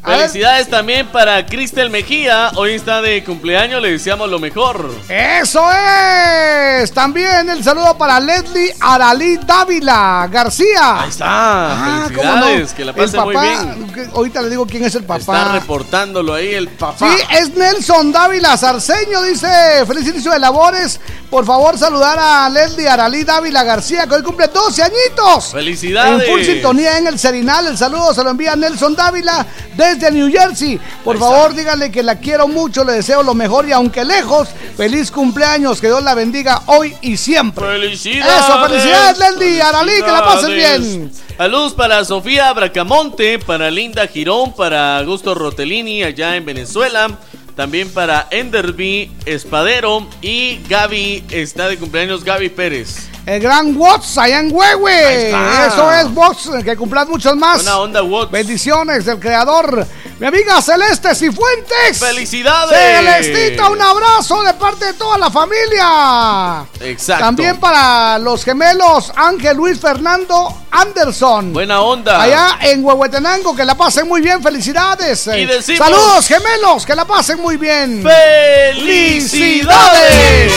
[0.05, 0.19] A ver.
[0.21, 2.51] Felicidades también para Cristel Mejía.
[2.57, 4.95] Hoy está de cumpleaños, le deseamos lo mejor.
[5.09, 6.93] Eso es.
[6.93, 11.01] También el saludo para Leslie Aralí Dávila García.
[11.01, 11.25] Ahí está.
[11.27, 12.05] Ah.
[12.09, 14.11] Felicidades, que la pase el muy bien.
[14.15, 15.53] Ahorita le digo quién es el Está papá.
[15.55, 17.09] reportándolo ahí el papá.
[17.09, 19.49] Sí, es Nelson Dávila Sarceño, dice,
[19.87, 21.01] feliz inicio de labores.
[21.31, 25.53] Por favor, saludar a Leslie Aralí Dávila García, que hoy cumple 12 añitos.
[25.53, 26.29] Felicidades.
[26.29, 30.31] En full sintonía en el Serinal, el saludo se lo envía Nelson Dávila desde New
[30.31, 30.79] Jersey.
[31.03, 35.11] Por favor, díganle que la quiero mucho, le deseo lo mejor y aunque lejos, feliz
[35.11, 37.65] cumpleaños, que Dios la bendiga hoy y siempre.
[37.65, 38.45] Felicidades.
[38.45, 40.81] Eso, felicidades, Leslie Aralí, que la Felicidades.
[40.81, 41.13] bien.
[41.37, 47.19] Saludos para Sofía Bracamonte, para Linda Girón, para Augusto Rotelini allá en Venezuela.
[47.57, 53.14] También para Enderby Espadero y Gaby, está de cumpleaños Gaby Pérez.
[53.27, 55.31] El gran Watts allá en Huehue.
[55.31, 57.57] Eso es, Watts, que cumplas muchos más.
[57.57, 58.31] Buena onda, Watts.
[58.31, 59.87] Bendiciones del creador.
[60.21, 61.99] Mi amiga Celeste Cifuentes.
[61.99, 62.79] ¡Felicidades!
[62.79, 66.65] Celestita, un abrazo de parte de toda la familia.
[66.81, 67.25] Exacto.
[67.25, 71.53] También para los gemelos Ángel Luis Fernando Anderson.
[71.53, 72.23] Buena onda.
[72.23, 75.27] Allá en Huehuetenango, que la pasen muy bien, felicidades.
[75.27, 78.05] Y Eh, decimos- Saludos gemelos, que la pasen muy bien.
[78.05, 80.53] ¡Felicidades!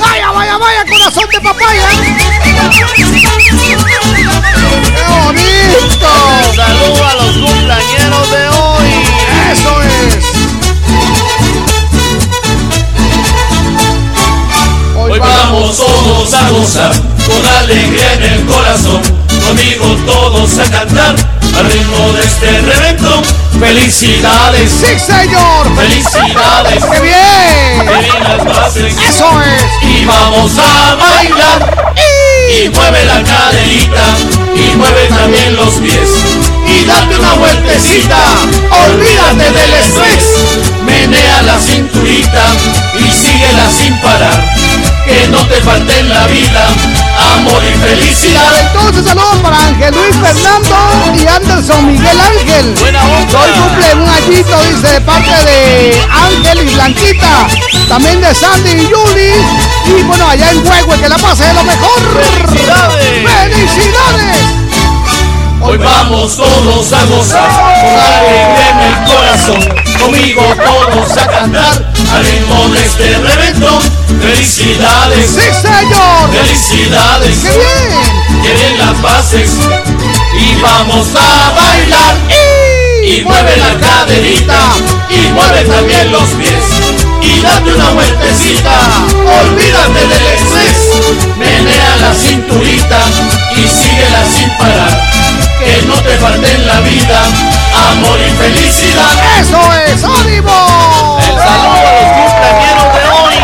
[0.00, 1.88] Vaya, vaya, vaya, corazón de papaya.
[4.94, 6.06] ¡Qué bonito!
[7.82, 8.81] a
[15.76, 16.92] todos somos a gozar,
[17.26, 19.00] con alegría en el corazón,
[19.46, 21.14] conmigo todos a cantar,
[21.56, 23.22] al ritmo de este reventón.
[23.58, 24.70] ¡Felicidades!
[24.70, 25.74] ¡Sí, señor!
[25.76, 26.84] ¡Felicidades!
[26.84, 27.88] ¡Qué bien!
[29.08, 29.64] ¡Eso es!
[29.82, 31.94] Y vamos a bailar.
[31.96, 34.04] Y, y mueve la caderita,
[34.54, 36.10] y mueve también los pies,
[36.66, 38.18] y date una vueltecita,
[38.88, 40.24] olvídate del estrés,
[40.84, 42.44] menea la cinturita
[42.98, 44.71] y síguela sin parar
[45.12, 46.66] que no te falte en la vida
[47.34, 48.50] amor y felicidad.
[48.60, 50.76] Entonces saludos para Ángel Luis Fernando
[51.14, 52.74] y Anderson Miguel Ángel.
[52.80, 53.40] Buena onda.
[53.40, 57.46] Hoy cumple un añito, dice, de parte de Ángel y Blanquita.
[57.88, 59.34] También de Sandy y Julie.
[59.86, 62.00] Y bueno, allá en Huehue, que la pase de lo mejor.
[62.14, 63.28] ¡Felicidades!
[63.28, 64.61] ¡Felicidades!
[65.62, 69.82] Hoy vamos todos a gozar con alegría en el corazón.
[70.00, 73.80] Conmigo todos a cantar al ritmo de este reventón.
[74.20, 76.30] Felicidades, ¡Sí, señor!
[76.32, 78.42] felicidades, ¡Qué bien!
[78.42, 79.50] que bien las bases
[80.38, 82.16] y vamos a bailar.
[83.04, 84.58] Y mueve la caderita
[85.10, 86.64] y mueve también los pies
[87.20, 88.70] y date una vueltecita.
[89.42, 92.98] Olvídate del estrés, menea la cinturita
[93.56, 95.12] y síguela sin parar.
[95.64, 97.20] Que no te falte en la vida
[97.92, 99.12] amor y felicidad.
[99.40, 100.02] ¡Eso es!
[100.02, 101.18] ¡Ánimo!
[101.20, 103.36] El saludo a los cumpleaños de hoy.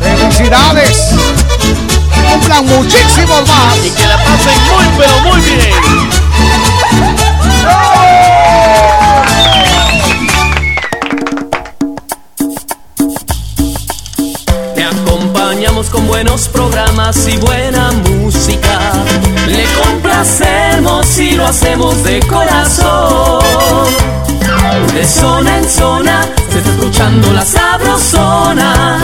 [0.00, 0.96] ¡Felicidades!
[2.30, 3.76] ¡Cumplan muchísimos más!
[3.84, 5.99] Y que la pasen muy, pero muy bien.
[16.22, 18.92] Buenos programas y buena música.
[19.48, 23.86] Le complacemos y lo hacemos de corazón.
[24.92, 29.02] De zona en zona se está escuchando la sabrosona.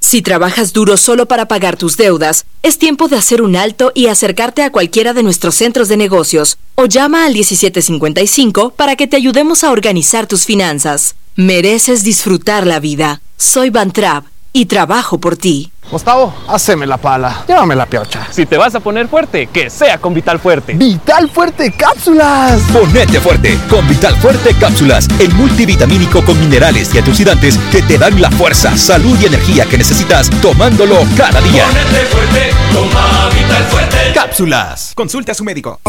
[0.00, 4.08] Si trabajas duro solo para pagar tus deudas, es tiempo de hacer un alto y
[4.08, 9.16] acercarte a cualquiera de nuestros centros de negocios o llama al 1755 para que te
[9.16, 11.14] ayudemos a organizar tus finanzas.
[11.36, 13.20] Mereces disfrutar la vida.
[13.36, 15.70] Soy Bantrap y trabajo por ti.
[15.90, 17.44] Gustavo, haceme la pala.
[17.46, 18.26] Llévame la piocha.
[18.30, 20.74] Si te vas a poner fuerte, que sea con Vital Fuerte.
[20.74, 22.60] Vital Fuerte Cápsulas.
[22.72, 28.20] Ponete fuerte con Vital Fuerte Cápsulas, el multivitamínico con minerales y antioxidantes que te dan
[28.20, 31.64] la fuerza, salud y energía que necesitas tomándolo cada día.
[31.66, 33.96] Ponete fuerte, toma Vital Fuerte.
[34.14, 34.92] Cápsulas.
[34.94, 35.80] Consulte a su médico.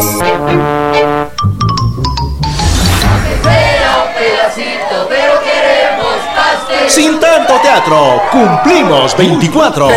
[6.98, 9.88] Sin tanto teatro, cumplimos 24.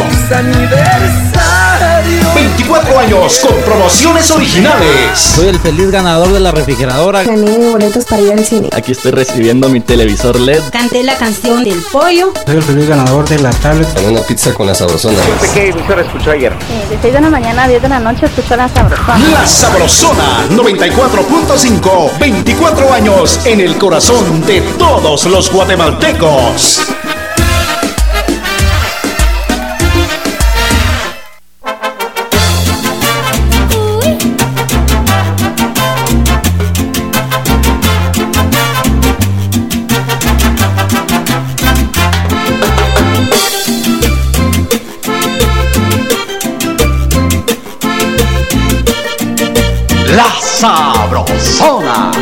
[2.35, 5.19] 24 años con promociones originales.
[5.35, 7.23] Soy el feliz ganador de la refrigeradora.
[7.23, 8.69] Gané boletos para ir al cine.
[8.73, 10.61] Aquí estoy recibiendo mi televisor LED.
[10.71, 12.31] Canté la canción del pollo.
[12.45, 13.87] Soy el feliz ganador de la tablet.
[14.07, 15.19] Una pizza con la sabrosona.
[15.53, 16.51] ¿Qué emisora escuchó ayer?
[16.89, 19.19] de 6 de la mañana a 10 de la noche escuchó la sabrosona.
[19.31, 22.19] La Sabrosona 94.5.
[22.19, 26.81] 24 años en el corazón de todos los guatemaltecos.
[50.61, 52.20] Sabrosona.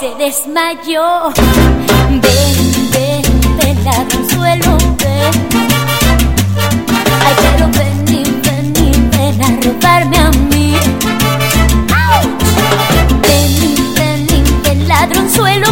[0.00, 1.32] Se desmayó.
[2.10, 2.20] Ven,
[2.92, 3.22] ven,
[3.58, 5.32] ven, ladronzuelo, ven.
[7.24, 10.74] Ay, pero ven y ven a robarme a mí.
[13.22, 15.68] Ven ven ven, ladronzuelo,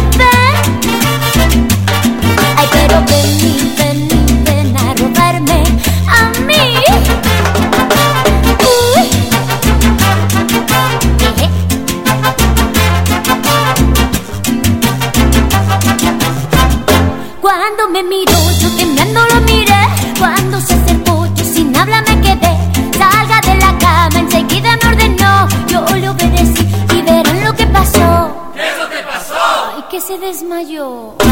[30.25, 31.24] desmayó.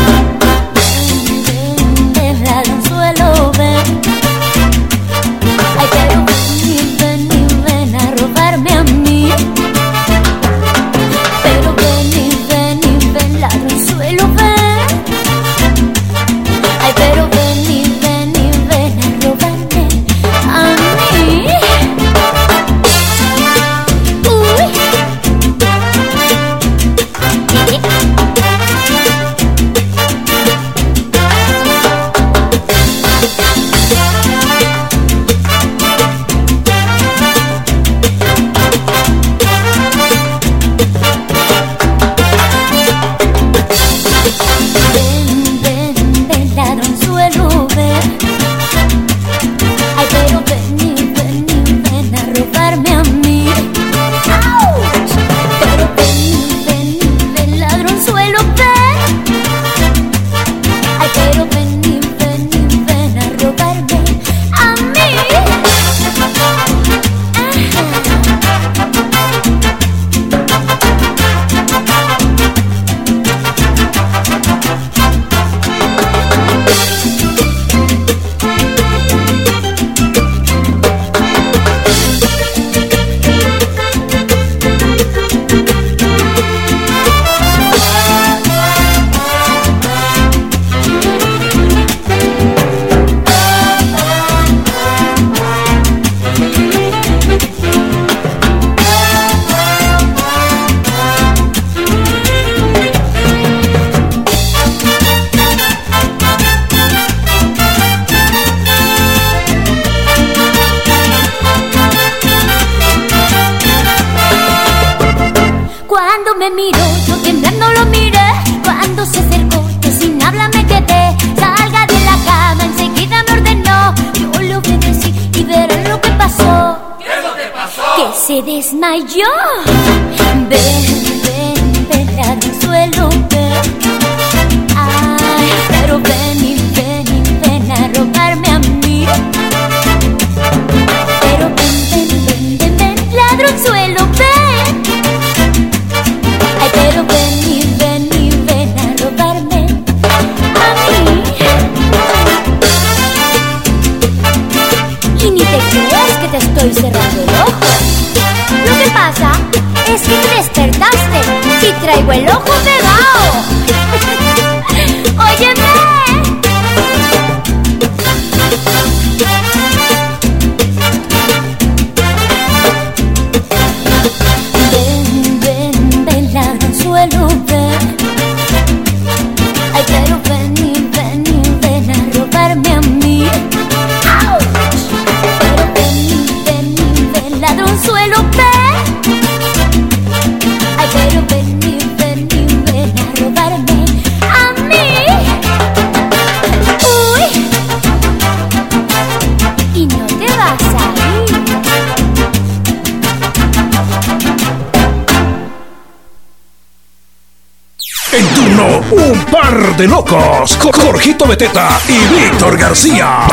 [211.34, 213.26] Beteta y Víctor García.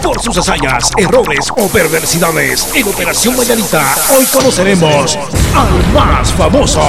[0.00, 3.84] Por sus hazañas, errores o perversidades en Operación Mañanita,
[4.16, 5.18] hoy conoceremos
[5.56, 6.88] al más famoso.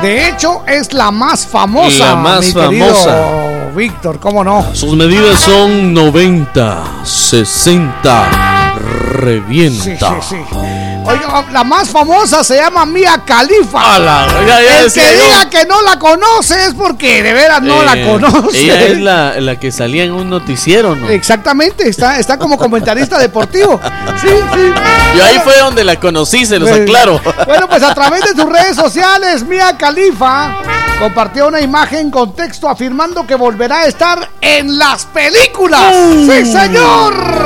[0.00, 1.98] De hecho, es la más famosa.
[1.98, 3.24] La más mi famosa.
[3.74, 4.72] Víctor, ¿cómo no?
[4.76, 8.74] Sus medidas son 90, 60,
[9.10, 10.22] revienta.
[10.22, 10.75] Sí, sí, sí.
[11.52, 13.94] La más famosa se llama Mia Khalifa.
[13.94, 15.24] A la- ya, ya El que yo.
[15.24, 18.58] diga que no la conoce es porque de veras no la Eh, conoce.
[18.60, 21.08] Ella es la, la que salía en un noticiero, ¿no?
[21.08, 23.80] Exactamente, está, está como comentarista deportivo.
[24.20, 24.72] Sí, sí.
[25.16, 27.20] Y ahí fue donde la conocí, se los Pues, aclaro.
[27.46, 30.56] Bueno, pues a través de sus redes sociales, Mia Khalifa
[30.98, 35.94] compartió una imagen con texto afirmando que volverá a estar en las películas.
[35.94, 36.30] Uh.
[36.30, 37.45] ¡Sí, señor!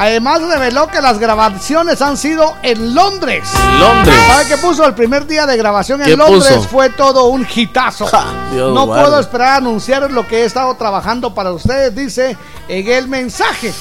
[0.00, 3.46] Además reveló que las grabaciones han sido en Londres.
[3.78, 4.14] Londres.
[4.26, 4.86] ¿Sabe qué puso?
[4.86, 6.68] El primer día de grabación ¿Qué en Londres puso?
[6.70, 8.10] fue todo un hitazo.
[8.50, 12.34] Dios no puedo esperar a anunciar lo que he estado trabajando para ustedes, dice
[12.66, 13.74] en el mensaje.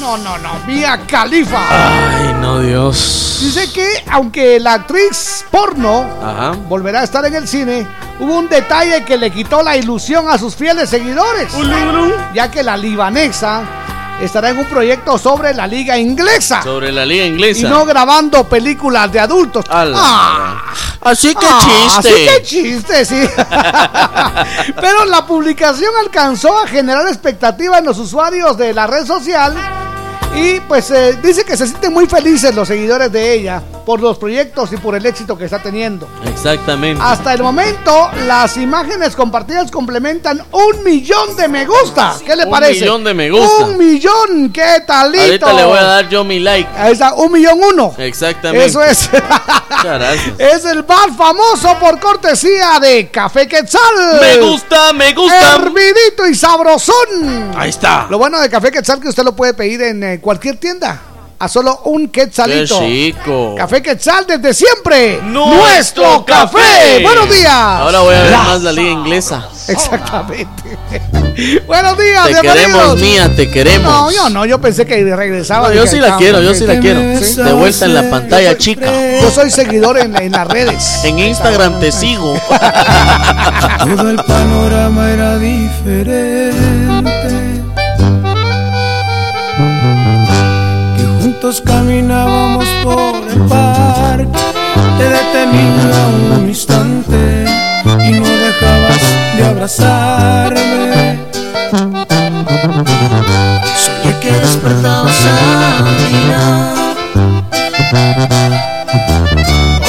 [0.00, 0.54] No, no, no.
[0.66, 1.60] Mía Califa.
[1.70, 3.38] Ay, no, Dios.
[3.40, 6.50] Dice que aunque la actriz porno Ajá.
[6.68, 7.86] volverá a estar en el cine,
[8.18, 11.52] hubo un detalle que le quitó la ilusión a sus fieles seguidores.
[12.34, 13.62] Ya que la libanesa
[14.20, 16.62] estará en un proyecto sobre la liga inglesa.
[16.62, 17.68] Sobre la liga Y inglesa.
[17.68, 19.64] no grabando películas de adultos.
[19.70, 20.62] Ah,
[21.00, 21.60] Así que ah,
[22.00, 22.08] chiste.
[22.08, 23.28] Así que chiste, sí.
[24.80, 29.54] Pero la publicación alcanzó a generar expectativa en los usuarios de la red social.
[30.34, 34.18] Y pues eh, dice que se sienten muy felices los seguidores de ella por los
[34.18, 36.08] proyectos y por el éxito que está teniendo.
[36.26, 37.02] Exactamente.
[37.04, 42.16] Hasta el momento, las imágenes compartidas complementan un millón de me gusta.
[42.24, 42.80] ¿Qué le Un parece?
[42.80, 43.64] millón de me gusta.
[43.66, 45.22] Un millón, ¿qué talito?
[45.24, 46.68] Ahorita le voy a dar yo mi like.
[46.76, 47.94] Ahí está, un millón uno.
[47.98, 48.66] Exactamente.
[48.66, 49.08] Eso es.
[50.38, 53.80] Es el bar famoso por cortesía de Café Quetzal.
[54.20, 55.56] Me gusta, me gusta.
[55.56, 57.52] Hervidito y sabrosón.
[57.56, 58.06] Ahí está.
[58.08, 61.00] Lo bueno de Café Quetzal que usted lo puede pedir en eh, cualquier tienda.
[61.44, 62.80] A solo un quetzalito.
[62.80, 63.54] Qué chico.
[63.54, 65.20] Café Quetzal desde siempre.
[65.24, 67.02] Nuestro café.
[67.02, 67.52] Buenos días.
[67.52, 69.46] Ahora voy a ver más la liga inglesa.
[69.68, 70.78] Exactamente.
[71.66, 73.92] Buenos días, Te queremos, mía, te queremos.
[73.92, 75.68] No, yo no, yo pensé que regresaba.
[75.68, 77.00] No, yo sí la quiero, yo sí la quiero.
[77.00, 78.90] De vuelta en la pantalla chica.
[79.20, 81.00] Yo soy seguidor en, en las redes.
[81.04, 82.40] En Instagram te sigo.
[83.80, 86.83] Todo el panorama era diferente.
[91.44, 94.38] Juntos caminábamos por el parque.
[94.98, 96.06] Te detenía
[96.38, 97.44] un instante
[97.84, 99.02] y no dejabas
[99.36, 101.20] de abrazarme.
[103.76, 106.96] Soñé que despertabas a mirar,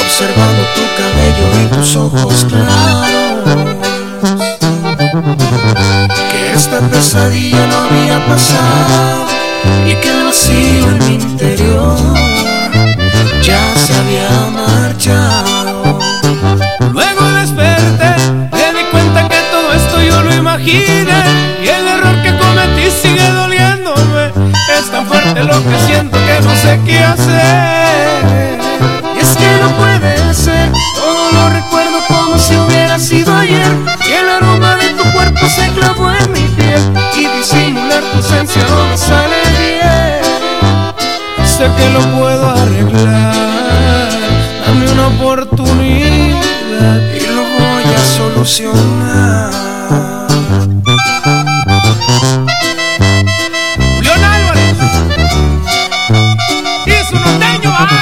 [0.02, 3.76] observando tu cabello y tus ojos claros.
[6.30, 9.45] Que esta pesadilla no había pasado
[9.86, 11.96] y que el vacío en mi interior
[13.42, 15.98] ya se había marchado.
[16.92, 18.14] Luego desperté,
[18.52, 21.22] me di cuenta que todo esto yo lo imaginé
[21.62, 24.32] y el error que cometí sigue doliéndome.
[24.78, 28.58] Es tan fuerte lo que siento que no sé qué hacer.
[29.16, 33.72] Y es que no puede ser, todo lo recuerdo como si hubiera sido ayer.
[34.08, 36.80] Y el aroma de tu cuerpo se clavó en mi piel
[37.16, 39.45] y disimular tu ausencia no sale.
[41.66, 43.32] Sé que lo puedo arreglar,
[44.64, 49.50] dame una oportunidad y lo voy a solucionar.
[53.96, 54.76] Julián Álvarez.
[56.86, 57.96] Y su norteño anda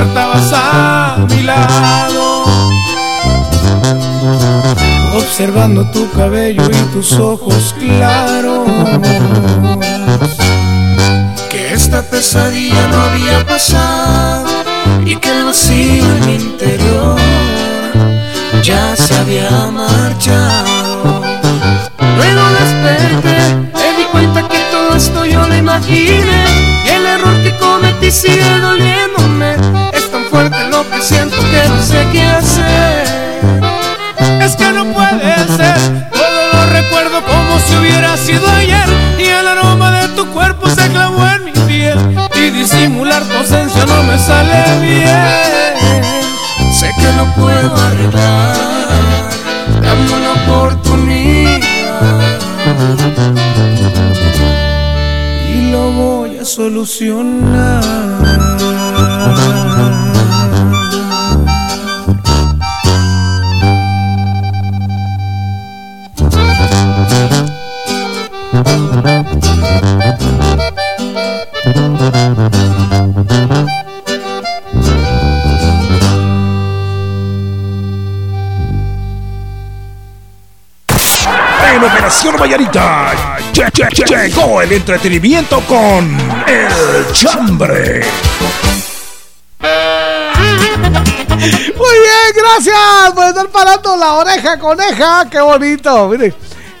[0.00, 2.44] despertabas a mi lado,
[5.14, 8.68] observando tu cabello y tus ojos claros.
[11.50, 14.46] Que esta pesadilla no había pasado
[15.04, 17.18] y que el vacío en mi interior
[18.62, 21.20] ya se había marchado.
[22.16, 26.44] Luego desperté, me di cuenta que todo esto yo lo imaginé
[26.86, 29.79] y el error que cometí sigue doliéndome.
[31.00, 33.04] Siento que no sé qué hacer.
[34.42, 39.48] Es que no puede ser, todo lo recuerdo como si hubiera sido ayer y el
[39.48, 41.98] aroma de tu cuerpo se clavó en mi piel
[42.34, 46.72] y disimular tu ausencia no me sale bien.
[46.72, 48.56] Sé que lo puedo arreglar,
[49.82, 51.60] dame una oportunidad
[55.54, 57.80] y lo voy a solucionar.
[83.60, 86.16] Lle- lle- lle- llegó el entretenimiento con
[86.46, 88.00] El Chambre.
[89.60, 89.68] Muy
[91.98, 95.28] bien, gracias por estar parando la oreja coneja.
[95.30, 96.08] Qué bonito.
[96.08, 96.32] Mire,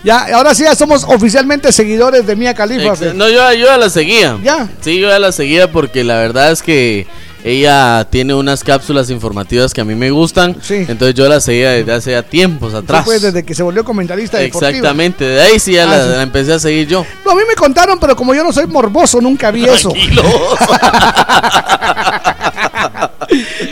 [0.02, 2.94] ya, ahora sí ya somos oficialmente seguidores de Mia Khalifa.
[2.94, 4.38] Ex- No, yo, yo ya la seguía.
[4.42, 4.66] ¿Ya?
[4.80, 7.06] Sí, yo ya la seguía porque la verdad es que
[7.50, 10.56] ella tiene unas cápsulas informativas que a mí me gustan.
[10.68, 13.04] Entonces yo la seguía desde hace ya tiempos atrás.
[13.04, 14.68] Pues desde que se volvió comentarista deportivo.
[14.68, 16.08] Exactamente, de ahí sí ya Ah, la, sí.
[16.10, 17.04] la empecé a seguir yo.
[17.24, 19.92] No, a mí me contaron, pero como yo no soy morboso, nunca vi eso.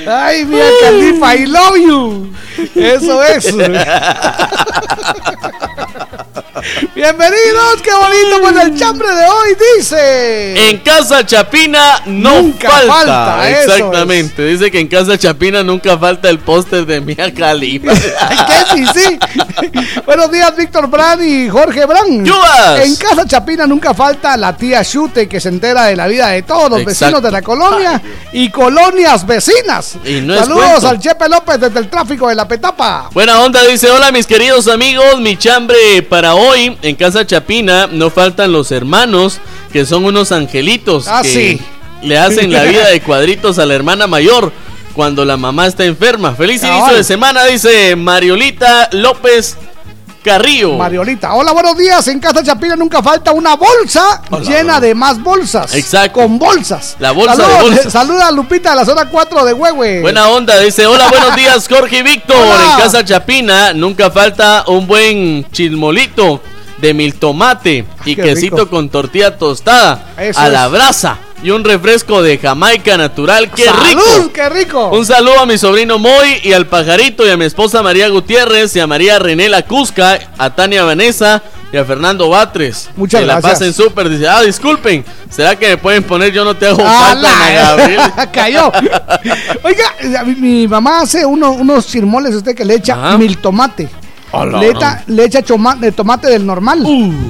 [0.07, 2.33] Ay, mía Califa, I love you.
[2.75, 3.55] Eso es.
[6.95, 10.69] Bienvenidos, qué bonito pues el chambre de hoy dice.
[10.71, 12.93] En Casa Chapina no Nunca falta.
[12.95, 14.45] falta, Exactamente.
[14.45, 17.93] Dice que en Casa Chapina nunca falta el póster de Mia Khalifa.
[17.93, 18.65] ¿Qué?
[18.75, 19.19] Sí, sí.
[20.07, 22.27] Buenos días, Víctor Brand y Jorge Brand.
[22.27, 22.81] ¡Yubas!
[22.85, 26.43] En Casa Chapina nunca falta la tía Chute que se entera de la vida de
[26.43, 27.05] todos los Exacto.
[27.07, 28.01] vecinos de la colonia
[28.33, 29.97] y colonias vecinas.
[30.05, 33.11] Y no es Saludos al Chepe López desde el tráfico de la Petapa.
[33.13, 38.11] Buena onda, dice, hola mis queridos amigos, mi chambre para hoy en Casa Chapina no
[38.11, 39.39] faltan los hermanos
[39.73, 41.61] que son unos angelitos Ah, que sí.
[42.03, 44.53] le hacen la vida de cuadritos a la hermana mayor
[44.95, 46.35] cuando la mamá está enferma.
[46.35, 49.57] Feliz inicio de semana, dice Mariolita López
[50.23, 50.77] Carrillo.
[50.77, 51.35] Mariolita.
[51.35, 52.07] Hola, buenos días.
[52.09, 55.75] En Casa Chapina nunca falta una bolsa llena de más bolsas.
[55.75, 56.21] Exacto.
[56.21, 56.97] Con bolsas.
[56.99, 57.93] La bolsa de bolsas.
[57.93, 60.01] Saluda a Lupita de la zona 4 de Huehue.
[60.01, 62.37] Buena onda, dice, hola, buenos días, Jorge y Víctor.
[62.37, 62.73] Hola.
[62.75, 66.41] En Casa Chapina nunca falta un buen chismolito
[66.79, 68.71] de mil tomate y quesito rico.
[68.71, 70.73] con tortilla tostada Eso a la es.
[70.73, 73.51] brasa y un refresco de Jamaica natural.
[73.51, 73.83] ¡Qué ¡Salud!
[73.89, 74.33] rico!
[74.33, 74.89] ¡Qué rico!
[74.91, 78.75] Un saludo a mi sobrino Moy y al pajarito y a mi esposa María Gutiérrez
[78.77, 81.43] y a María René La Cusca, a Tania Vanessa
[81.73, 82.89] y a Fernando Batres.
[82.97, 83.53] Muchas que la gracias.
[83.61, 84.09] pasen súper.
[84.09, 88.01] Dice, ah, disculpen, ¿será que me pueden poner yo no te hago ¡Ah, falta, Gabriel?
[88.33, 88.73] Cayó.
[89.63, 93.89] Oiga, mi, mamá hace uno- unos chirmoles usted que le echa mil tomate.
[94.31, 94.59] Hola.
[94.61, 96.85] Le echa, le echa tomate del normal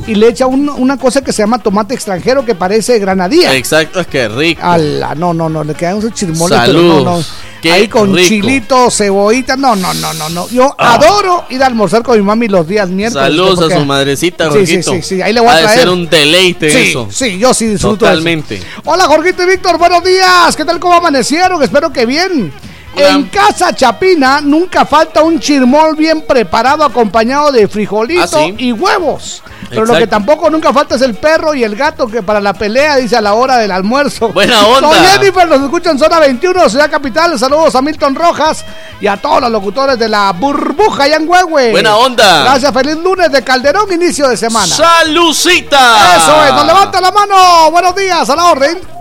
[0.07, 3.55] y le echa un- una cosa que se llama tomate extranjero que parece granadilla.
[3.55, 4.61] Exacto, qué rico.
[4.65, 7.25] Ala, no, no, no, le quedan esos chirmoles, pero no, no.
[7.63, 8.29] Qué Ahí con rico.
[8.29, 10.49] chilito, cebollita, no, no, no, no, no.
[10.49, 10.95] Yo Ah.
[10.95, 13.25] adoro ir a almorzar con mi mami los días miércoles.
[13.29, 14.93] Saludos a su madrecita, Sí, sí, Jorgito.
[14.93, 15.79] sí, sí, ahí le voy a Ha de traer.
[15.81, 17.09] ser un deleite Sí, eso.
[17.11, 18.17] sí, yo sí disfruto de eso.
[18.19, 18.61] Totalmente.
[18.85, 20.55] Hola Jorgito y Víctor, buenos días.
[20.57, 21.61] ¿Qué tal cómo amanecieron?
[21.63, 22.53] Espero que bien.
[22.99, 28.55] En Casa Chapina nunca falta un chirmol bien preparado acompañado de frijolito Ah, sí.
[28.59, 29.43] y huevos.
[29.71, 32.55] Pero lo que tampoco nunca falta es el perro y el gato que para la
[32.55, 34.31] pelea dice a la hora del almuerzo.
[34.31, 34.89] Buena onda.
[34.89, 37.39] Soy Jennifer, los escucho en zona 21, Ciudad Capital.
[37.39, 38.65] Saludos a Milton Rojas
[39.01, 41.71] y a todos los locutores de la burbuja Huehue.
[41.71, 42.45] Buena onda.
[42.45, 44.67] Gracias, feliz lunes de Calderón, inicio de semana.
[44.67, 46.17] ¡Salucita!
[46.17, 47.71] Eso es, nos levanta la mano.
[47.71, 48.98] Buenos días, a la orden.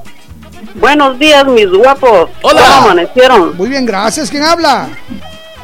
[0.80, 2.30] Buenos días, mis guapos.
[2.42, 2.62] Hola.
[2.62, 3.58] ¿Cómo amanecieron?
[3.58, 4.30] Muy bien, gracias.
[4.30, 4.90] ¿Quién habla?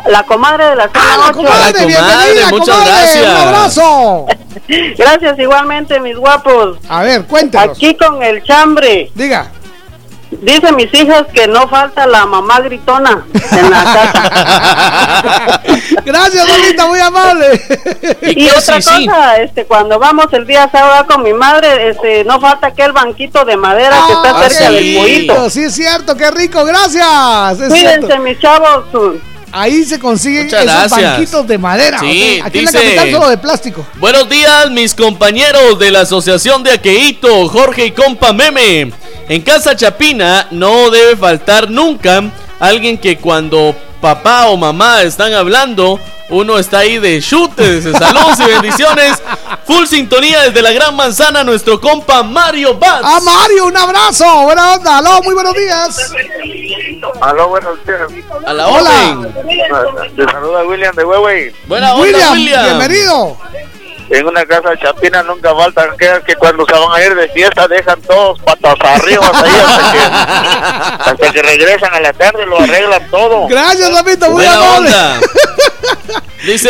[0.07, 1.33] La comadre de la zona Ah, la 8.
[1.37, 2.91] comadre, bienvenida, comadre, muchas comadre.
[2.91, 3.25] gracias.
[3.25, 4.25] Un abrazo.
[4.97, 6.77] Gracias igualmente, mis guapos.
[6.87, 7.75] A ver, cuéntanos.
[7.77, 9.11] Aquí con el chambre.
[9.15, 9.51] Diga.
[10.41, 15.61] Dicen mis hijas que no falta la mamá gritona en la casa.
[16.05, 17.61] Gracias, Dolita, muy amable.
[18.35, 22.67] y otra cosa, este, cuando vamos el día sábado con mi madre, este, no falta
[22.67, 25.49] aquel banquito de madera que está Ah, cerca del pollito.
[25.49, 27.59] Sí, es cierto, qué rico, gracias.
[27.59, 28.19] es Cuídense, cierto.
[28.23, 28.85] mis chavos.
[29.55, 31.11] Ahí se consiguen Muchas esos gracias.
[31.11, 31.99] banquitos de madera.
[31.99, 32.41] Sí.
[32.43, 33.85] Aquí en dice- la capital solo de plástico.
[33.99, 38.91] Buenos días, mis compañeros de la Asociación de Aqueito, Jorge y Compa Meme.
[39.29, 42.23] En Casa Chapina no debe faltar nunca
[42.59, 47.75] alguien que cuando papá o mamá están hablando, uno está ahí de chute.
[47.79, 49.21] Dice, Saludos y bendiciones.
[49.65, 53.05] Full sintonía desde la Gran Manzana, nuestro compa Mario Bats.
[53.05, 54.43] A Mario, un abrazo.
[54.43, 54.97] Buena onda.
[54.97, 56.11] Aló, muy buenos días.
[57.21, 58.01] Aló, buenos días.
[58.45, 58.89] A la Hola.
[59.19, 60.15] orden.
[60.15, 61.55] Te saluda William de Huehue.
[61.67, 62.63] Buena onda, William, William.
[62.65, 63.37] bienvenido.
[64.13, 67.67] En una casa chapina nunca faltan aquellas que cuando se van a ir de fiesta
[67.67, 69.99] dejan todos patas arriba ahí hasta que,
[71.11, 73.47] hasta que regresan a la tarde lo arreglan todo.
[73.47, 74.87] Gracias, Lapito, muy Buena amable.
[74.89, 75.19] onda.
[76.45, 76.69] Dice,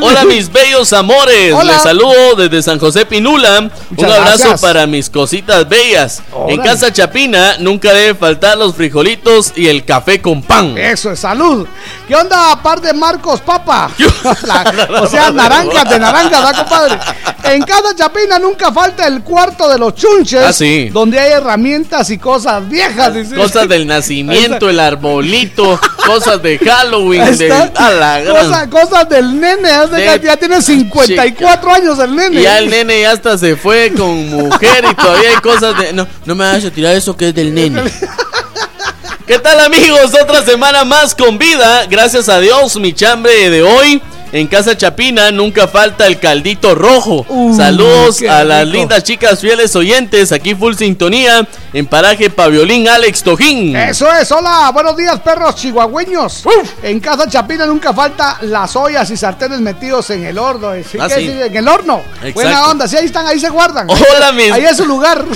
[0.00, 0.24] Hola.
[0.26, 1.72] mis bellos amores, Hola.
[1.72, 4.60] les saludo desde San José Pinula, un abrazo gracias.
[4.60, 6.22] para mis cositas bellas.
[6.48, 6.62] En.
[6.62, 10.78] Casa Chapina nunca debe faltar los frijolitos y el café con pan.
[10.78, 11.66] Eso es salud.
[12.06, 13.90] ¿Qué onda, par de Marcos Papa?
[14.44, 16.98] La- o sea, naranjas de naranjas, ¿verdad, compadre?
[17.44, 20.40] En cada chapina nunca falta el cuarto de los chunches.
[20.44, 20.88] Ah, sí.
[20.90, 23.12] Donde hay herramientas y cosas viejas.
[23.14, 23.34] dice.
[23.34, 27.86] Cosas del nacimiento, el arbolito, cosas de Halloween, Ahí de, está.
[27.86, 29.68] a la gran- Cosa- cosas del nene.
[29.88, 32.40] de ya tiene 54 años el nene.
[32.40, 35.92] Y ya el nene ya hasta se fue con mujer y todavía hay cosas de...
[35.92, 37.82] No, no me vayas a tirar eso que es del nene.
[39.26, 40.12] ¿Qué tal amigos?
[40.20, 41.86] Otra semana más con vida.
[41.88, 44.02] Gracias a Dios, mi chambre de hoy.
[44.32, 47.26] En Casa Chapina nunca falta el caldito rojo.
[47.28, 48.78] Uh, Saludos a las rico.
[48.78, 50.32] lindas chicas fieles oyentes.
[50.32, 53.76] Aquí full sintonía en paraje Paviolín Alex Tojín.
[53.76, 56.44] Eso es, hola, buenos días perros chihuahueños.
[56.82, 60.70] En casa Chapina nunca falta las ollas y sartenes metidos en el horno.
[60.90, 60.96] ¿sí?
[60.98, 61.30] Ah, ¿Qué sí.
[61.30, 62.00] En el horno.
[62.16, 62.32] Exacto.
[62.32, 63.86] Buena onda, sí, ahí están, ahí se guardan.
[63.90, 65.22] Hola, mis- Ahí es su lugar.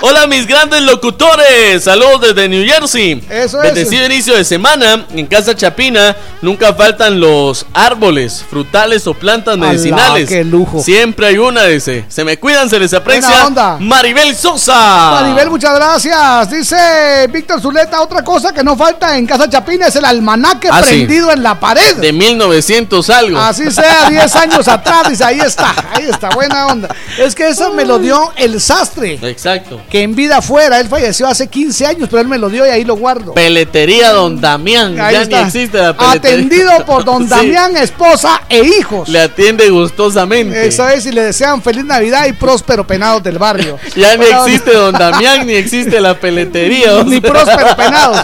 [0.00, 3.22] Hola mis grandes locutores, saludos desde New Jersey.
[3.30, 3.74] Eso es.
[3.74, 10.28] Bendecido inicio de semana, en Casa Chapina nunca faltan los árboles, frutales o plantas medicinales.
[10.28, 10.82] qué lujo.
[10.82, 12.04] Siempre hay una, dice.
[12.08, 13.28] Se me cuidan, se les aprecia.
[13.28, 13.76] Buena onda.
[13.80, 15.20] Maribel Sosa.
[15.20, 16.50] Maribel, muchas gracias.
[16.50, 20.82] Dice Víctor Zuleta, otra cosa que no falta en Casa Chapina es el almanaque Ah,
[20.82, 20.88] sí.
[20.90, 21.96] prendido en la pared.
[21.96, 23.38] De 1900 algo.
[23.38, 26.94] Así sea, 10 años atrás, dice, ahí está, ahí está, buena onda.
[27.18, 29.65] Es que eso me lo dio el sastre, Exacto.
[29.90, 32.70] Que en vida fuera, él falleció hace 15 años, pero él me lo dio y
[32.70, 33.34] ahí lo guardo.
[33.34, 35.00] Peletería Don Damián.
[35.00, 35.40] Ahí ya está.
[35.40, 36.36] ni existe la peletería.
[36.36, 37.28] Atendido por don Sí.
[37.28, 39.08] Damián, esposa e hijos.
[39.08, 40.66] Le atiende gustosamente.
[40.66, 43.78] Eso es, y le desean feliz Navidad y próspero penados del barrio.
[43.96, 47.02] Ya ni existe Don Damián, ni existe la peletería.
[47.04, 48.18] Ni próspero penados.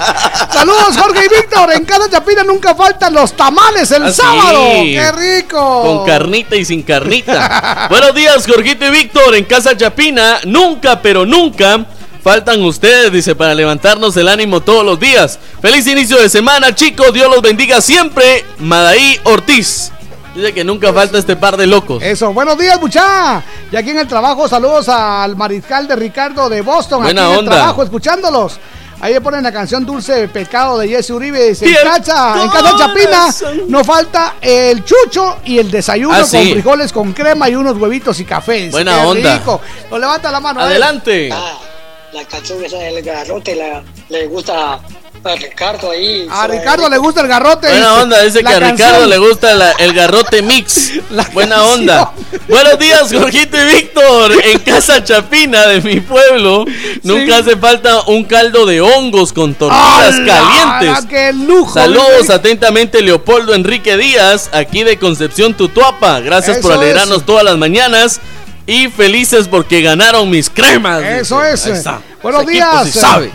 [0.53, 1.73] Saludos, Jorge y Víctor.
[1.73, 4.63] En Casa Chapina nunca faltan los tamales el Ah, sábado.
[4.83, 5.83] ¡Qué rico!
[5.83, 7.87] Con carnita y sin carnita.
[7.91, 9.35] Buenos días, Jorgito y Víctor.
[9.35, 11.32] En Casa Chapina, nunca, pero nunca.
[12.23, 15.41] Faltan ustedes, dice, para levantarnos el ánimo todos los días.
[15.61, 17.13] Feliz inicio de semana, chicos.
[17.13, 18.45] Dios los bendiga siempre.
[18.59, 19.91] Madaí Ortiz.
[20.35, 22.01] Dice que nunca falta este par de locos.
[22.01, 23.43] Eso, buenos días, mucha.
[23.73, 27.03] Y aquí en el trabajo, saludos al mariscal de Ricardo de Boston.
[27.03, 27.51] Buena aquí en onda.
[27.51, 28.61] el trabajo, escuchándolos.
[29.03, 31.49] Ahí le ponen la canción Dulce Pecado de Jesse Uribe.
[31.49, 33.35] Dice, en casa, en casa Chapina
[33.67, 36.53] no falta el chucho y el desayuno Ah, con sí.
[36.53, 38.71] frijoles con crema y unos huevitos y café.
[38.71, 39.35] Buena qué onda.
[39.39, 39.61] rico.
[39.91, 40.61] Lo levanta la mano.
[40.61, 41.29] Adelante.
[42.13, 44.79] La canción esa del garrote la, le gusta
[45.25, 46.27] a Ricardo ahí.
[46.31, 47.69] A Ricardo le gusta el garrote.
[47.69, 48.03] Buena dice.
[48.03, 48.89] onda, dice La que a canción.
[48.89, 50.93] Ricardo le gusta la- el garrote mix.
[51.33, 51.81] Buena canción.
[51.81, 52.13] onda.
[52.49, 54.33] Buenos días, Jorgito y Víctor.
[54.45, 56.65] En Casa Chapina de mi pueblo,
[57.03, 61.07] nunca hace falta un caldo de hongos con tortillas calientes.
[61.09, 61.73] ¡Qué lujo!
[61.75, 66.21] Saludos atentamente, Leopoldo Enrique Díaz, aquí de Concepción Tutuapa.
[66.21, 67.27] Gracias por alegrarnos es.
[67.27, 68.21] todas las mañanas.
[68.67, 71.03] Y felices porque ganaron mis cremas.
[71.03, 71.67] Eso es.
[71.67, 72.01] Ahí está.
[72.23, 72.85] Buenos Ese días.
[72.85, 73.33] sí sabe.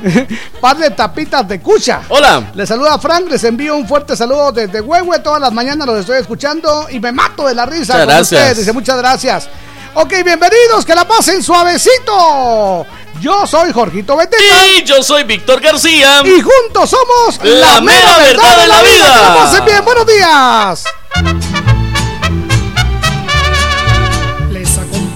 [0.61, 2.01] Par de tapitas de cucha.
[2.07, 2.51] Hola.
[2.55, 5.19] Les saluda Frank, les envío un fuerte saludo desde Huehue.
[5.19, 8.41] Todas las mañanas los estoy escuchando y me mato de la risa Muchas con gracias.
[8.41, 8.57] ustedes.
[8.59, 9.49] Dice muchas gracias.
[9.95, 12.85] Ok, bienvenidos, que la pasen suavecito.
[13.19, 14.67] Yo soy Jorgito Beteta.
[14.67, 16.21] Y yo soy Víctor García.
[16.23, 19.13] Y juntos somos La mera verdad de la vida.
[19.13, 21.76] Que la pasen bien, buenos días.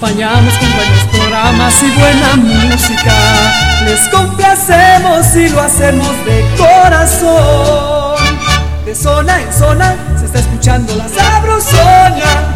[0.02, 3.14] Acompañamos con buenos programas y buena música.
[3.84, 8.16] Les complacemos y lo hacemos de corazón.
[8.84, 12.48] De zona en zona se está escuchando la sabrosona.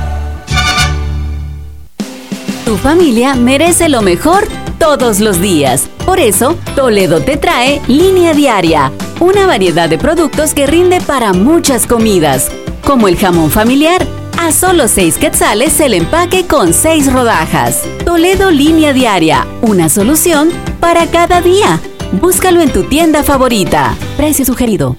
[2.65, 4.49] Tu familia merece lo mejor
[4.81, 5.89] todos los días.
[6.05, 8.91] Por eso, Toledo te trae Línea Diaria,
[9.21, 12.51] una variedad de productos que rinde para muchas comidas,
[12.85, 14.05] como el jamón familiar,
[14.39, 17.83] a solo 6 quetzales el empaque con 6 rodajas.
[18.05, 20.51] Toledo Línea Diaria, una solución
[20.81, 21.81] para cada día.
[22.13, 23.95] Búscalo en tu tienda favorita.
[24.17, 24.97] Precio sugerido.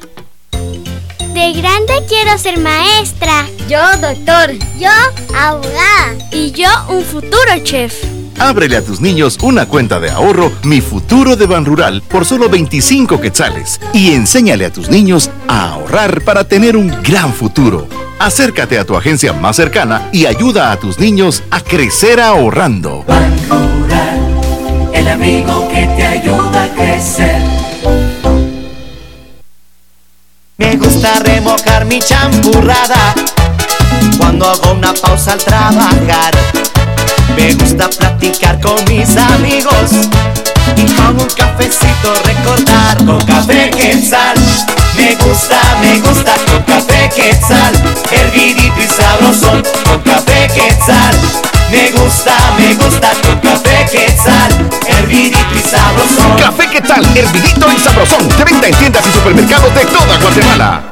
[1.33, 3.47] De grande quiero ser maestra.
[3.69, 4.51] Yo doctor.
[4.79, 4.89] Yo
[5.35, 6.15] abogada.
[6.31, 7.93] Y yo un futuro chef.
[8.39, 12.49] Ábrele a tus niños una cuenta de ahorro Mi Futuro de Ban Rural por solo
[12.49, 17.87] 25 quetzales y enséñale a tus niños a ahorrar para tener un gran futuro.
[18.19, 23.05] Acércate a tu agencia más cercana y ayuda a tus niños a crecer ahorrando.
[24.91, 27.41] El amigo que te ayuda a crecer.
[30.57, 33.13] Me gusta remojar mi champurrada
[34.17, 36.33] cuando hago una pausa al trabajar.
[37.35, 39.91] Me gusta platicar con mis amigos
[40.75, 44.37] y con un cafecito recordar con café quetzal.
[44.97, 47.73] Me gusta, me gusta con café quetzal,
[48.11, 51.15] hervidito y sabrosón con café quetzal.
[51.71, 56.37] Me gusta, me gusta con café quetzal, hervidito y sabrosón.
[56.37, 57.05] Café ¿qué tal?
[57.15, 58.27] Hervidito y sabrosón.
[58.37, 60.83] De venta en tiendas y supermercados de toda Guatemala.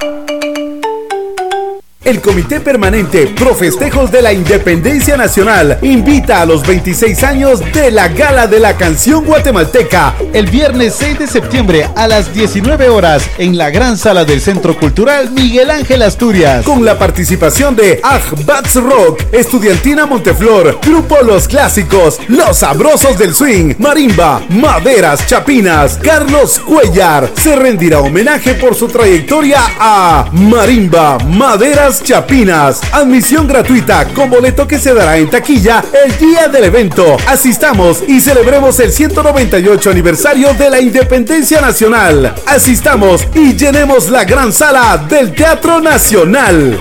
[2.06, 7.90] El Comité Permanente Pro Festejos de la Independencia Nacional invita a los 26 años de
[7.90, 13.28] la Gala de la Canción Guatemalteca el viernes 6 de septiembre a las 19 horas
[13.40, 18.00] en la gran sala del Centro Cultural Miguel Ángel Asturias con la participación de
[18.46, 26.60] Bats Rock, Estudiantina Monteflor, Grupo Los Clásicos, Los Sabrosos del Swing, Marimba, Maderas Chapinas, Carlos
[26.60, 27.32] Cuellar.
[27.36, 32.82] Se rendirá homenaje por su trayectoria a Marimba, Maderas Chapinas.
[32.92, 37.18] Admisión gratuita con boleto que se dará en taquilla el día del evento.
[37.28, 42.36] Asistamos y celebremos el 198 aniversario de la Independencia Nacional.
[42.48, 46.80] Asistamos y llenemos la gran sala del Teatro Nacional.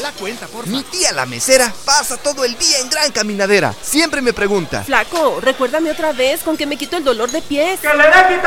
[0.00, 3.74] La cuenta, por Mi tía la mesera pasa todo el día en gran caminadera.
[3.82, 4.82] Siempre me pregunta.
[4.84, 7.80] Flaco, recuérdame otra vez con que me quito el dolor de pies.
[7.80, 8.40] ¡Que le dé!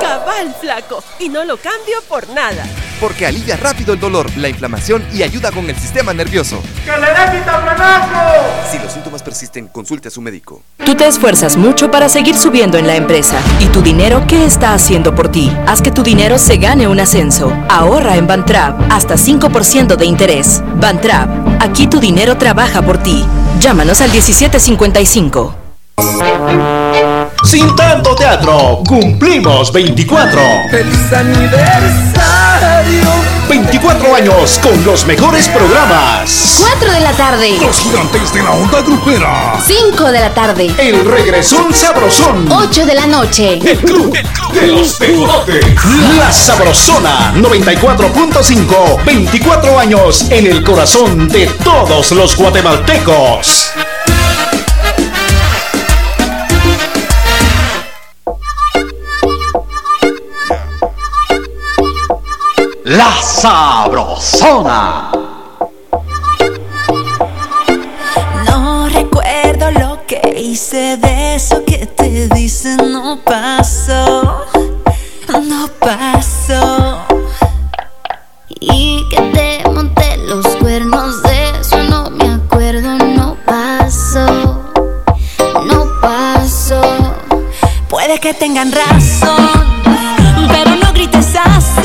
[0.00, 1.02] Cabal, flaco.
[1.18, 2.66] Y no lo cambio por nada.
[3.00, 6.62] Porque alivia rápido el dolor, la inflamación y ayuda con el sistema nervioso.
[6.84, 7.34] ¡Que le dé!
[8.70, 10.62] Si los síntomas persisten, consulte a su médico.
[10.84, 13.40] Tú te esfuerzas mucho para seguir subiendo en la empresa.
[13.60, 15.52] ¿Y tu dinero qué está haciendo por ti?
[15.66, 17.52] Haz que tu dinero se gane un ascenso.
[17.68, 20.43] Ahorra en Bantrap hasta 5% de interés.
[20.76, 21.28] Bantrap,
[21.60, 23.24] aquí tu dinero trabaja por ti.
[23.60, 25.54] Llámanos al 1755.
[27.44, 30.40] Sin tanto teatro, cumplimos 24.
[30.70, 31.64] ¡Feliz aniversario!
[33.48, 36.58] 24 años con los mejores programas.
[36.60, 37.58] 4 de la tarde.
[37.60, 39.60] Los gigantes de la onda grupera.
[39.64, 40.74] 5 de la tarde.
[40.78, 42.50] El regresón sabrosón.
[42.50, 43.58] 8 de la noche.
[43.64, 44.16] El club
[44.52, 45.64] de los pegotes.
[46.18, 49.04] La sabrosona 94.5.
[49.04, 53.72] 24 años en el corazón de todos los guatemaltecos.
[62.84, 65.10] La sabrosona.
[68.46, 74.44] No recuerdo lo que hice de eso que te dicen no pasó,
[75.48, 76.98] no pasó.
[78.60, 84.62] Y que te monté los cuernos de eso no me acuerdo, no pasó,
[85.64, 86.82] no pasó.
[87.88, 89.82] Puede que tengan razón,
[90.48, 91.83] pero no grites así.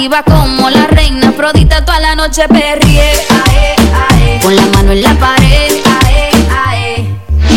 [0.00, 3.10] Atractiva como la reina Afrodita, toda la noche perrié,
[4.42, 5.72] con la mano en la pared,
[6.66, 7.06] ae.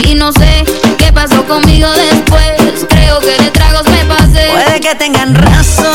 [0.04, 0.66] y no sé
[0.98, 4.50] qué pasó conmigo después, creo que de tragos me pasé.
[4.52, 5.93] Puede que tengan razón,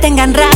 [0.00, 0.51] tengan razón,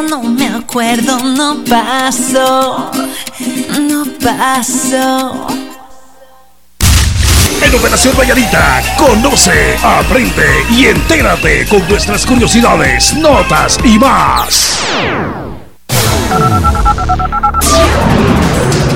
[0.00, 1.18] no me acuerdo.
[1.18, 2.90] No pasó.
[3.80, 5.46] No pasó.
[7.60, 14.78] En Operación Vallarita, conoce, aprende y entérate con nuestras curiosidades, notas y más.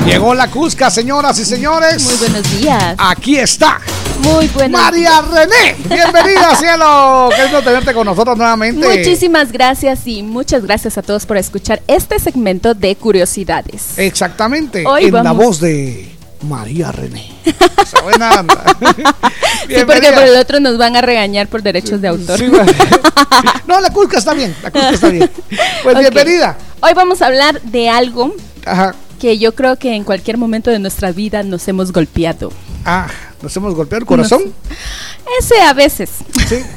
[0.04, 2.02] Llegó la Cusca, señoras y señores.
[2.04, 2.94] Muy buenos días.
[2.98, 3.80] Aquí está.
[4.20, 7.28] Muy buenos María René, bienvenida, cielo.
[7.34, 8.86] Qué lindo tenerte con nosotros nuevamente.
[8.86, 13.98] Muchísimas gracias y muchas gracias a todos por escuchar este segmento de curiosidades.
[13.98, 17.32] Exactamente, Hoy en la voz de María René.
[18.02, 18.44] Buena.
[19.68, 22.38] Sí, porque por el otro nos van a regañar por derechos de autor.
[22.38, 22.72] Sí, bueno.
[23.66, 25.30] No, la Cusca está bien, la Cusca está bien.
[25.82, 26.56] Pues bienvenida.
[26.80, 28.34] Hoy vamos a hablar de algo
[28.64, 28.94] Ajá.
[29.16, 32.52] Que yo creo que en cualquier momento de nuestra vida nos hemos golpeado.
[32.84, 33.08] Ah,
[33.42, 34.54] nos hemos golpeado el corazón.
[35.40, 36.10] Ese a veces.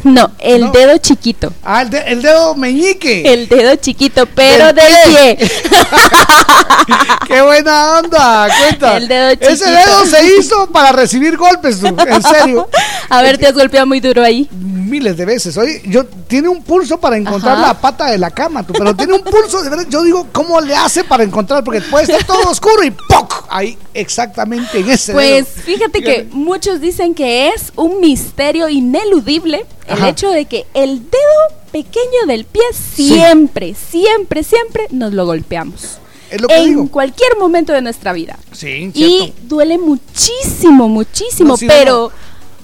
[0.04, 0.72] No, el No.
[0.72, 1.54] dedo chiquito.
[1.64, 3.22] Ah, el, de- el dedo meñique.
[3.32, 5.36] El dedo chiquito, pero Del del pie.
[5.38, 5.52] pie.
[7.28, 8.48] ¡Qué buena onda!
[8.58, 8.98] Cuenta.
[8.98, 9.70] El dedo Ese chiquito.
[9.72, 12.68] dedo se hizo para recibir golpes, tú, en serio.
[13.10, 14.50] A ver, te has golpeado muy duro ahí.
[14.90, 15.56] Miles de veces.
[15.58, 17.68] Oye, yo tiene un pulso para encontrar Ajá.
[17.68, 20.60] la pata de la cama, tú, pero tiene un pulso, de verdad, yo digo, ¿cómo
[20.62, 21.64] le hace para encontrar?
[21.64, 23.46] Porque puede estar todo oscuro y ¡poc!
[23.50, 25.64] Ahí, exactamente en ese Pues dedo.
[25.66, 30.10] fíjate que muchos dicen que es un misterio ineludible el Ajá.
[30.10, 35.98] hecho de que el dedo pequeño del pie siempre, siempre, siempre nos lo golpeamos.
[36.32, 36.88] Es lo que en digo.
[36.92, 38.38] cualquier momento de nuestra vida.
[38.52, 39.34] Sí, Y cierto.
[39.44, 42.12] duele muchísimo, muchísimo, No, sí, pero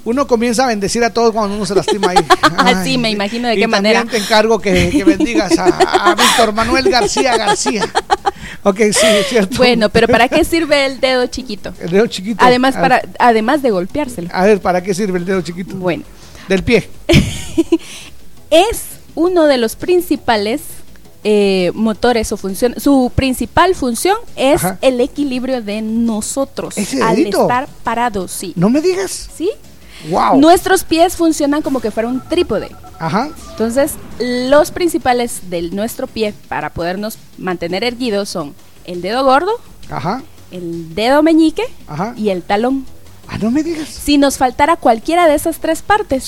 [0.05, 2.17] uno comienza a bendecir a todos cuando uno se lastima ahí.
[2.57, 3.99] así Ay, me imagino de y qué manera.
[3.99, 5.65] También te encargo que, que bendigas a,
[6.11, 7.91] a Víctor Manuel García García.
[8.63, 9.57] Ok, sí, es cierto.
[9.57, 11.73] Bueno, pero ¿para qué sirve el dedo chiquito?
[11.79, 12.43] El dedo chiquito.
[12.43, 14.29] Además, para, además de golpeárselo.
[14.31, 15.75] a ver, ¿para qué sirve el dedo chiquito?
[15.75, 16.03] Bueno.
[16.47, 16.89] Del pie.
[18.49, 18.83] es
[19.15, 20.61] uno de los principales
[21.23, 22.75] eh, motores o función.
[22.79, 24.77] Su principal función es Ajá.
[24.81, 28.53] el equilibrio de nosotros ¿Ese al estar parados, sí.
[28.55, 29.29] No me digas.
[29.35, 29.49] ¿Sí?
[30.09, 30.39] Wow.
[30.39, 32.69] Nuestros pies funcionan como que fuera un trípode.
[32.99, 33.29] Ajá.
[33.51, 38.53] Entonces, los principales de nuestro pie para podernos mantener erguidos son
[38.85, 39.51] el dedo gordo,
[39.89, 40.23] Ajá.
[40.51, 42.13] el dedo meñique Ajá.
[42.15, 42.85] y el talón.
[43.27, 43.89] Ah, no me digas.
[43.89, 46.23] Si nos faltara cualquiera de esas tres partes,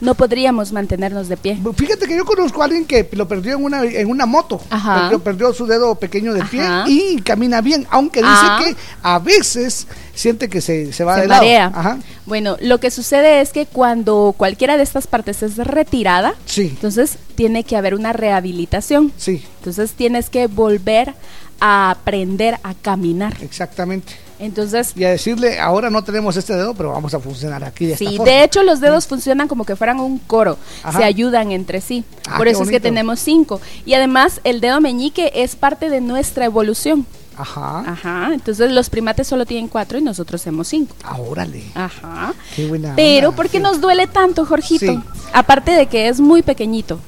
[0.00, 1.58] no podríamos mantenernos de pie.
[1.76, 4.60] Fíjate que yo conozco a alguien que lo perdió en una, en una moto.
[4.70, 5.00] Ajá.
[5.02, 6.84] Perdió, perdió su dedo pequeño del pie Ajá.
[6.88, 8.60] y camina bien, aunque dice Ah.
[8.62, 11.70] que a veces siente que se, se va se de marea.
[11.70, 11.78] lado.
[11.80, 11.98] Ajá.
[12.26, 16.62] Bueno, lo que sucede es que cuando cualquiera de estas partes es retirada, Sí.
[16.70, 19.12] entonces tiene que haber una rehabilitación.
[19.16, 19.44] Sí.
[19.58, 21.14] Entonces tienes que volver
[21.60, 23.36] a aprender a caminar.
[23.40, 24.12] Exactamente.
[24.38, 27.92] Entonces, Y a decirle, ahora no tenemos este dedo, pero vamos a funcionar aquí de
[27.94, 28.30] esta sí, forma.
[28.32, 30.98] de hecho los dedos funcionan como que fueran un coro, Ajá.
[30.98, 32.04] se ayudan entre sí.
[32.28, 33.60] Ah, Por eso es que tenemos cinco.
[33.84, 37.06] Y además el dedo meñique es parte de nuestra evolución.
[37.36, 37.80] Ajá.
[37.86, 38.30] Ajá.
[38.34, 40.94] Entonces los primates solo tienen cuatro y nosotros tenemos cinco.
[41.04, 41.62] Ah, órale.
[41.74, 42.34] Ajá.
[42.56, 43.36] Qué buena Pero onda.
[43.36, 44.86] ¿por qué nos duele tanto, Jorgito?
[44.92, 45.00] Sí.
[45.32, 46.98] Aparte de que es muy pequeñito.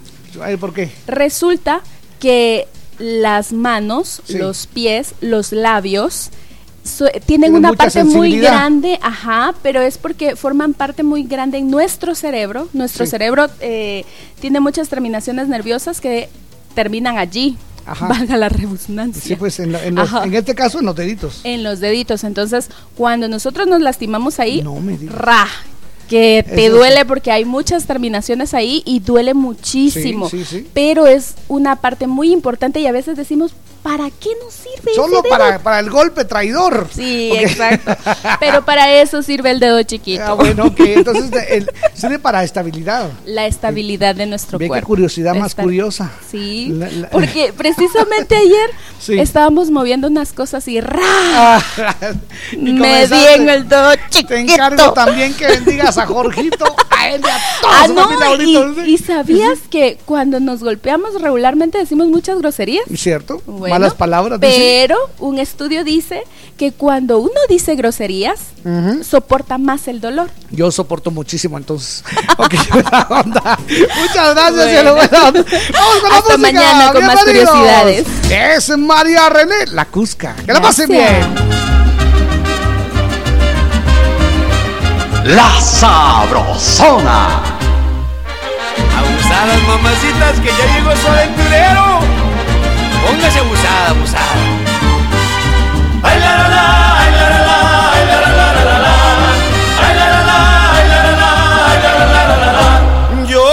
[0.40, 0.90] Ay, ¿Por qué?
[1.09, 1.81] Resulta
[2.20, 4.39] que las manos, Sí.
[4.39, 6.31] los pies, los labios
[6.82, 11.70] tienen Tienen una parte muy grande, ajá, pero es porque forman parte muy grande en
[11.70, 12.69] nuestro cerebro.
[12.73, 13.11] Nuestro Sí.
[13.11, 14.05] cerebro eh,
[14.40, 16.28] tiene muchas terminaciones nerviosas que
[16.74, 17.57] terminan allí.
[17.86, 18.07] Ajá.
[18.09, 19.23] Valga la redundancia.
[19.23, 21.40] Sí, pues en, lo- en los- en este caso en los deditos.
[21.44, 22.24] En los deditos.
[22.24, 25.47] Entonces, cuando nosotros nos lastimamos ahí, No me ra,
[26.09, 30.28] que te Eso duele porque hay muchas terminaciones ahí y duele muchísimo.
[30.28, 30.66] Sí, sí.
[30.74, 33.52] Pero es una parte muy importante y a veces decimos,
[33.82, 35.39] ¿para qué nos sirve Solo ese dedo?
[35.39, 36.89] para, para el golpe traidor.
[36.94, 37.97] Sí, exacto.
[38.40, 40.23] Pero para eso sirve el dedo chiquito.
[40.24, 40.81] Ah, bueno, ok.
[40.81, 43.11] Entonces el- sirve para estabilidad.
[43.24, 44.86] La estabilidad de nuestro Ve qué cuerpo.
[44.89, 46.11] curiosidad más curiosa.
[46.31, 48.70] Sí, La- la- porque precisamente ayer
[49.01, 49.19] Sí.
[49.19, 51.01] estábamos moviendo unas cosas y ¡ra!
[51.02, 51.62] Ah,
[52.52, 54.35] y Me di en el dedo Te chiquito.
[54.35, 58.98] encargo también que bendigas a Jorgito, a él y a toda Ah, no, y, y
[58.98, 62.85] sabías que cuando nos golpeamos regularmente decimos muchas groserías.
[62.94, 63.40] ¿Cierto?
[63.47, 64.40] Bueno, Malas palabras.
[64.40, 64.56] dicen.
[64.60, 66.22] Pero un estudio dice
[66.56, 69.02] que cuando uno dice groserías, Ujú.
[69.05, 70.28] soporta más el dolor.
[70.51, 72.05] Yo soporto muchísimo, entonces.
[72.38, 73.59] Ok, buena onda.
[74.01, 74.70] Muchas gracias, Bueno.
[74.70, 75.44] cielo, buena onda.
[75.72, 76.52] Vamos con la Hasta música.
[76.60, 78.06] mañana con más curiosidades.
[78.30, 80.34] Es María René, la Cusca.
[80.47, 81.34] Que la pasen Gracias.
[81.34, 81.60] bien.
[85.24, 87.42] La Sabrosona.
[88.98, 92.01] Abusadas mamacitas que ya llegó su aventurero.
[93.06, 94.35] Póngase abusada, abusada.
[96.02, 96.64] Ay la la la,
[97.01, 97.59] ay la la la,
[97.93, 98.94] ay la la la la la.
[99.82, 100.39] Ay la la la,
[100.77, 101.31] ay la la la,
[101.70, 103.27] ay la la la la la.
[103.27, 103.48] Yo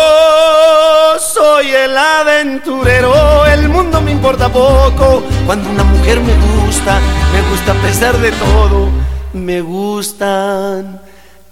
[1.19, 5.23] soy el aventurero, el mundo me importa poco.
[5.45, 6.99] Cuando una mujer me gusta,
[7.33, 8.89] me gusta a pesar de todo.
[9.33, 11.01] Me gustan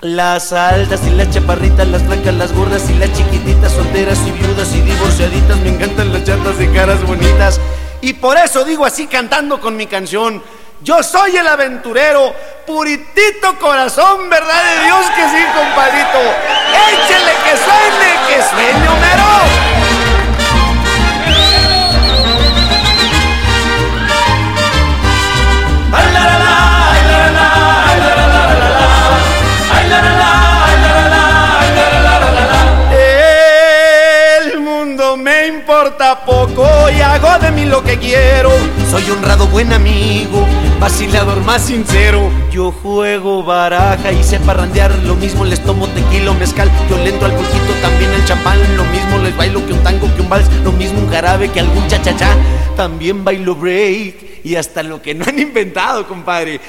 [0.02, 4.74] las altas y las chaparritas, las flacas, las gordas y las chiquititas, solteras y viudas
[4.74, 5.58] y divorciaditas.
[5.60, 7.60] Me encantan las chatas de caras bonitas.
[8.06, 10.40] Y por eso digo así cantando con mi canción.
[10.84, 12.36] Yo soy el aventurero,
[12.68, 16.20] puritito corazón, verdad de Dios que sí, compadrito.
[16.92, 19.75] Échele que suene, que sueño mero.
[35.76, 36.24] Importa
[36.96, 38.50] y hago de mí lo que quiero.
[38.90, 40.48] Soy honrado buen amigo,
[40.80, 42.32] vacilador más sincero.
[42.50, 44.96] Yo juego baraja y sé parrandear.
[45.04, 46.72] Lo mismo les tomo tequila mezcal.
[46.90, 48.58] Yo le entro al poquito también el champán.
[48.78, 50.50] Lo mismo les bailo que un tango, que un vals.
[50.64, 52.38] Lo mismo un jarabe que algún cha-cha-cha.
[52.78, 56.62] También bailo break y hasta lo que no han inventado, compadre.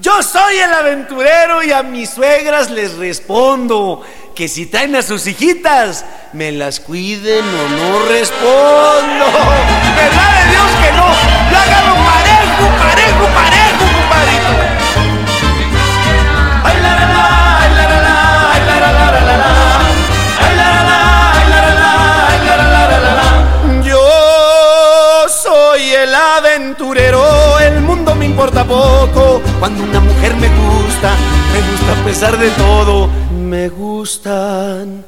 [0.00, 4.02] Yo soy el aventurero y a mis suegras les respondo
[4.34, 9.26] que si traen a sus hijitas, me las cuiden o no respondo.
[9.96, 11.04] ¿Verdad de Dios que no?
[12.80, 14.54] Parejo, parejo, parejo.
[16.64, 17.22] Ay, la, la, la,
[17.68, 19.50] la, la, la, la, la, la, la, la, la.
[20.40, 20.98] La, la, la,
[21.48, 21.78] la, la,
[22.44, 23.28] la, la, la, la, la.
[23.84, 29.42] Yo soy el aventurero, el mundo me importa poco.
[29.60, 31.12] Cuando una mujer me gusta
[31.90, 33.08] a pesar de todo.
[33.32, 35.04] Me gustan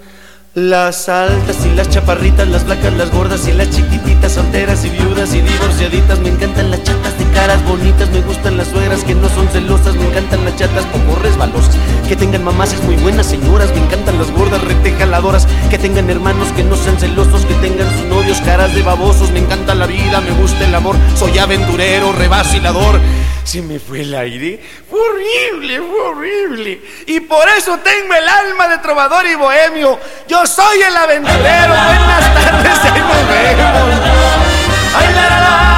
[0.55, 5.35] las altas y las chaparritas, las flacas, las gordas y las chiquititas, solteras y viudas
[5.35, 6.19] y divorciaditas.
[6.21, 9.95] Me encantan las chatas de caras bonitas, me gustan las suegras que no son celosas,
[9.95, 11.77] me encantan las chatas poco resbalosas,
[12.09, 16.65] que tengan mamases muy buenas señoras, me encantan las gordas retejaladoras, que tengan hermanos que
[16.65, 19.31] no sean celosos, que tengan sus novios caras de babosos.
[19.33, 23.01] Me encanta la vida, me gusta el amor, soy aventurero, revacilador.
[23.45, 24.59] Se me fue el aire.
[24.91, 26.81] Fue horrible, fue horrible.
[27.07, 30.01] Y por eso tengo el alma de trovador y bohemio.
[30.27, 31.75] Yo soy el aventurero.
[31.85, 34.01] Buenas tardes, ahí nos vemos.
[34.97, 35.76] Ay, la, la,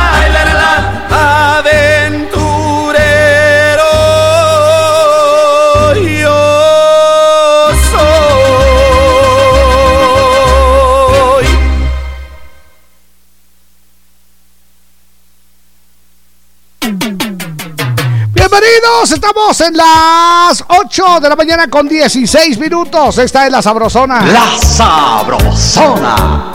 [19.10, 23.16] Estamos en las 8 de la mañana con 16 minutos.
[23.18, 24.20] Esta es la sabrosona.
[24.26, 26.52] La Sabrosona.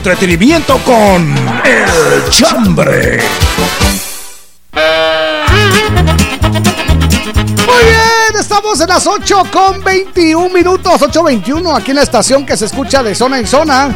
[0.00, 3.20] Entretenimiento con El Chambre.
[7.52, 12.56] Muy bien, estamos en las 8 con 21 minutos, 8.21 aquí en la estación que
[12.56, 13.90] se escucha de zona en zona.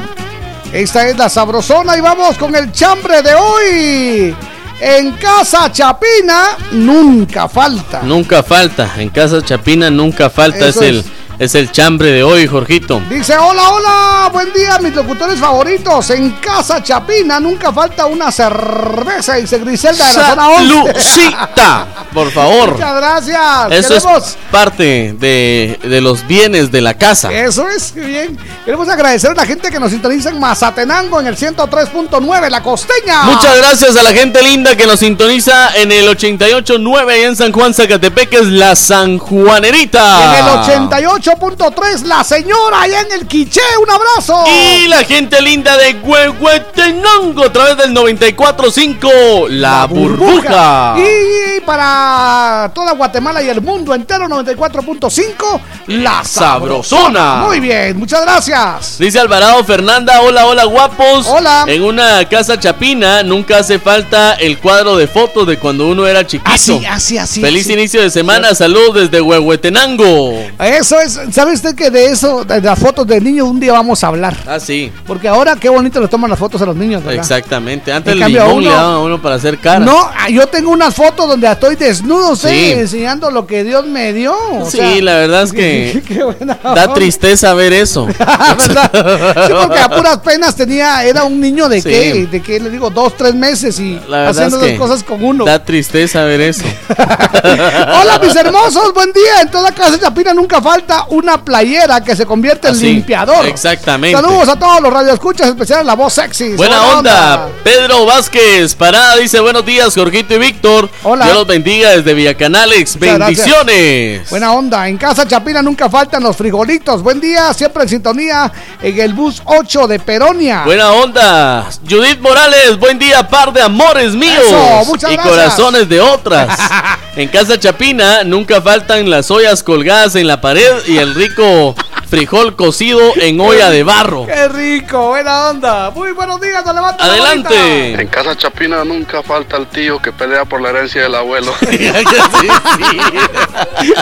[0.74, 4.36] Esta es la Sabrosona y vamos con el chambre de hoy.
[4.80, 8.02] En Casa Chapina nunca falta.
[8.02, 11.04] Nunca falta, en Casa Chapina nunca falta, es Eso el,
[11.38, 11.54] es.
[11.54, 13.00] el chambre de hoy, Jorgito.
[13.08, 16.10] Dice, hola, hola, buen día, mis locutores favoritos.
[16.10, 20.92] En Casa Chapina nunca falta una cerveza, dice Griselda de la zona 11.
[20.92, 22.72] Salucita, por favor.
[22.72, 23.72] Muchas gracias.
[23.72, 27.32] Eso es parte de, de los bienes de la casa.
[27.32, 28.38] Eso es, qué bien.
[28.64, 33.24] Queremos agradecer a la gente que nos sintoniza en Mazatenango en el 103.9, La Costeña.
[33.24, 37.52] Muchas gracias a la gente linda que nos sintoniza en el 88.9 ahí en San
[37.52, 40.38] Juan Zacatepec, es la San Juanerita.
[40.38, 43.60] En el 88.3, La Señora, allá en el Quiché.
[43.82, 44.44] Un abrazo.
[44.46, 50.96] Y la gente linda de Huehuetenango a través del 94.5, La, burbuja.
[50.96, 57.36] Y para toda Guatemala y el mundo entero, 94.5, La Sabrosona.
[57.46, 58.98] Muy bien, muchas gracias.
[58.98, 61.26] Dice Alvarado Fernanda, hola, hola guapos.
[61.26, 61.64] Hola.
[61.66, 66.26] En una casa chapina nunca hace falta el cuadro de fotos de cuando uno era
[66.26, 66.50] chiquito.
[66.50, 67.40] Así, así, así.
[67.40, 67.72] Feliz así.
[67.72, 70.32] inicio de semana, salud desde Huehuetenango.
[70.60, 74.02] Eso es, ¿sabe usted que de eso, de las fotos de niños, un día vamos
[74.04, 74.36] a hablar?
[74.46, 77.20] Ah, sí, Porque ahora qué bonito le toman las fotos a los niños, ¿verdad?
[77.20, 77.92] exactamente.
[77.92, 79.80] Antes el limón uno- le daban a uno para hacer cara.
[79.80, 82.48] No, ah, yo tengo unas fotos donde estoy desnudo, ¿sí?
[82.48, 82.72] Sí.
[82.72, 84.34] enseñando lo que Dios me dio.
[84.52, 88.06] o Sí, sea, la verdad es que qué buena da tristeza ver eso.
[88.58, 89.46] ¿Verdad?
[89.46, 91.88] Sí, porque a puras penas tenía, era un niño de Sí.
[91.88, 95.44] qué, de qué le digo, dos, tres meses y haciendo es que cosas con uno.
[95.44, 96.64] Da tristeza ver eso.
[97.44, 99.40] Hola mis hermosos, buen día.
[99.42, 103.46] En toda casa chapina nunca falta una playera que se convierte en Así, limpiador.
[103.46, 104.20] exactamente.
[104.20, 106.54] Saludos a todos los radioescuchas, especial la voz sexy.
[106.54, 107.48] Buena onda.
[107.62, 110.88] Pedro Vázquez, parada, dice buenos días, Jorgito y Víctor.
[111.02, 111.26] Hola.
[111.26, 112.96] Dios los bendiga desde Villacanales.
[112.96, 113.18] Gracias.
[113.18, 114.30] Bendiciones.
[114.30, 114.88] Buena onda.
[114.88, 117.02] En casa Chapina nunca faltan los frijolitos.
[117.02, 118.50] Buen día, siempre en sintonía
[118.82, 120.62] en el bus 8 de Peronia.
[120.64, 121.68] Buena onda.
[121.88, 124.44] Judith Morales, buen día, par de amores míos.
[124.46, 125.34] Eso, muchas y gracias.
[125.34, 126.58] corazones de otras.
[127.16, 131.74] en Casa Chapina nunca faltan las ollas colgadas en la pared y el rico
[132.14, 134.24] frijol cocido en olla de barro.
[134.26, 135.90] Qué rico, buena onda.
[135.90, 138.00] Muy buenos días, nos levanta la Adelante.
[138.00, 141.52] En casa chapina nunca falta el tío que pelea por la herencia del abuelo.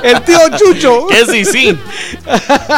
[0.02, 1.06] El tío Chucho.
[1.06, 1.78] Que sí, sí.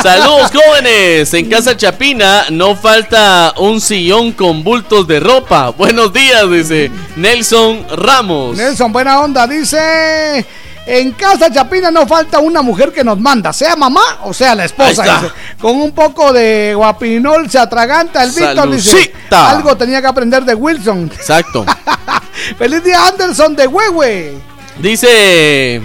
[0.05, 1.35] Saludos jóvenes.
[1.35, 5.71] En Casa Chapina no falta un sillón con bultos de ropa.
[5.71, 8.57] Buenos días, dice Nelson Ramos.
[8.57, 10.47] Nelson, buena onda, dice.
[10.87, 14.67] En casa Chapina no falta una mujer que nos manda, sea mamá o sea la
[14.67, 15.03] esposa.
[15.03, 15.33] Dice.
[15.61, 19.13] Con un poco de guapinol se atraganta el Víctor, dice.
[19.31, 21.11] Algo tenía que aprender de Wilson.
[21.15, 21.65] Exacto.
[22.59, 24.35] Feliz día Anderson de Huehue.
[24.79, 25.81] Dice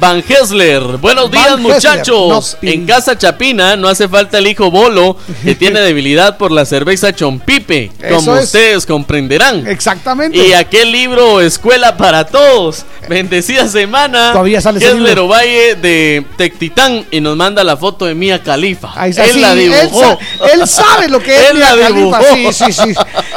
[0.00, 0.82] Van Hessler.
[0.98, 1.60] Buenos Van días, Hessler.
[1.74, 2.58] muchachos.
[2.60, 6.64] No, en Casa Chapina no hace falta el hijo Bolo que tiene debilidad por la
[6.66, 8.44] cerveza Chompipe, como es.
[8.46, 9.66] ustedes comprenderán.
[9.66, 10.36] Exactamente.
[10.36, 12.84] Y aquel libro Escuela para Todos.
[13.08, 14.32] Bendecida semana.
[14.32, 15.18] Todavía sale Hessler.
[15.20, 18.92] Ovalle de Tectitán y nos manda la foto de Mía Califa.
[18.96, 20.18] Ahí está, él sí, la dibujó.
[20.52, 22.18] Él, sabe lo que es Él la Mia Khalifa.
[22.18, 22.52] dibujó.
[22.52, 22.94] Sí, sí, sí.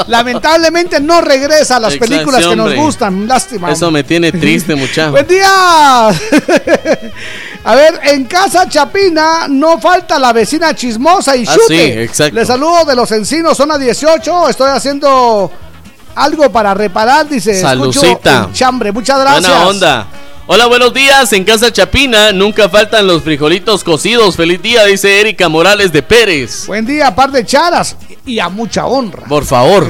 [0.07, 3.27] Lamentablemente no regresa a las Exacto, películas que nos gustan.
[3.27, 3.71] Lástima.
[3.71, 5.11] Eso me tiene triste, muchacho.
[5.11, 6.09] Buen día.
[7.63, 11.67] A ver, en casa Chapina no falta la vecina chismosa y Ah, chute.
[11.93, 12.35] sí, exacto.
[12.35, 14.49] Le saludo de los encinos, zona 18.
[14.49, 15.51] Estoy haciendo
[16.15, 17.59] algo para reparar, dice.
[17.59, 18.49] Salucita.
[18.53, 18.91] chambre.
[18.91, 19.47] Muchas gracias.
[19.47, 20.07] Buena onda.
[20.49, 21.33] Hola, buenos días.
[21.33, 24.37] En Casa Chapina nunca faltan los frijolitos cocidos.
[24.37, 26.65] Feliz día, dice Erika Morales de Pérez.
[26.67, 29.25] Buen día, par de charas y a mucha honra.
[29.27, 29.89] Por favor.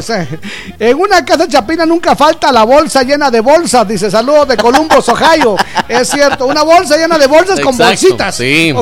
[0.80, 5.08] En una casa chapina nunca falta la bolsa llena de bolsas, dice saludos de Columbus,
[5.10, 5.56] Ohio.
[5.88, 8.36] es cierto, una bolsa llena de bolsas con bolsitas.
[8.36, 8.74] Sí.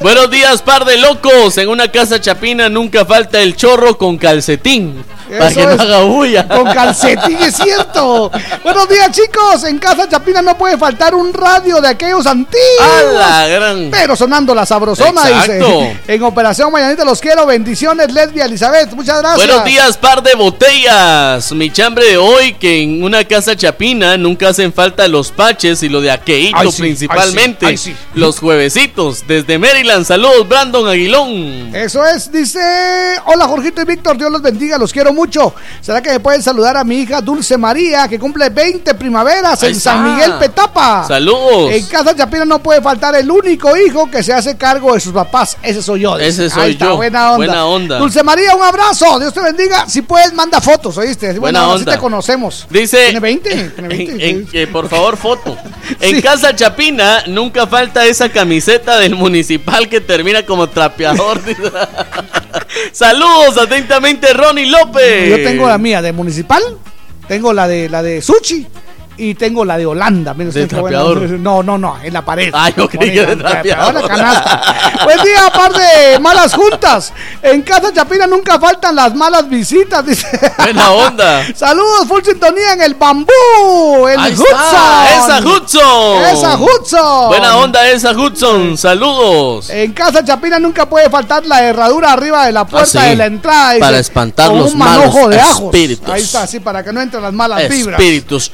[0.00, 1.56] Buenos días, par de locos.
[1.56, 5.02] En una casa chapina nunca falta el chorro con calcetín.
[5.28, 5.80] Para Eso que no es.
[5.80, 6.48] haga bulla.
[6.48, 8.30] Con calcetín, es cierto.
[8.62, 9.64] Buenos días, chicos.
[9.64, 12.56] En Casa Chapina no puede faltar un radio de aquellos antiguos.
[12.80, 13.88] ¡A la gran!
[13.90, 15.52] Pero sonando la sabrosona, Exacto.
[15.80, 15.96] dice.
[16.08, 17.46] En Operación Mañanita los quiero.
[17.46, 18.92] Bendiciones, Lesbia Elizabeth.
[18.94, 19.46] Muchas gracias.
[19.46, 21.52] Buenos días, par de botellas.
[21.52, 25.88] Mi chambre de hoy, que en una casa chapina nunca hacen falta los paches y
[25.88, 27.66] lo de aqueíto Ay, sí, principalmente.
[27.66, 28.06] ay, sí, ay, sí.
[28.14, 29.24] Los juevesitos.
[29.26, 31.74] Desde Maryland, saludos, Brandon Aguilón.
[31.74, 32.60] Eso es, dice,
[33.26, 35.54] hola Jorgito y Víctor, Dios los bendiga, los quiero mucho.
[35.80, 39.70] ¿Será que me pueden saludar a mi hija Dulce María, que cumple 20 primaveras Ahí
[39.70, 39.92] en está.
[39.94, 41.04] San Miguel Petapa?
[41.08, 41.72] Saludos.
[41.72, 45.12] En Casa Chapina no puede faltar el único hijo que se hace cargo de sus
[45.12, 45.56] papás.
[45.62, 46.16] Ese soy yo.
[46.18, 46.96] Ese soy Ahí está, yo.
[46.96, 47.36] Buena onda.
[47.46, 47.98] Buena onda.
[47.98, 49.18] Dulce María, un abrazo.
[49.18, 49.88] Dios te bendiga.
[49.88, 51.26] Si puedes, manda fotos, ¿oíste?
[51.28, 51.74] Buena, Buena onda.
[51.76, 52.66] Así te conocemos.
[52.70, 53.04] Dice.
[53.06, 53.50] Tiene 20.
[53.70, 54.12] Tiene 20.
[54.12, 55.56] En- en- que, por favor, foto.
[56.00, 61.40] En Casa Chapina nunca falta esa camiseta del municipal que termina como trapeador.
[62.92, 65.05] Saludos atentamente, Ronnie López.
[65.28, 66.62] Yo tengo la mía de municipal,
[67.28, 68.66] tengo la de la de Sushi
[69.18, 70.34] y tengo la de Holanda.
[70.34, 71.38] Mira ¿De?
[71.38, 72.50] No, no, no, en la pared.
[72.52, 74.06] Ah, yo creí que de trapeador.
[74.06, 74.60] canasta.
[75.04, 77.12] Buen día, par de malas juntas.
[77.42, 80.26] En Casa Chapina nunca faltan las malas visitas, dice.
[80.58, 81.44] Buena onda.
[81.54, 83.32] Saludos, full sintonía en el bambú,
[84.08, 84.46] el Ahí Hudson.
[84.50, 86.22] está, esa Hudson.
[86.32, 87.28] Esa Hudson.
[87.28, 88.76] Buena onda esa Hudson.
[88.78, 89.70] Saludos.
[89.70, 93.08] En Casa Chapina nunca puede faltar la herradura arriba de la puerta Ah, sí.
[93.10, 93.70] de la entrada.
[93.70, 95.64] dice, Para espantar con los un manojo malos de ajos.
[95.74, 96.08] espíritus.
[96.08, 97.98] Ahí está, sí, para que no entren las malas vibras.
[98.00, 98.50] Espíritus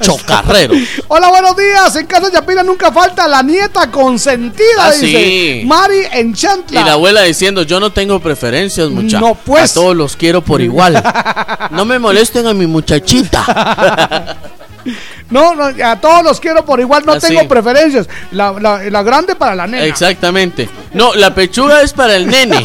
[1.08, 1.96] Hola, buenos días.
[1.96, 5.06] En Casa Chapina nunca falta la nieta consentida, Ah, dice.
[5.06, 5.62] sí.
[5.66, 6.80] Mari en Chantla.
[6.80, 9.20] Y la abuela diciendo, yo no tengo preferencias, muchachos.
[9.20, 9.70] No, pues.
[9.70, 11.02] A todos los quiero por igual.
[11.70, 14.36] No me molesten a mi muchachita.
[15.30, 18.08] No, no, a todos los quiero por igual, no Ah, tengo preferencias.
[18.32, 19.84] La, la- la grande para la nena.
[19.84, 20.68] Exactamente.
[20.92, 22.64] No, la pechuga es para el nene.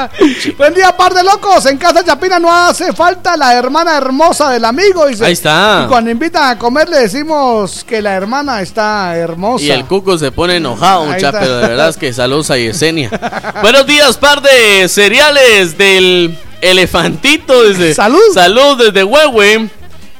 [0.58, 1.66] Buen día, par de locos.
[1.66, 5.06] En Casa Chapina no hace falta la hermana hermosa del amigo.
[5.06, 5.24] Dice.
[5.24, 5.82] Ahí está.
[5.84, 9.64] Y cuando invitan a comer le decimos que la hermana está hermosa.
[9.64, 13.10] Y el cuco se pone enojado, mucha, pero de verdad es que saludos a Yesenia.
[13.62, 17.62] Buenos días, par de cereales del elefantito.
[17.64, 18.18] Desde, Salud.
[18.34, 19.68] Salud desde Huehue.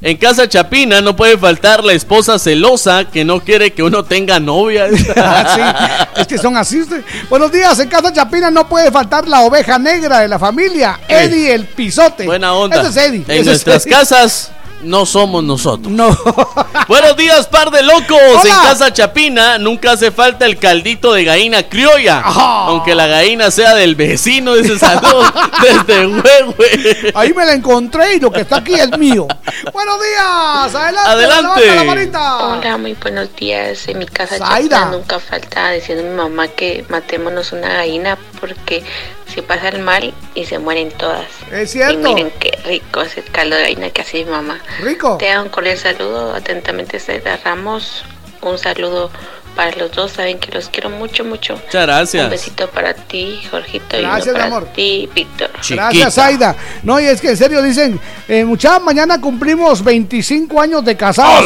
[0.00, 4.38] En casa Chapina no puede faltar la esposa celosa que no quiere que uno tenga
[4.38, 4.86] novia.
[5.48, 6.80] Sí, es que son así.
[6.80, 7.02] usted.
[7.30, 11.54] Buenos días, en Casa Chapina no puede faltar la oveja negra de la familia, Eddie
[11.54, 12.24] el pisote.
[12.26, 12.80] Buena onda.
[12.80, 13.24] Ese es Eddie.
[13.26, 13.94] En ese es nuestras Eddie.
[13.94, 14.50] casas
[14.82, 15.92] no somos nosotros.
[15.92, 16.08] No.
[16.88, 18.18] Buenos días, par de locos.
[18.18, 18.42] Hola.
[18.42, 22.20] En casa Chapina nunca hace falta el caldito de gallina criolla.
[22.20, 25.24] Aunque la gallina sea del vecino, dice salud
[25.62, 27.12] desde Huehue.
[27.14, 29.26] Ahí me la encontré y lo que está aquí es mío.
[29.72, 31.10] Buenos días, adelante.
[31.10, 32.10] Adelante.
[32.10, 32.58] la.
[32.58, 33.88] Hola, muy buenos días.
[33.88, 34.38] En mi casa.
[34.38, 38.84] Chapina nunca falta diciendo a mi mamá que matémonos una gallina porque
[39.38, 41.26] se pasa el mal y se mueren todas.
[41.52, 41.98] Es Y cierto.
[41.98, 44.58] miren qué rico es el caldo de gallina que hace mi mamá.
[44.80, 45.16] Rico.
[45.16, 46.34] Te da un cordial saludo.
[46.34, 48.04] Atentamente, Zaida Ramos.
[48.42, 49.12] Un saludo
[49.58, 50.12] para los dos.
[50.12, 51.54] Saben que los quiero mucho, mucho.
[51.54, 52.24] Muchas gracias.
[52.24, 54.68] Un besito para ti, Jorgito, y Gracias, uno para mi amor.
[54.72, 55.50] ti, Víctor.
[55.68, 56.54] Gracias, Aida.
[56.84, 61.44] No, y es que en serio dicen, eh, mucha, mañana cumplimos 25 años de casados.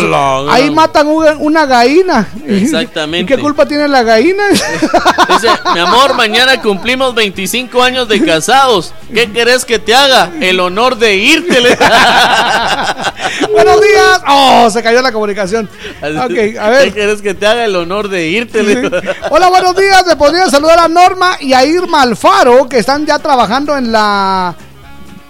[0.51, 2.29] Ahí matan una, una gallina.
[2.47, 3.33] Exactamente.
[3.33, 4.47] ¿Y qué culpa tiene la gallina?
[4.51, 8.93] Dice, mi amor, mañana cumplimos 25 años de casados.
[9.15, 10.31] ¿Qué querés que te haga?
[10.39, 11.61] El honor de irte.
[13.53, 14.21] Buenos días.
[14.29, 15.67] Oh, se cayó la comunicación.
[16.03, 16.85] Ok, a ver.
[16.89, 18.61] ¿Qué querés que te haga el honor de irte?
[19.31, 20.05] Hola, buenos días.
[20.07, 24.55] Me podría saludar a Norma y a Irma Alfaro, que están ya trabajando en la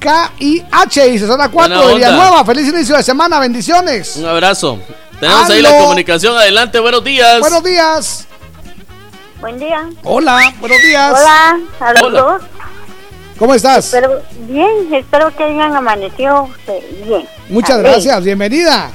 [0.00, 1.94] KIH y zona 4 Buena de.
[1.94, 2.44] Villanueva.
[2.44, 4.16] Feliz inicio de semana, bendiciones.
[4.16, 4.78] Un abrazo.
[5.20, 6.36] Tenemos ahí la comunicación.
[6.36, 7.40] Adelante, buenos días.
[7.40, 8.26] Buenos días.
[9.40, 9.88] Buen día.
[10.04, 11.12] Hola, buenos días.
[11.20, 12.20] Hola, a los Hola.
[12.20, 12.42] dos.
[13.38, 13.86] ¿Cómo estás?
[13.86, 17.26] Espero, bien, espero que hayan amanecido eh, bien.
[17.48, 18.90] Muchas gracias, bienvenida.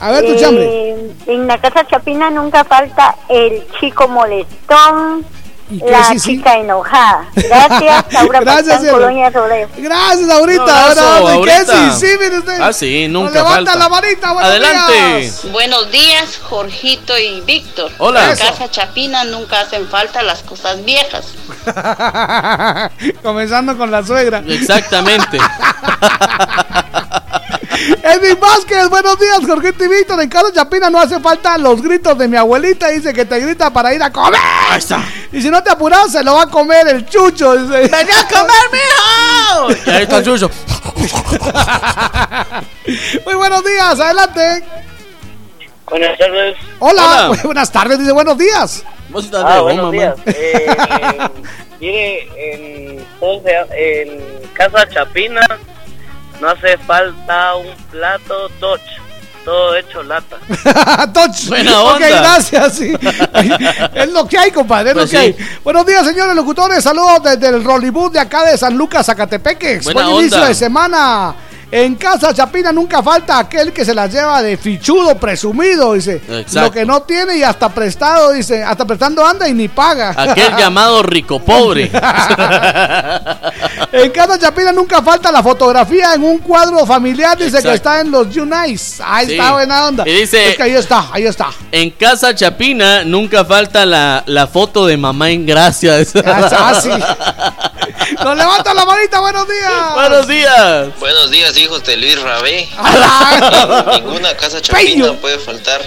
[0.00, 0.94] A ver tu Eh, chambre.
[1.26, 5.24] En la casa Chapina nunca falta el chico molestón,
[5.70, 6.36] la Sí, sí.
[6.36, 7.24] chica enojada.
[7.34, 8.90] Gracias, Laura Gracias, Pastán.
[8.92, 9.68] Colonia Rodeo.
[9.76, 10.20] Gracias.
[10.20, 11.64] Un abrazo, ahora.
[11.64, 12.60] Sí, sí, mire usted.
[12.60, 13.76] Ah, sí, nunca levanta falta.
[13.76, 14.92] la manita, buenos Adelante.
[15.18, 15.50] días.
[15.50, 17.90] Buenos días, Jorgito y Víctor.
[17.98, 18.30] Hola.
[18.32, 21.34] En casa Chapina nunca hacen falta las cosas viejas.
[23.22, 24.42] Comenzando con la suegra.
[24.46, 25.38] Exactamente.
[28.02, 30.20] Edwin Vázquez, buenos días, Jorgito y Víctor.
[30.22, 32.88] En Casa Chapina no hace falta los gritos de mi abuelita.
[32.88, 34.40] Dice que te grita para ir a comer.
[34.70, 35.02] Ahí está.
[35.32, 37.56] Y si no te apuras, se lo va a comer el chucho.
[37.56, 37.88] Dice.
[37.88, 39.68] ¡Ven a comer, mijo!
[39.86, 40.50] Y ahí está el chucho.
[43.24, 44.64] Muy buenos días, adelante.
[45.88, 46.56] Buenas tardes.
[46.78, 47.40] Hola, Hola.
[47.44, 48.84] buenas tardes, dice buenos días.
[49.08, 50.14] Vos estás Ah, de buenos días.
[50.26, 50.66] Eh,
[53.72, 54.24] en
[54.54, 55.40] Casa Chapina
[56.40, 58.80] No hace falta un plato touch,
[59.44, 60.36] todo hecho lata.
[61.14, 61.48] Toch.
[61.48, 62.08] Buena Ok, onda.
[62.08, 62.74] gracias.
[62.76, 62.92] sí.
[63.94, 64.90] es lo que hay, compadre.
[64.90, 65.42] Es Pues lo que sí.
[65.42, 65.58] hay.
[65.64, 66.82] Buenos días, señores locutores.
[66.84, 69.80] Saludos desde el Rollywood de acá de San Lucas, Zacatepeque.
[69.92, 71.34] Buen inicio de semana.
[71.70, 76.22] En casa Chapina nunca falta aquel que se la lleva de fichudo, presumido, dice.
[76.28, 76.60] Exacto.
[76.60, 78.62] Lo que no tiene y hasta prestado, dice.
[78.62, 80.14] Hasta prestando anda y ni paga.
[80.16, 81.90] Aquel llamado rico pobre.
[83.92, 87.68] En casa Chapina nunca falta la fotografía en un cuadro familiar, dice Exacto.
[87.70, 89.02] que está en los Unice.
[89.04, 89.32] Ahí Sí.
[89.32, 90.04] está, buena onda.
[90.06, 91.48] Y dice- Es que ahí está, ahí está.
[91.72, 96.12] En casa Chapina nunca falta la, la foto de mamá en gracias.
[96.26, 96.90] Ah, sí.
[98.22, 99.94] Nos levanta la manita, buenos días.
[99.94, 100.86] Buenos días.
[101.00, 102.68] Buenos días, hijos de Luis Rabé.
[103.92, 105.80] Ninguna casa chapina puede faltar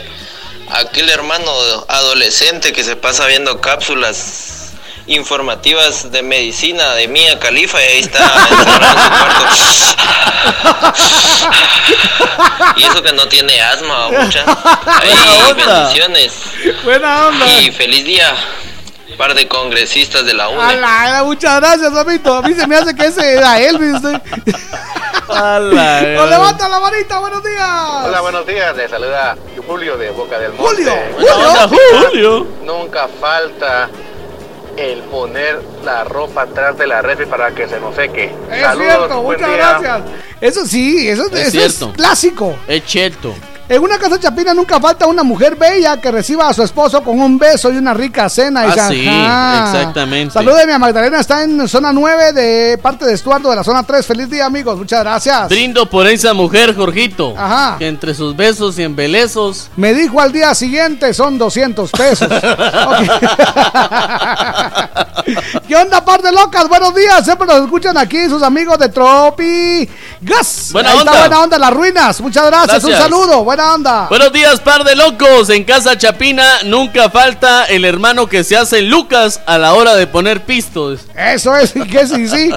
[0.72, 1.52] aquel hermano
[1.88, 4.56] adolescente que se pasa viendo cápsulas
[5.08, 8.64] informativas de medicina de Mía Califa y ahí está en su
[9.10, 9.46] cuarto.
[12.76, 14.46] Y eso que no tiene asma, mucha.
[14.86, 15.66] Ahí, Buena onda.
[15.80, 16.34] bendiciones.
[16.84, 17.46] Buena onda.
[17.62, 18.36] Y feliz día,
[19.18, 20.62] par de congresistas de la UNE.
[20.62, 22.34] Ala, muchas gracias, amito.
[22.36, 23.96] A mí se me hace que ese era Elvis.
[23.96, 24.22] usted.
[25.28, 27.70] Nos levanta la manita, buenos días.
[28.06, 28.76] Hola, buenos días.
[28.76, 30.84] Les saluda Julio de Boca del Monte.
[30.84, 31.36] Julio, Julio.
[31.48, 31.70] onda,
[32.08, 32.48] Julio.
[32.64, 33.90] Nunca falta
[34.78, 38.34] el poner la ropa atrás de la refri para que se nos seque.
[38.52, 39.80] Es Saludos, cierto, buen muchas día.
[39.80, 40.02] gracias.
[40.42, 41.94] Eso sí, eso, Es eso es cierto.
[41.94, 42.56] clásico.
[42.68, 43.36] Es cheto.
[43.70, 47.20] En una casa chapina nunca falta una mujer bella que reciba a su esposo con
[47.20, 48.66] un beso y una rica cena.
[48.66, 49.08] y Ah, sí,
[49.78, 50.34] exactamente.
[50.34, 54.04] Salúdeme a Magdalena, está en zona 9 de parte de Estuardo de la zona 3.
[54.08, 54.76] Feliz día, amigos.
[54.76, 55.50] Muchas gracias.
[55.50, 57.36] Brindo por esa mujer, Jorgito.
[57.38, 57.76] Ajá.
[57.78, 59.70] Que entre sus besos y embelezos.
[59.76, 62.28] Me dijo al día siguiente son 200 pesos.
[65.68, 66.68] ¿Qué onda, par de locas?
[66.68, 67.24] Buenos días.
[67.24, 69.88] Siempre nos escuchan aquí sus amigos de Tropi
[70.22, 70.70] Gas.
[70.72, 71.12] Buena Ahí onda.
[71.12, 72.20] está buena onda, las ruinas.
[72.22, 72.84] Muchas gracias.
[72.84, 73.44] Un saludo.
[73.60, 74.08] Buena onda.
[74.08, 75.50] Buenos días, par de locos.
[75.50, 80.08] En casa Chapina nunca falta el hermano que se hace Lucas a la hora de
[80.08, 81.02] poner pistos.
[81.14, 82.50] Eso es, que sí, sí.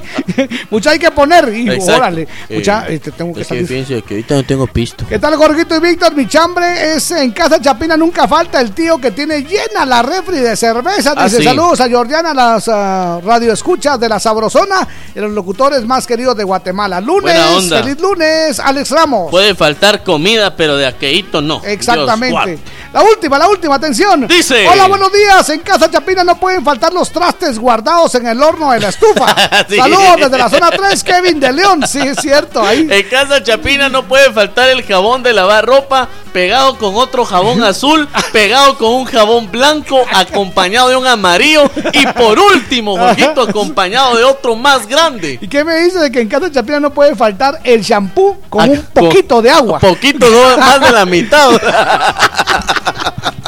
[0.71, 1.53] Mucha hay que poner.
[1.53, 1.97] Hijo, Exacto.
[1.97, 2.29] órale.
[2.49, 3.67] Eh, Mucha, este, tengo que salir.
[3.67, 5.05] fíjense que ahorita no tengo pisto.
[5.09, 6.15] ¿Qué tal, Jorgito y Víctor?
[6.15, 7.97] Mi chambre es en Casa Chapina.
[7.97, 11.15] Nunca falta el tío que tiene llena la refri de cerveza.
[11.17, 11.43] Ah, Dice sí.
[11.43, 16.45] saludos a Georgiana, las ah, radioescuchas de la Sabrosona y los locutores más queridos de
[16.45, 17.01] Guatemala.
[17.01, 17.83] Lunes, Buena onda.
[17.83, 19.33] feliz lunes, Alex Ramos.
[19.33, 21.62] Puede faltar comida, pero de aqueito no.
[21.65, 22.59] Exactamente.
[22.93, 24.27] La última, la última, atención.
[24.27, 24.69] Dice.
[24.69, 25.49] Hola, buenos días.
[25.51, 29.35] En Casa Chapina no pueden faltar los trastes guardados en el horno de la estufa.
[29.69, 29.77] Sí.
[29.77, 31.87] Saludos desde la zona 3, Kevin de León.
[31.87, 32.62] Sí, es cierto.
[32.62, 32.87] Ahí.
[32.91, 37.62] En casa Chapina no puede faltar el jabón de lavar ropa pegado con otro jabón
[37.65, 44.17] azul, pegado con un jabón blanco, acompañado de un amarillo y por último, Jorgito, acompañado
[44.17, 45.39] de otro más grande.
[45.41, 48.62] ¿Y qué me dice de que en Casa Chapina no puede faltar el shampoo con
[48.62, 49.78] Ah, un poquito de agua?
[49.78, 51.51] Poquito, no, más de la mitad.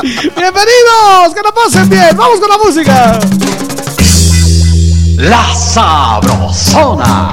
[0.02, 2.16] Bienvenidos, que la pasen bien.
[2.16, 3.18] Vamos con la música.
[5.16, 7.32] La Sabrosona.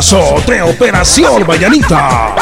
[0.00, 2.34] Garrotazo de Operación Mañanita.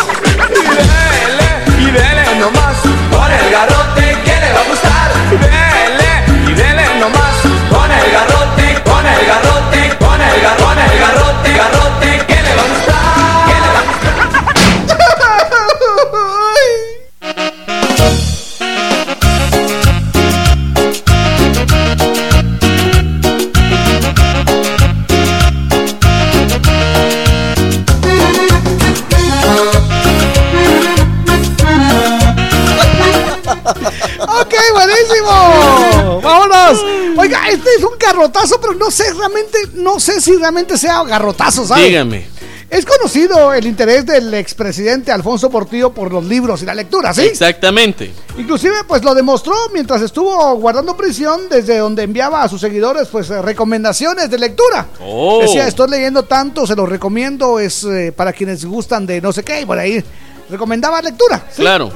[38.19, 41.85] Garrotazo, pero no sé realmente, no sé si realmente sea garrotazo, ¿sabes?
[41.85, 42.27] Dígame.
[42.69, 47.23] Es conocido el interés del expresidente Alfonso Portillo por los libros y la lectura, ¿sí?
[47.23, 48.13] Exactamente.
[48.37, 53.29] Inclusive, pues lo demostró mientras estuvo guardando prisión, desde donde enviaba a sus seguidores, pues,
[53.29, 54.87] recomendaciones de lectura.
[55.01, 55.41] Oh.
[55.41, 59.43] Decía, estoy leyendo tanto, se los recomiendo, es eh, para quienes gustan de no sé
[59.43, 60.05] qué, y por ahí
[60.51, 61.47] recomendaba lectura.
[61.51, 61.63] ¿sí?
[61.63, 61.91] Claro.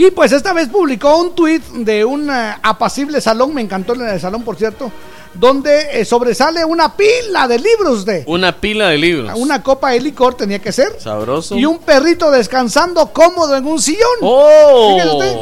[0.00, 4.18] Y pues esta vez publicó un tuit de un eh, apacible salón, me encantó el
[4.18, 4.90] salón, por cierto,
[5.34, 8.24] donde eh, sobresale una pila de libros de...
[8.26, 9.30] Una pila de libros.
[9.36, 10.98] Una copa de licor tenía que ser.
[10.98, 11.54] Sabroso.
[11.54, 14.08] Y un perrito descansando cómodo en un sillón.
[14.22, 14.96] ¡Oh!
[14.96, 15.36] Usted.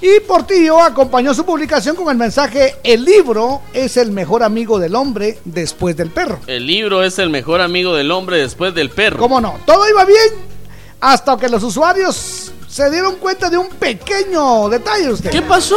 [0.00, 4.96] Y Portillo acompañó su publicación con el mensaje, el libro es el mejor amigo del
[4.96, 6.40] hombre después del perro.
[6.48, 9.20] El libro es el mejor amigo del hombre después del perro.
[9.20, 9.60] ¿Cómo no?
[9.64, 10.54] Todo iba bien
[11.00, 15.30] hasta que los usuarios se dieron cuenta de un pequeño detalle usted.
[15.30, 15.76] ¿Qué pasó?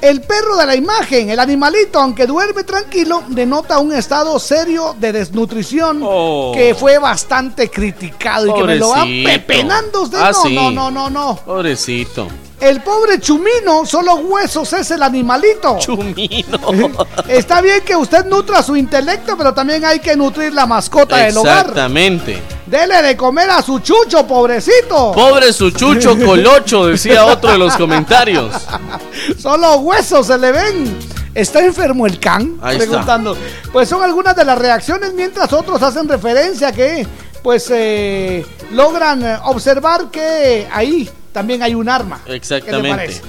[0.00, 5.12] El perro de la imagen, el animalito, aunque duerme tranquilo, denota un estado serio de
[5.12, 6.52] desnutrición Oh.
[6.54, 9.28] que fue bastante criticado y que me lo van Pobrecito.
[9.30, 10.18] pepenando usted.
[10.22, 10.54] Ah, no, sí.
[10.54, 11.36] no, no, no, no.
[11.44, 12.28] Pobrecito.
[12.60, 15.78] El pobre Chumino, solo huesos es el animalito.
[15.78, 17.06] Chumino.
[17.28, 21.36] Está bien que usted nutra su intelecto, pero también hay que nutrir la mascota del
[21.36, 21.60] hogar.
[21.60, 22.42] Exactamente.
[22.66, 25.12] Dele de comer a su chucho, pobrecito.
[25.12, 28.52] Pobre su chucho colocho, decía otro de los comentarios.
[29.38, 30.98] Solo huesos se le ven.
[31.34, 32.58] ¿Está enfermo el can?
[32.60, 32.88] Ahí está.
[32.88, 33.36] Preguntando.
[33.72, 37.06] Pues son algunas de las reacciones, mientras otros hacen referencia que,
[37.44, 42.20] pues, eh, logran observar que ahí también hay un arma.
[42.24, 43.20] ¿Qué le Exactamente.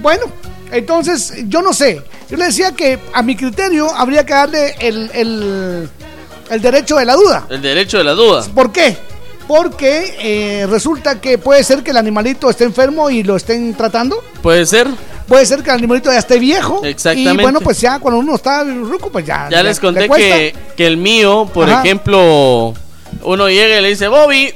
[0.00, 0.24] Bueno,
[0.70, 2.00] entonces, yo no sé.
[2.30, 5.88] Yo le decía que a mi criterio habría que darle el, el,
[6.50, 7.46] el derecho de la duda.
[7.50, 8.44] El derecho de la duda.
[8.54, 8.96] ¿Por qué?
[9.48, 14.22] Porque eh, resulta que puede ser que el animalito esté enfermo y lo estén tratando.
[14.42, 14.86] Puede ser.
[15.26, 16.84] Puede ser que el animalito ya esté viejo.
[16.84, 17.40] Exactamente.
[17.40, 19.48] Y bueno, pues ya cuando uno está ruco, pues ya.
[19.50, 21.82] Ya le- les conté le que, que el mío, por Ajá.
[21.82, 22.74] ejemplo,
[23.22, 24.52] uno llega y le dice, Bobby,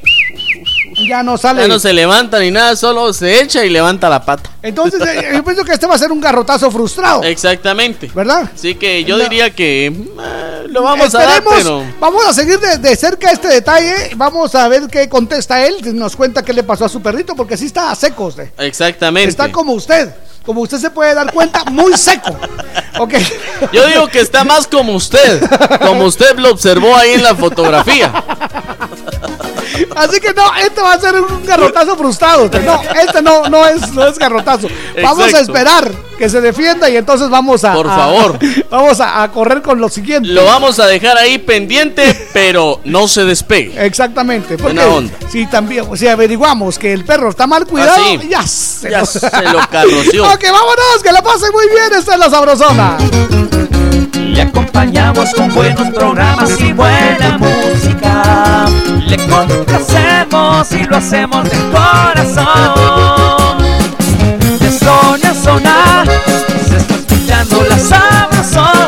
[1.09, 1.63] Ya no sale.
[1.63, 4.51] ya no se levanta ni nada, solo se echa y levanta la pata.
[4.63, 7.23] Entonces, eh, yo pienso que este va a ser un garrotazo frustrado.
[7.23, 8.11] Exactamente.
[8.15, 8.51] ¿Verdad?
[8.55, 9.25] Así que yo No.
[9.25, 11.83] diría que eh, lo vamos a dar, pero...
[11.99, 14.11] Vamos a seguir de, de cerca este detalle.
[14.17, 15.77] Vamos a ver qué contesta él.
[15.97, 18.51] Nos cuenta qué le pasó a su perrito, porque sí está a seco usted.
[18.59, 19.31] Exactamente.
[19.31, 20.11] Está como usted.
[20.45, 22.35] Como usted se puede dar cuenta, muy seco.
[22.99, 23.15] Ok.
[23.73, 25.43] Yo digo que está más como usted,
[25.87, 28.13] como usted lo observó ahí en la fotografía.
[29.97, 32.45] Así que no, este va a ser un garrotazo frustrado.
[32.45, 32.65] usted.
[32.65, 34.69] No, este no, no es, no es garrotazo.
[35.03, 37.73] Vamos a esperar que se defienda y entonces vamos a.
[37.73, 38.39] Por a- favor.
[38.71, 40.29] vamos a, a correr con lo siguiente.
[40.29, 43.87] Lo vamos a dejar ahí pendiente, pero no se despegue.
[43.87, 44.59] Exactamente.
[44.59, 45.15] Porque onda.
[45.31, 48.29] si también, si averiguamos que el perro está mal cuidado, Ah, sí.
[48.29, 50.25] ya se, Ya lo- se lo carroció.
[50.41, 51.93] ok, vámonos, que la pasen muy bien.
[51.99, 52.97] Esta es la sabrosona.
[54.15, 58.67] Le acompañamos con buenos programas y buena música.
[59.07, 63.59] Le complacemos y lo hacemos de corazón.
[64.61, 66.05] De zona a zona,
[66.69, 68.80] se está escuchando la sabrosona.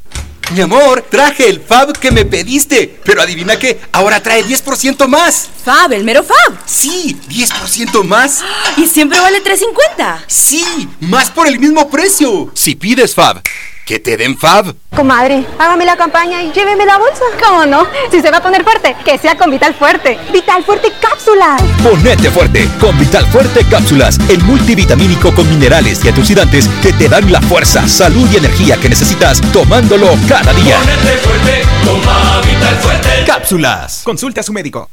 [0.55, 2.99] Mi amor, traje el Fab que me pediste.
[3.05, 5.47] Pero adivina qué, ahora trae 10% más.
[5.63, 6.59] Fab, el mero Fab.
[6.65, 8.43] Sí, 10% más.
[8.79, 10.21] ¿Y siempre vale 3.50?
[10.27, 10.65] Sí,
[11.01, 12.51] más por el mismo precio.
[12.55, 13.43] Si pides Fab,
[13.89, 14.75] que te den Fab.
[14.95, 17.23] Comadre, hágame la campaña y lléveme la bolsa.
[17.43, 17.87] ¿Cómo no?
[18.11, 20.19] Si se va a poner fuerte, que sea con Vital Fuerte.
[20.31, 21.63] Vital Fuerte Cápsulas.
[21.83, 27.33] Ponete fuerte con Vital Fuerte Cápsulas, el multivitamínico con minerales y antioxidantes que te dan
[27.33, 30.77] la fuerza, salud y energía que necesitas tomándolo cada día.
[30.81, 33.09] Ponete fuerte, toma Vital Fuerte.
[33.27, 34.03] Cápsulas.
[34.05, 34.91] Consulte a su médico.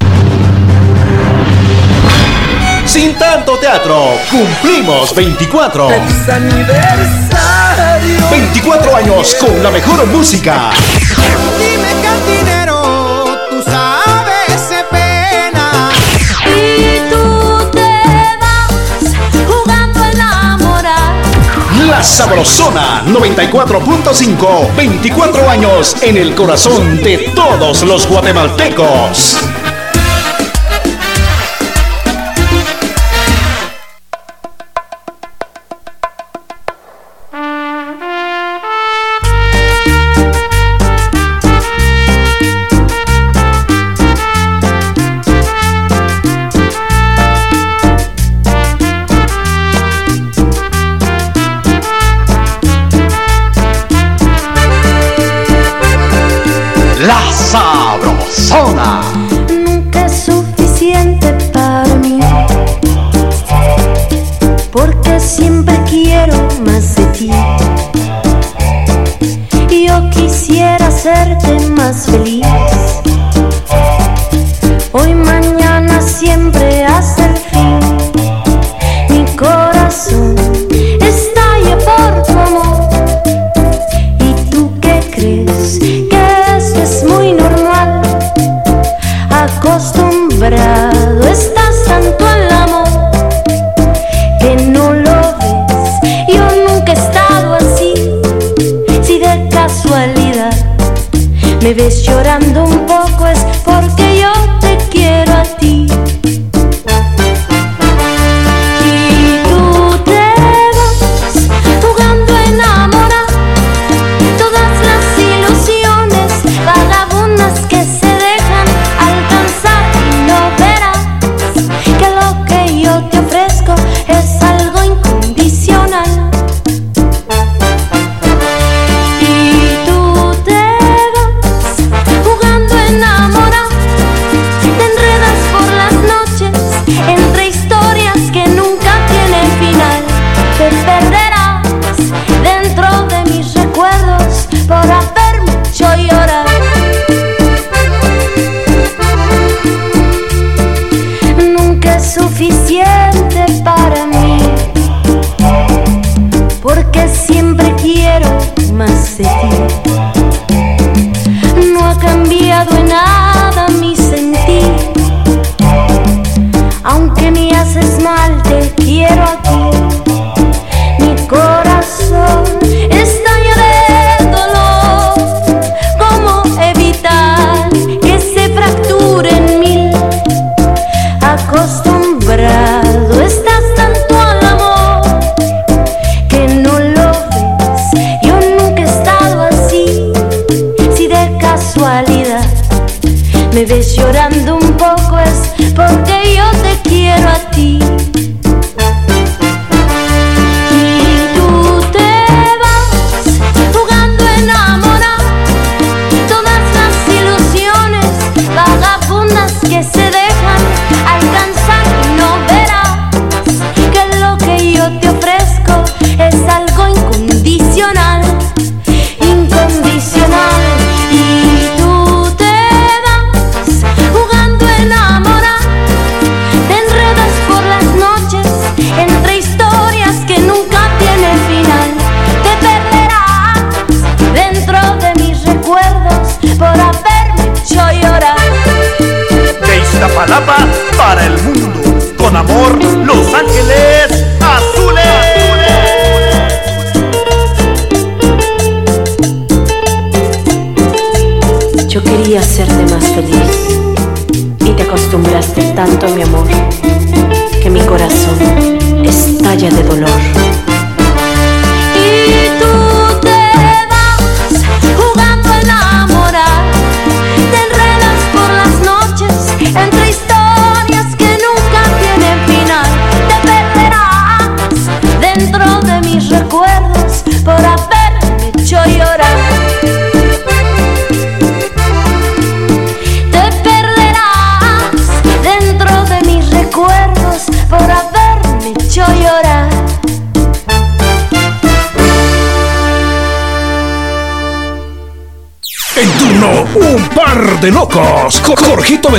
[2.86, 5.90] Sin tanto teatro, cumplimos 24.
[5.90, 7.55] aniversario.
[8.30, 10.72] 24 años con la mejor música.
[11.60, 15.90] Dime cantinero, tú sabes de pena.
[16.46, 18.04] Y tú te
[18.40, 19.16] vas
[19.48, 21.16] jugando a enamorar.
[21.88, 24.76] La Sabrosona 94.5.
[24.76, 29.38] 24 años en el corazón de todos los guatemaltecos.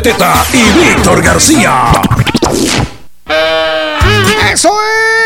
[0.06, 1.90] Beteta y Víctor García.
[4.52, 4.72] Eso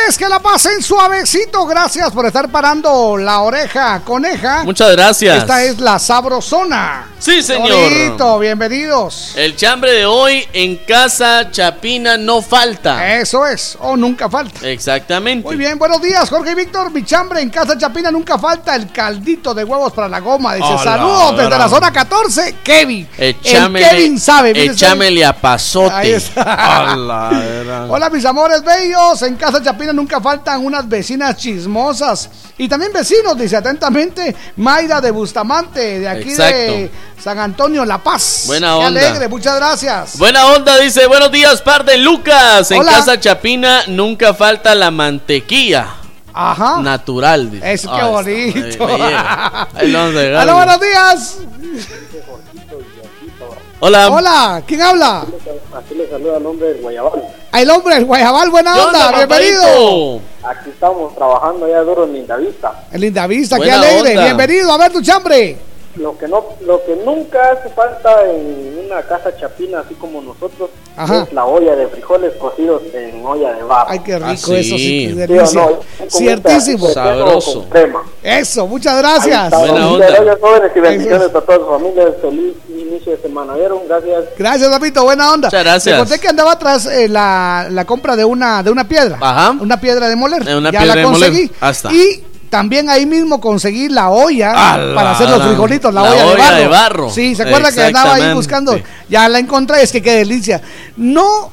[0.09, 1.67] es, que la pasen suavecito.
[1.67, 4.65] Gracias por estar parando la oreja, coneja.
[4.65, 5.37] Muchas gracias.
[5.37, 7.09] Esta es la sabrosona.
[7.19, 7.71] Sí, señor.
[7.71, 9.30] Bonito, bienvenidos.
[9.41, 13.17] El chambre de hoy en casa Chapina no falta.
[13.17, 14.69] Eso es, o nunca falta.
[14.69, 15.47] Exactamente.
[15.49, 16.91] Muy bien, buenos días, Jorge y Víctor.
[16.91, 20.57] Mi chambre en casa Chapina nunca falta el caldito de huevos para la goma.
[20.57, 21.59] Dice, Hola, saludos desde hola.
[21.59, 23.09] la zona 14, Kevin.
[23.17, 24.53] Échamele, el Kevin sabe.
[24.53, 25.95] mire, échamele a pasote.
[25.95, 26.91] Ahí está.
[26.93, 27.31] A la
[27.65, 32.29] gran- Hola mis amores bellos, en casa Chapina nunca faltan unas vecinas chismosas
[32.59, 36.55] y también vecinos, dice atentamente Mayra de Bustamante, de aquí Exacto.
[36.57, 36.91] de
[37.23, 38.45] San Antonio, La Paz.
[38.47, 38.87] Buena Qué onda.
[38.89, 40.19] alegre, muchas gracias.
[40.19, 42.71] Buena onda, dice, buenos días, par de Lucas.
[42.71, 42.93] En Hola.
[42.93, 45.87] casa Chapina nunca falta la mantequilla.
[46.33, 46.81] Ajá.
[46.83, 47.73] Natural, dice.
[47.73, 48.59] Es que Ah, bonito.
[48.59, 50.37] está, me- me.
[50.37, 51.39] Hola, buenos días.
[53.83, 54.11] Hola.
[54.11, 55.25] Hola, ¿quién habla?
[55.75, 57.23] Aquí le saluda el hombre del Guayabal.
[57.53, 60.21] El hombre, el Guayabal, buena ¿Qué onda, onda, bienvenido.
[60.45, 62.85] Aquí estamos trabajando ya duro en Lindavista.
[62.93, 64.25] En Linda Vista, qué alegre, onda.
[64.25, 65.57] bienvenido, a ver tu chambre.
[65.97, 70.71] Lo que no, lo que nunca hace falta en una casa chapina así como nosotros
[70.97, 71.25] Ajá.
[71.25, 73.91] es la olla de frijoles cocidos en olla de barro.
[73.91, 74.77] Ay, qué rico Ah, eso, sí, sí.
[75.09, 75.61] qué ¿Sí delicia.
[75.61, 76.09] no?
[76.09, 76.89] Ciertísimo.
[76.91, 77.67] Sabroso.
[78.23, 79.45] Eso, muchas gracias.
[79.53, 79.59] Está.
[79.67, 82.05] Gracias, jóvenes y bendiciones a toda su familia.
[82.23, 83.55] Feliz inicio de semana.
[83.55, 83.81] ¿Vieron?
[83.89, 84.25] Gracias.
[84.39, 85.49] Gracias, papito, buena onda.
[85.49, 85.95] Muchas gracias.
[85.97, 89.19] Te conté que andaba atrás eh, la, la compra de una, de una piedra.
[89.21, 89.51] Ajá.
[89.61, 90.49] Una piedra de moler.
[90.49, 91.29] Eh, una ya piedra la de moler.
[91.31, 91.51] conseguí.
[91.61, 91.93] Ah, está.
[91.93, 96.25] Y también ahí mismo conseguí la olla la para hacer los frijolitos, la, la olla,
[96.25, 96.57] de, barro.
[96.57, 97.11] de barro.
[97.11, 98.79] Sí, ¿se acuerda que andaba ahí buscando?
[99.09, 100.61] Ya la encontré, es que qué delicia.
[100.97, 101.51] No,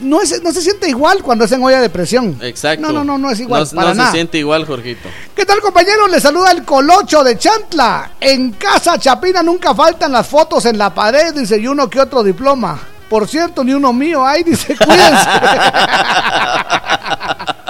[0.00, 2.38] no, es, no se siente igual cuando es en olla de presión.
[2.40, 2.86] Exacto.
[2.86, 4.10] No, no, no, no es igual, No, para no nada.
[4.10, 5.08] se siente igual, Jorgito.
[5.36, 6.10] ¿Qué tal compañeros?
[6.10, 8.12] Les saluda el Colocho de Chantla.
[8.18, 12.22] En casa Chapina nunca faltan las fotos en la pared, dice, y uno que otro
[12.22, 12.80] diploma.
[13.08, 15.28] Por cierto, ni uno mío hay, dice, cuídense.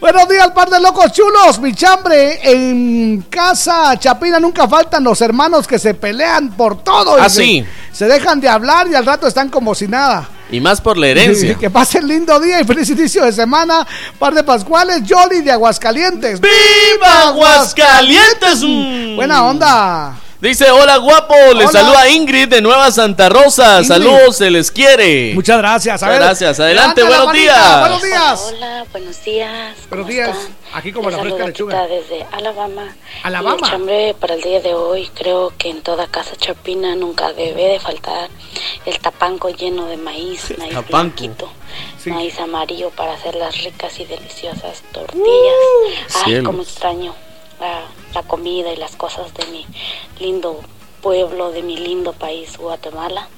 [0.00, 2.38] Buenos días, par de locos chulos, mi chambre.
[2.42, 7.16] En casa Chapina nunca faltan los hermanos que se pelean por todo.
[7.18, 7.42] Ah, dice.
[7.42, 7.66] sí.
[7.92, 10.28] Se dejan de hablar y al rato están como si nada.
[10.50, 11.54] Y más por la herencia.
[11.60, 13.86] Que pasen lindo día y feliz inicio de semana.
[14.18, 16.40] Par de Pascuales, Jolly de Aguascalientes.
[16.40, 18.62] ¡Viva Aguascalientes!
[18.62, 19.16] Mm.
[19.16, 20.14] Buena onda.
[20.40, 21.80] Dice, hola guapo, les Hola.
[21.80, 23.74] saluda Ingrid de Nueva Santa Rosa.
[23.82, 23.88] Ingrid.
[23.88, 25.34] Saludos, se les quiere.
[25.34, 26.02] Muchas gracias.
[26.02, 26.60] A Muchas ver, gracias.
[26.60, 27.80] Adelante, buenos manita, días.
[27.80, 28.52] Buenos días.
[28.54, 29.76] Hola, buenos días.
[29.90, 30.28] Buenos ¿cómo días.
[30.30, 30.56] están?
[30.72, 31.86] Aquí como Les la fresca lechuga.
[31.88, 32.96] Desde Alabama.
[33.22, 33.58] Alabama.
[33.66, 37.64] El chambre para el día de hoy, creo que en toda casa chapina nunca debe
[37.64, 38.30] de faltar
[38.86, 40.88] el tapanco lleno de maíz, maíz Tapanco.
[40.90, 41.52] blanquito,
[42.06, 45.24] maíz amarillo para hacer las ricas y deliciosas tortillas.
[46.14, 46.46] Ay, cielos.
[46.46, 47.14] cómo extraño
[47.60, 47.82] la,
[48.14, 49.66] la comida y las cosas de mi
[50.18, 50.60] lindo
[51.00, 53.28] pueblo, de mi lindo país, Guatemala.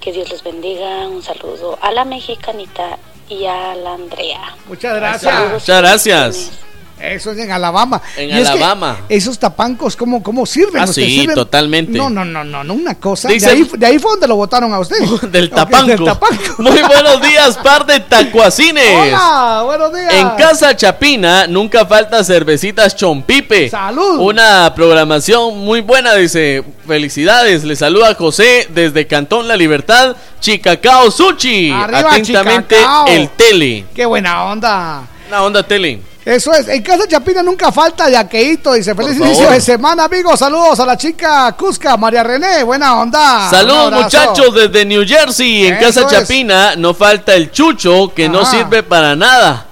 [0.00, 1.08] Que Dios los bendiga.
[1.08, 2.98] Un saludo a la mexicanita
[3.28, 4.56] y a la Andrea.
[4.66, 5.52] Muchas gracias.
[5.52, 6.50] Muchas gracias.
[6.98, 8.00] Eso es en Alabama.
[8.16, 8.96] En Y es que Alabama.
[9.08, 10.80] esos tapancos, ¿cómo, cómo sirven?
[10.80, 11.34] Ah, ¿Usted sí, sirven?
[11.34, 11.92] totalmente.
[11.96, 13.28] No, no, no, no, no, una cosa.
[13.28, 14.96] De, ahí, de ahí fue donde lo votaron a usted.
[15.30, 15.86] Del tapanco.
[15.88, 16.42] del tapanco.
[16.58, 18.96] Muy buenos días, par de tacuacines.
[18.98, 20.14] Hola, buenos días.
[20.14, 23.68] En Casa Chapina nunca falta cervecitas Chompipe.
[23.68, 24.18] Salud.
[24.20, 26.64] Una programación muy buena, dice.
[26.86, 27.64] Felicidades.
[27.64, 31.70] Le saluda José desde Cantón La Libertad, Chicacao Sushi.
[31.72, 33.06] Arriba, Atentamente Chicacao.
[33.08, 33.84] el Tele.
[33.94, 35.02] Qué buena onda.
[35.28, 36.00] Una onda Tele.
[36.26, 40.80] Eso es, en casa Chapina nunca falta yaqueíto, dice, feliz inicio de semana, amigos, saludos
[40.80, 43.48] a la chica Cusca, María René, buena onda.
[43.48, 45.68] Saludos muchachos desde New Jersey.
[45.68, 46.06] En Eso Casa es.
[46.08, 49.66] Chapina no falta el chucho que no sirve para nada.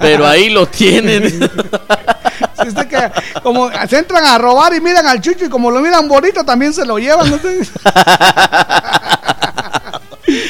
[0.00, 1.50] Pero ahí lo tienen.
[2.88, 3.10] Que,
[3.42, 6.74] como se entran a robar y miran al chucho y como lo miran bonito también
[6.74, 7.30] se lo llevan.
[7.30, 7.38] ¿no?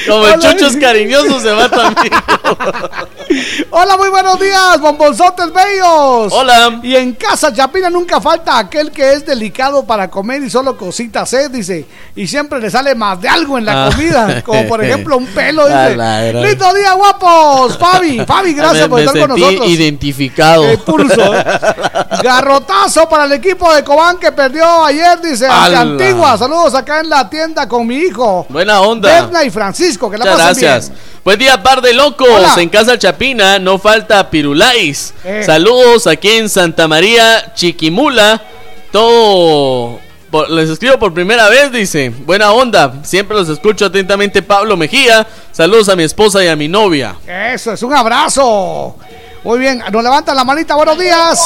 [0.08, 2.12] Como el Hola, chucho es cariñoso se va también.
[3.70, 6.32] Hola, muy buenos días, bombonzotes bellos.
[6.32, 6.80] Hola.
[6.82, 11.28] Y en casa Chapina nunca falta aquel que es delicado para comer y solo cositas
[11.30, 11.86] sed, dice.
[12.16, 13.90] Y siempre le sale más de algo en la Ah.
[13.90, 16.32] comida, como por ejemplo un pelo, A dice.
[16.32, 17.78] Lindo día, guapos.
[17.78, 19.68] Fabi, Fabi, gracias Me- por me estar con nosotros.
[19.68, 20.64] identificado.
[20.84, 21.44] Pulso, ¿eh?
[22.22, 25.46] Garrotazo para el equipo de Cobán que perdió ayer, dice.
[25.46, 26.36] Antigua.
[26.38, 28.46] Saludos acá en la tienda con mi hijo.
[28.48, 29.08] Buena onda.
[29.08, 30.88] Berna y Francisco, que la Muchas pasen gracias.
[30.90, 31.00] bien.
[31.24, 32.28] Buen día, par de locos.
[32.28, 32.54] Hola.
[32.56, 35.12] En Casa Chapina no falta Pirulais.
[35.24, 35.42] Eh.
[35.44, 38.42] Saludos aquí en Santa María, Chiquimula.
[38.90, 39.98] Todo.
[40.30, 42.10] por- les escribo por primera vez, dice.
[42.10, 42.94] Buena onda.
[43.02, 45.26] Siempre los escucho atentamente, Pablo Mejía.
[45.52, 47.16] Saludos a mi esposa y a mi novia.
[47.26, 48.96] Eso es un abrazo.
[49.44, 51.40] Muy bien, nos levantan la manita, buenos días.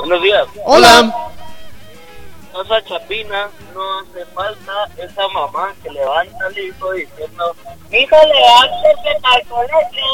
[0.00, 0.44] Buenos días.
[0.64, 1.14] Hola.
[2.54, 7.56] Casa Chapina, no hace falta esa mamá que levanta al hijo diciendo,
[7.90, 10.06] hijo, levántese el colegio.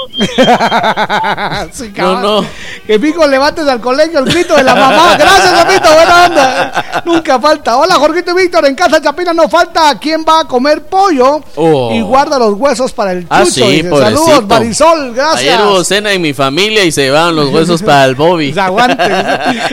[1.70, 2.48] Sí, cabal.
[2.86, 5.16] Que pico levantes al colegio el grito de la mamá.
[5.18, 7.02] Gracias, papito, buena onda.
[7.04, 7.76] Nunca falta.
[7.76, 8.64] Hola, Jorgito y Víctor.
[8.64, 11.90] En casa Chapina no falta quien va a comer pollo Oh.
[11.92, 13.34] y guarda los huesos para el chucho.
[13.34, 13.82] Ah, sí.
[13.82, 15.12] Saludos, Marisol.
[15.14, 15.40] Gracias.
[15.40, 18.54] Ayer hubo cena en mi familia y se llevaban los huesos para el Bobby.
[18.58, 19.02] Aguante.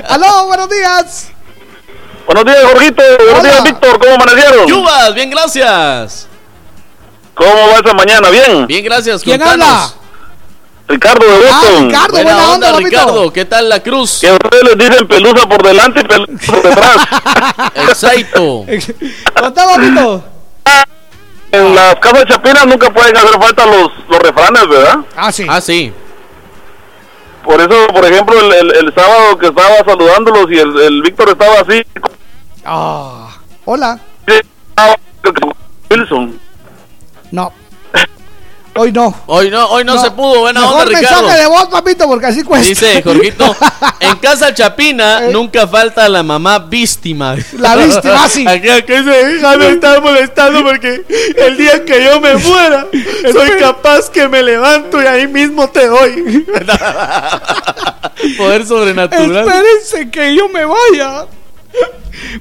[0.09, 1.29] Aló, buenos días.
[2.27, 3.03] Buenos días, Jorgito.
[3.23, 3.99] Buenos días, Víctor.
[3.99, 4.67] ¿Cómo amanecieron?
[4.67, 6.27] Chubas, bien, gracias.
[7.33, 8.30] ¿Cómo va esa mañana?
[8.30, 8.67] ¿Bien?
[8.67, 9.23] Bien, gracias.
[9.23, 9.67] ¿Quién contanos.
[9.67, 9.93] habla?
[10.89, 11.85] Ricardo de Boston.
[11.88, 12.72] Ricardo, buena, buena onda.
[12.77, 13.33] Ricardo.
[13.33, 14.19] ¿Qué tal la cruz?
[14.22, 16.97] Que ustedes les dicen pelusa por delante y pelusa por detrás.
[17.75, 18.65] Exacto.
[19.39, 20.23] Contá, papito.
[21.51, 24.97] en las casas chapinas nunca pueden hacer falta los, los refranes, ¿verdad?
[25.15, 25.45] Ah, sí.
[25.49, 25.93] Ah, sí.
[27.43, 31.30] Por eso, por ejemplo, el, el, el sábado que estaba saludándolos y el, el Víctor
[31.30, 31.81] estaba así.
[32.69, 33.29] Ah,
[33.63, 33.97] hola.
[35.89, 36.37] Wilson.
[37.31, 37.53] No.
[38.75, 39.15] Hoy no.
[39.25, 40.41] Hoy no, hoy no, se pudo.
[40.41, 41.21] Buena Mejor onda, Ricardo.
[41.21, 42.67] mensaje de voz, papito, porque así cuesta.
[42.67, 43.55] Dice Jorgito,
[44.01, 47.37] en casa Chapina nunca falta la mamá víctima.
[47.53, 48.45] La víctima, sí.
[48.49, 51.05] Aquí, aquí se hija me está molestando porque
[51.37, 52.85] el día que yo me muera,
[53.31, 56.45] soy capaz que me levanto y ahí mismo te doy.
[58.37, 59.47] Poder sobrenatural.
[59.47, 61.27] Espérense que yo me vaya.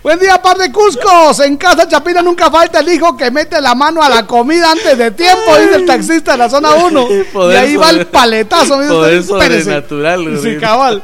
[0.03, 1.41] Buen día, par de Cuscos.
[1.41, 4.97] En casa Chapina nunca falta el hijo que mete la mano a la comida antes
[4.97, 7.09] de tiempo, dice el taxista de la zona 1.
[7.53, 8.77] Y ahí va el paletazo.
[8.77, 11.03] Poder sobrenatural, Sí, cabal.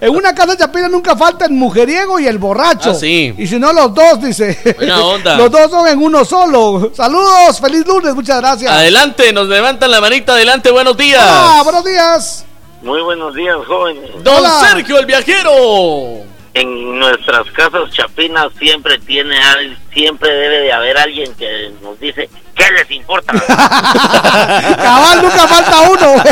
[0.00, 2.90] En una casa Chapina nunca falta el mujeriego y el borracho.
[2.90, 3.34] Ah, sí.
[3.36, 4.58] Y si no, los dos, dice.
[4.76, 5.36] Buena onda.
[5.40, 6.90] Los dos son en uno solo.
[6.94, 8.70] Saludos, feliz lunes, muchas gracias.
[8.70, 11.22] Adelante, nos levantan la manita adelante, buenos días.
[11.22, 12.44] Hola, buenos días.
[12.82, 14.10] Muy buenos días, jóvenes.
[14.22, 14.60] Don Hola.
[14.60, 16.29] Sergio el viajero.
[16.52, 22.28] En nuestras casas chapinas siempre tiene al- siempre debe de haber alguien que nos dice,
[22.56, 23.32] ¿qué les importa?
[24.76, 26.22] Cabal, nunca falta uno.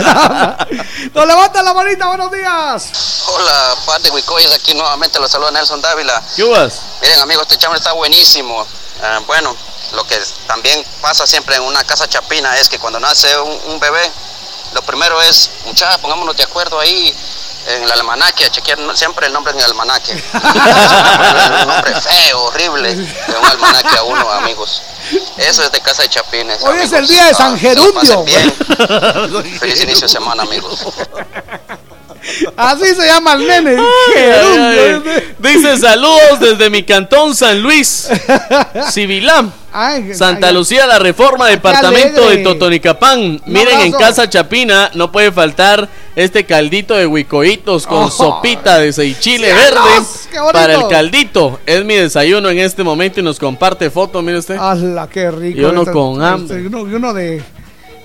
[1.14, 3.24] Nos levanta la manita, buenos días.
[3.28, 6.20] Hola, par de Huicoyes, aquí nuevamente los saluda Nelson Dávila.
[6.34, 6.80] ¿Qué vas?
[7.00, 8.66] Miren amigos, este chambre está buenísimo.
[9.02, 9.54] Ah, bueno,
[9.94, 13.78] lo que también pasa siempre en una casa chapina es que cuando nace un, un
[13.80, 14.10] bebé,
[14.74, 17.14] lo primero es, muchachos, pongámonos de acuerdo ahí
[17.68, 20.12] en el almanaque, a chequear siempre el nombre en el almanaque.
[21.62, 23.04] un nombre feo, horrible, de
[23.40, 24.82] un almanaque a uno, amigos.
[25.36, 26.62] Eso es de casa de chapines.
[26.62, 28.24] Hoy es el día de San Ah, Gerundio.
[28.24, 28.52] bien.
[29.60, 30.80] Feliz inicio de semana, amigos.
[32.56, 33.76] Así se llama el nene.
[33.78, 35.34] Ay, ay.
[35.38, 38.08] Dice saludos desde mi cantón San Luis,
[38.90, 42.38] Civilán, Ay, Santa Lucía, la reforma, departamento de.
[42.38, 43.40] Totonicapán.
[43.46, 45.88] Miren, en casa Chapina no puede faltar
[46.18, 48.10] este caldito de huicoitos con Oh.
[48.10, 50.28] sopita de seis chile ¡Cielos!
[50.32, 51.60] verde para el caldito.
[51.64, 54.56] Es mi desayuno en este momento y nos comparte foto, mire usted.
[54.56, 55.60] ¡Hala, qué rico!
[55.60, 56.62] Y uno Este- con este- hambre.
[56.62, 57.42] y uno, y uno de,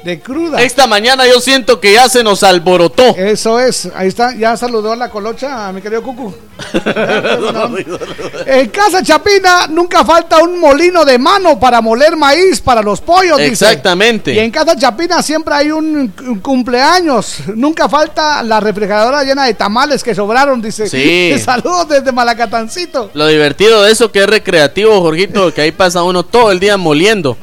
[0.04, 0.62] de cruda.
[0.62, 3.16] Esta mañana yo siento que ya se nos alborotó.
[3.16, 3.90] Eso es.
[3.96, 4.36] Ahí está.
[4.36, 6.34] Ya saludó a la colocha a mi querido Cucu.
[8.46, 13.38] En casa Chapina nunca falta un molino de mano para moler maíz para los pollos.
[13.38, 13.52] dice.
[13.52, 14.34] Exactamente.
[14.34, 17.38] Y en casa Chapina siempre hay un, un cumpleaños.
[17.56, 20.88] Nunca falta la refrigeradora llena de tamales que sobraron, dice.
[20.90, 21.34] Sí.
[21.44, 23.12] Saludos desde Malacatancito.
[23.14, 26.78] Lo divertido de eso que es recreativo, Jorgito, que ahí pasa uno todo el día
[26.78, 27.38] moliendo.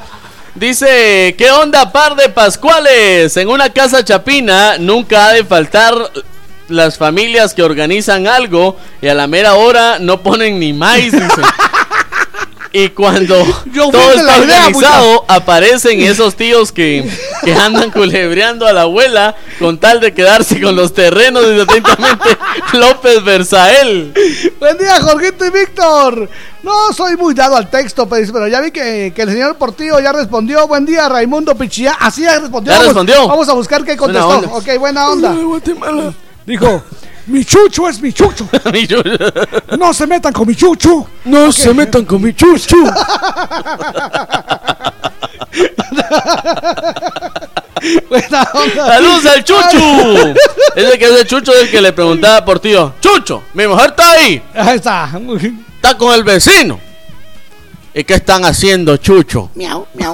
[0.55, 3.37] Dice, ¿qué onda par de pascuales?
[3.37, 5.95] En una casa chapina nunca ha de faltar
[6.69, 11.43] las familias que organizan algo y a la mera hora no ponen ni maíz, dice.
[12.73, 13.35] Y cuando
[13.73, 17.05] Yo todo está idea, organizado, aparecen esos tíos que,
[17.43, 21.49] que andan culebreando a la abuela con tal de quedarse con los terrenos.
[21.49, 22.39] Dice atentamente
[22.75, 24.15] López Versael.
[24.61, 26.29] Buen día, Jorgito y Víctor.
[26.63, 29.99] No soy muy dado al texto, pues, pero ya vi que, que el señor Portillo
[30.01, 30.67] ya respondió.
[30.69, 31.97] Buen día, Raimundo Pichía.
[31.99, 32.73] Así ya respondió.
[32.73, 33.29] Ya Vamos- respondió.
[33.29, 34.39] Vamos a buscar qué contestó.
[34.53, 35.35] Ok, buena onda.
[36.47, 36.83] Dijo,
[37.27, 38.47] mi chucho es mi chucho.
[39.79, 41.07] No se metan con mi chucho.
[41.25, 42.77] No se metan con mi chucho.
[48.09, 48.87] buena onda.
[48.87, 50.35] ¡Saludos al Chuchu!
[50.77, 52.95] Ese que es el Chucho del que le preguntaba por tío.
[53.01, 54.43] Chucho, mi mujer está ahí.
[54.55, 55.11] Ahí está.
[55.81, 56.79] Está con el vecino.
[57.95, 59.49] ¿Y qué están haciendo, Chucho?
[59.55, 60.13] Miau, miau,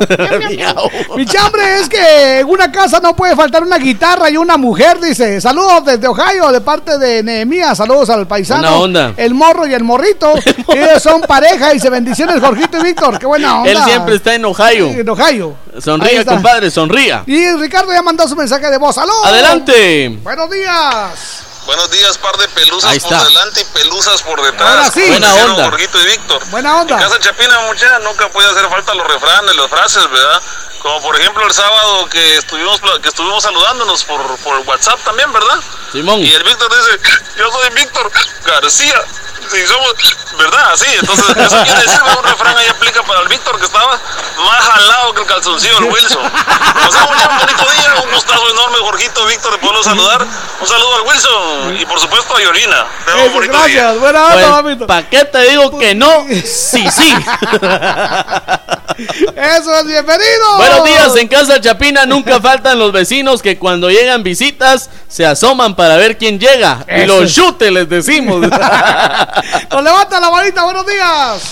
[1.17, 5.01] Mi chambre es que en una casa no puede faltar una guitarra y una mujer,
[5.01, 5.41] dice.
[5.41, 7.77] Saludos desde Ohio, de parte de Nehemías.
[7.77, 8.63] Saludos al paisano.
[8.63, 9.15] Buena onda.
[9.17, 10.35] El morro y el morrito.
[10.69, 13.19] Ellos son pareja y se bendiciones, Jorgito y Víctor.
[13.19, 13.73] Qué buena onda.
[13.73, 14.87] Él siempre está en Ohio.
[14.87, 15.57] En Ohio.
[15.81, 17.25] Sonría, compadre, sonría.
[17.27, 18.95] Y Ricardo ya mandó su mensaje de voz.
[18.95, 19.25] ¡Salud!
[19.25, 20.17] Adelante.
[20.23, 21.56] Buenos días.
[21.67, 24.71] Buenos días, par de pelusas Ahí por delante y pelusas por detrás.
[24.71, 25.09] Ahora sí.
[25.09, 25.65] Buena onda.
[25.65, 26.45] Jorgito y Víctor.
[26.47, 26.95] Buena onda.
[26.95, 30.43] En casa Chapina, muchacha, nunca puede hacer falta los refranes, las frases, ¿verdad?
[30.81, 35.59] Como por ejemplo el sábado que estuvimos que estuvimos saludándonos por, por WhatsApp también, ¿verdad?
[35.91, 36.21] Simón.
[36.21, 37.01] Y el Víctor dice,
[37.37, 38.13] yo soy Víctor
[38.45, 39.05] García.
[39.51, 39.95] Si somos,
[40.39, 40.73] ¿verdad?
[40.73, 43.99] Así, entonces eso quiere decir que un refrán ahí aplica para el Víctor que estaba
[44.39, 46.27] más jalado que el calzoncillo del Wilson.
[46.27, 50.27] O sea, un bonito día, un gustazo enorme, Jorgito, Víctor, de poderlo saludar.
[50.61, 52.87] Un saludo al Wilson y por supuesto a Yorina.
[53.07, 53.83] Eso, bonito día.
[53.83, 53.99] gracias.
[53.99, 54.87] Buena onda, mamito.
[54.87, 56.27] Pues, ¿Para qué te digo que no?
[56.45, 57.15] Sí, sí.
[58.97, 60.57] Eso es bienvenido.
[60.57, 65.75] Buenos días, en Casa Chapina nunca faltan los vecinos que cuando llegan visitas se asoman
[65.77, 66.85] para ver quién llega.
[66.89, 67.35] Y los es.
[67.35, 68.41] chute les decimos.
[69.71, 70.63] Nos levanta la manita.
[70.65, 71.43] Buenos días.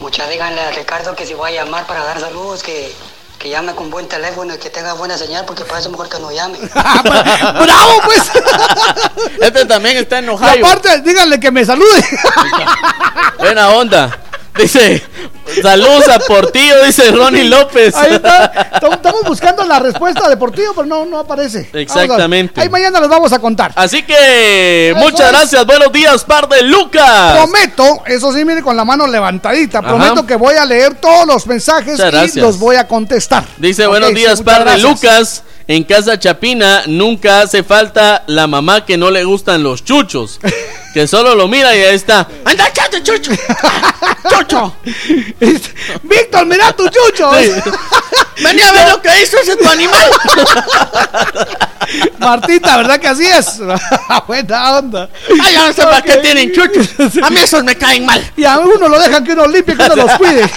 [0.00, 2.92] Muchas díganle a Ricardo que si voy a llamar para dar saludos, que,
[3.38, 6.18] que llame con buen teléfono y que tenga buena señal, porque para eso mejor que
[6.18, 6.58] no llame.
[6.74, 8.22] ¡Bravo, pues!
[9.40, 10.66] Este también está en Y Ohio.
[10.66, 12.04] aparte, díganle que me salude.
[13.38, 14.18] Buena onda.
[14.56, 15.02] Dice,
[15.62, 17.94] saludos a Portillo, dice Ronnie López.
[17.94, 18.70] Ahí está.
[18.74, 21.68] Estamos- buscando la respuesta deportiva, pero no, no aparece.
[21.72, 22.60] Exactamente.
[22.60, 23.72] Ahí mañana les vamos a contar.
[23.74, 25.28] Así que Eso muchas es.
[25.32, 27.32] gracias, buenos días, par de Lucas.
[27.38, 29.78] Prometo, eso sí, mire con la mano levantadita.
[29.78, 29.88] Ajá.
[29.88, 31.98] Prometo que voy a leer todos los mensajes
[32.34, 33.44] y los voy a contestar.
[33.56, 34.78] Dice, buenos sí, días, muchas par de.
[34.78, 35.42] Lucas.
[35.66, 40.38] En casa Chapina nunca hace falta la mamá que no le gustan los chuchos.
[40.92, 42.28] Que solo lo mira y ahí está.
[42.44, 43.32] ¡Anda, chato, chucho!
[44.28, 44.76] ¡Chucho!
[46.02, 47.30] Víctor, mira tu chucho.
[47.34, 47.52] Sí.
[48.42, 50.10] Vení a ver lo que hizo ese tu animal.
[52.18, 53.60] Martita, ¿verdad que así es?
[54.26, 55.08] Buena onda.
[55.42, 56.88] Ay, yo no sé para qué tienen chuchos.
[57.22, 58.32] A mí esos me caen mal.
[58.36, 60.50] Y a uno lo dejan que uno limpie, que uno los cuide.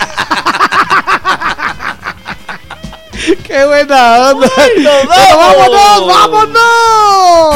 [3.45, 4.47] ¡Qué buena onda!
[4.47, 5.57] nos Bueno, vamos!
[5.57, 7.55] ¡Vámonos, vámonos!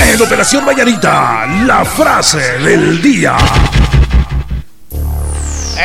[0.00, 3.36] En Operación Mañanita, la frase del día.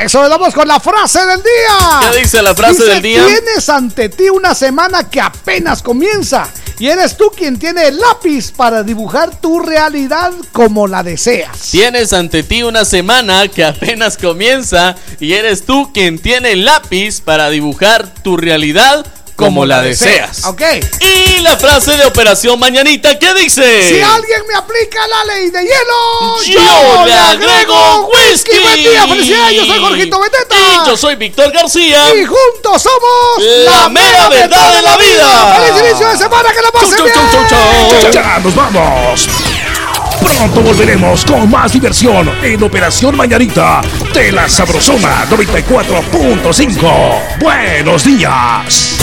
[0.01, 2.11] Eso, vamos con la frase del día.
[2.11, 3.25] ¿Qué dice la frase Dice, del día?
[3.27, 6.49] Tienes ante ti una semana que apenas comienza
[6.79, 11.69] y eres tú quien tiene el lápiz para dibujar tu realidad como la deseas.
[11.69, 17.21] Tienes ante ti una semana que apenas comienza y eres tú quien tiene el lápiz
[17.21, 19.05] para dibujar tu realidad
[19.35, 20.45] como, la deseas.
[20.45, 20.61] Ok.
[20.99, 23.87] Y la frase de Operación Mañanita, ¿qué dice?
[23.87, 28.59] Si alguien me aplica la ley de hielo, Yo le agrego whisky.
[28.59, 29.55] Buen día, felicidades.
[29.55, 30.55] Yo soy Jorgito Beteta.
[30.55, 32.13] Y yo soy Víctor García.
[32.15, 35.57] Y juntos somos La mera verdad de la vida.
[35.57, 36.49] ¡Feliz inicio de semana!
[36.51, 37.15] ¡Que la pasen Chau, bien!
[37.15, 38.11] chau, chau, chau, chau.
[38.11, 39.29] Ya nos vamos.
[40.23, 43.81] Pronto volveremos con más diversión en Operación Mañanita
[44.13, 47.39] de la Sabrosona 94.5.
[47.39, 49.02] Buenos días.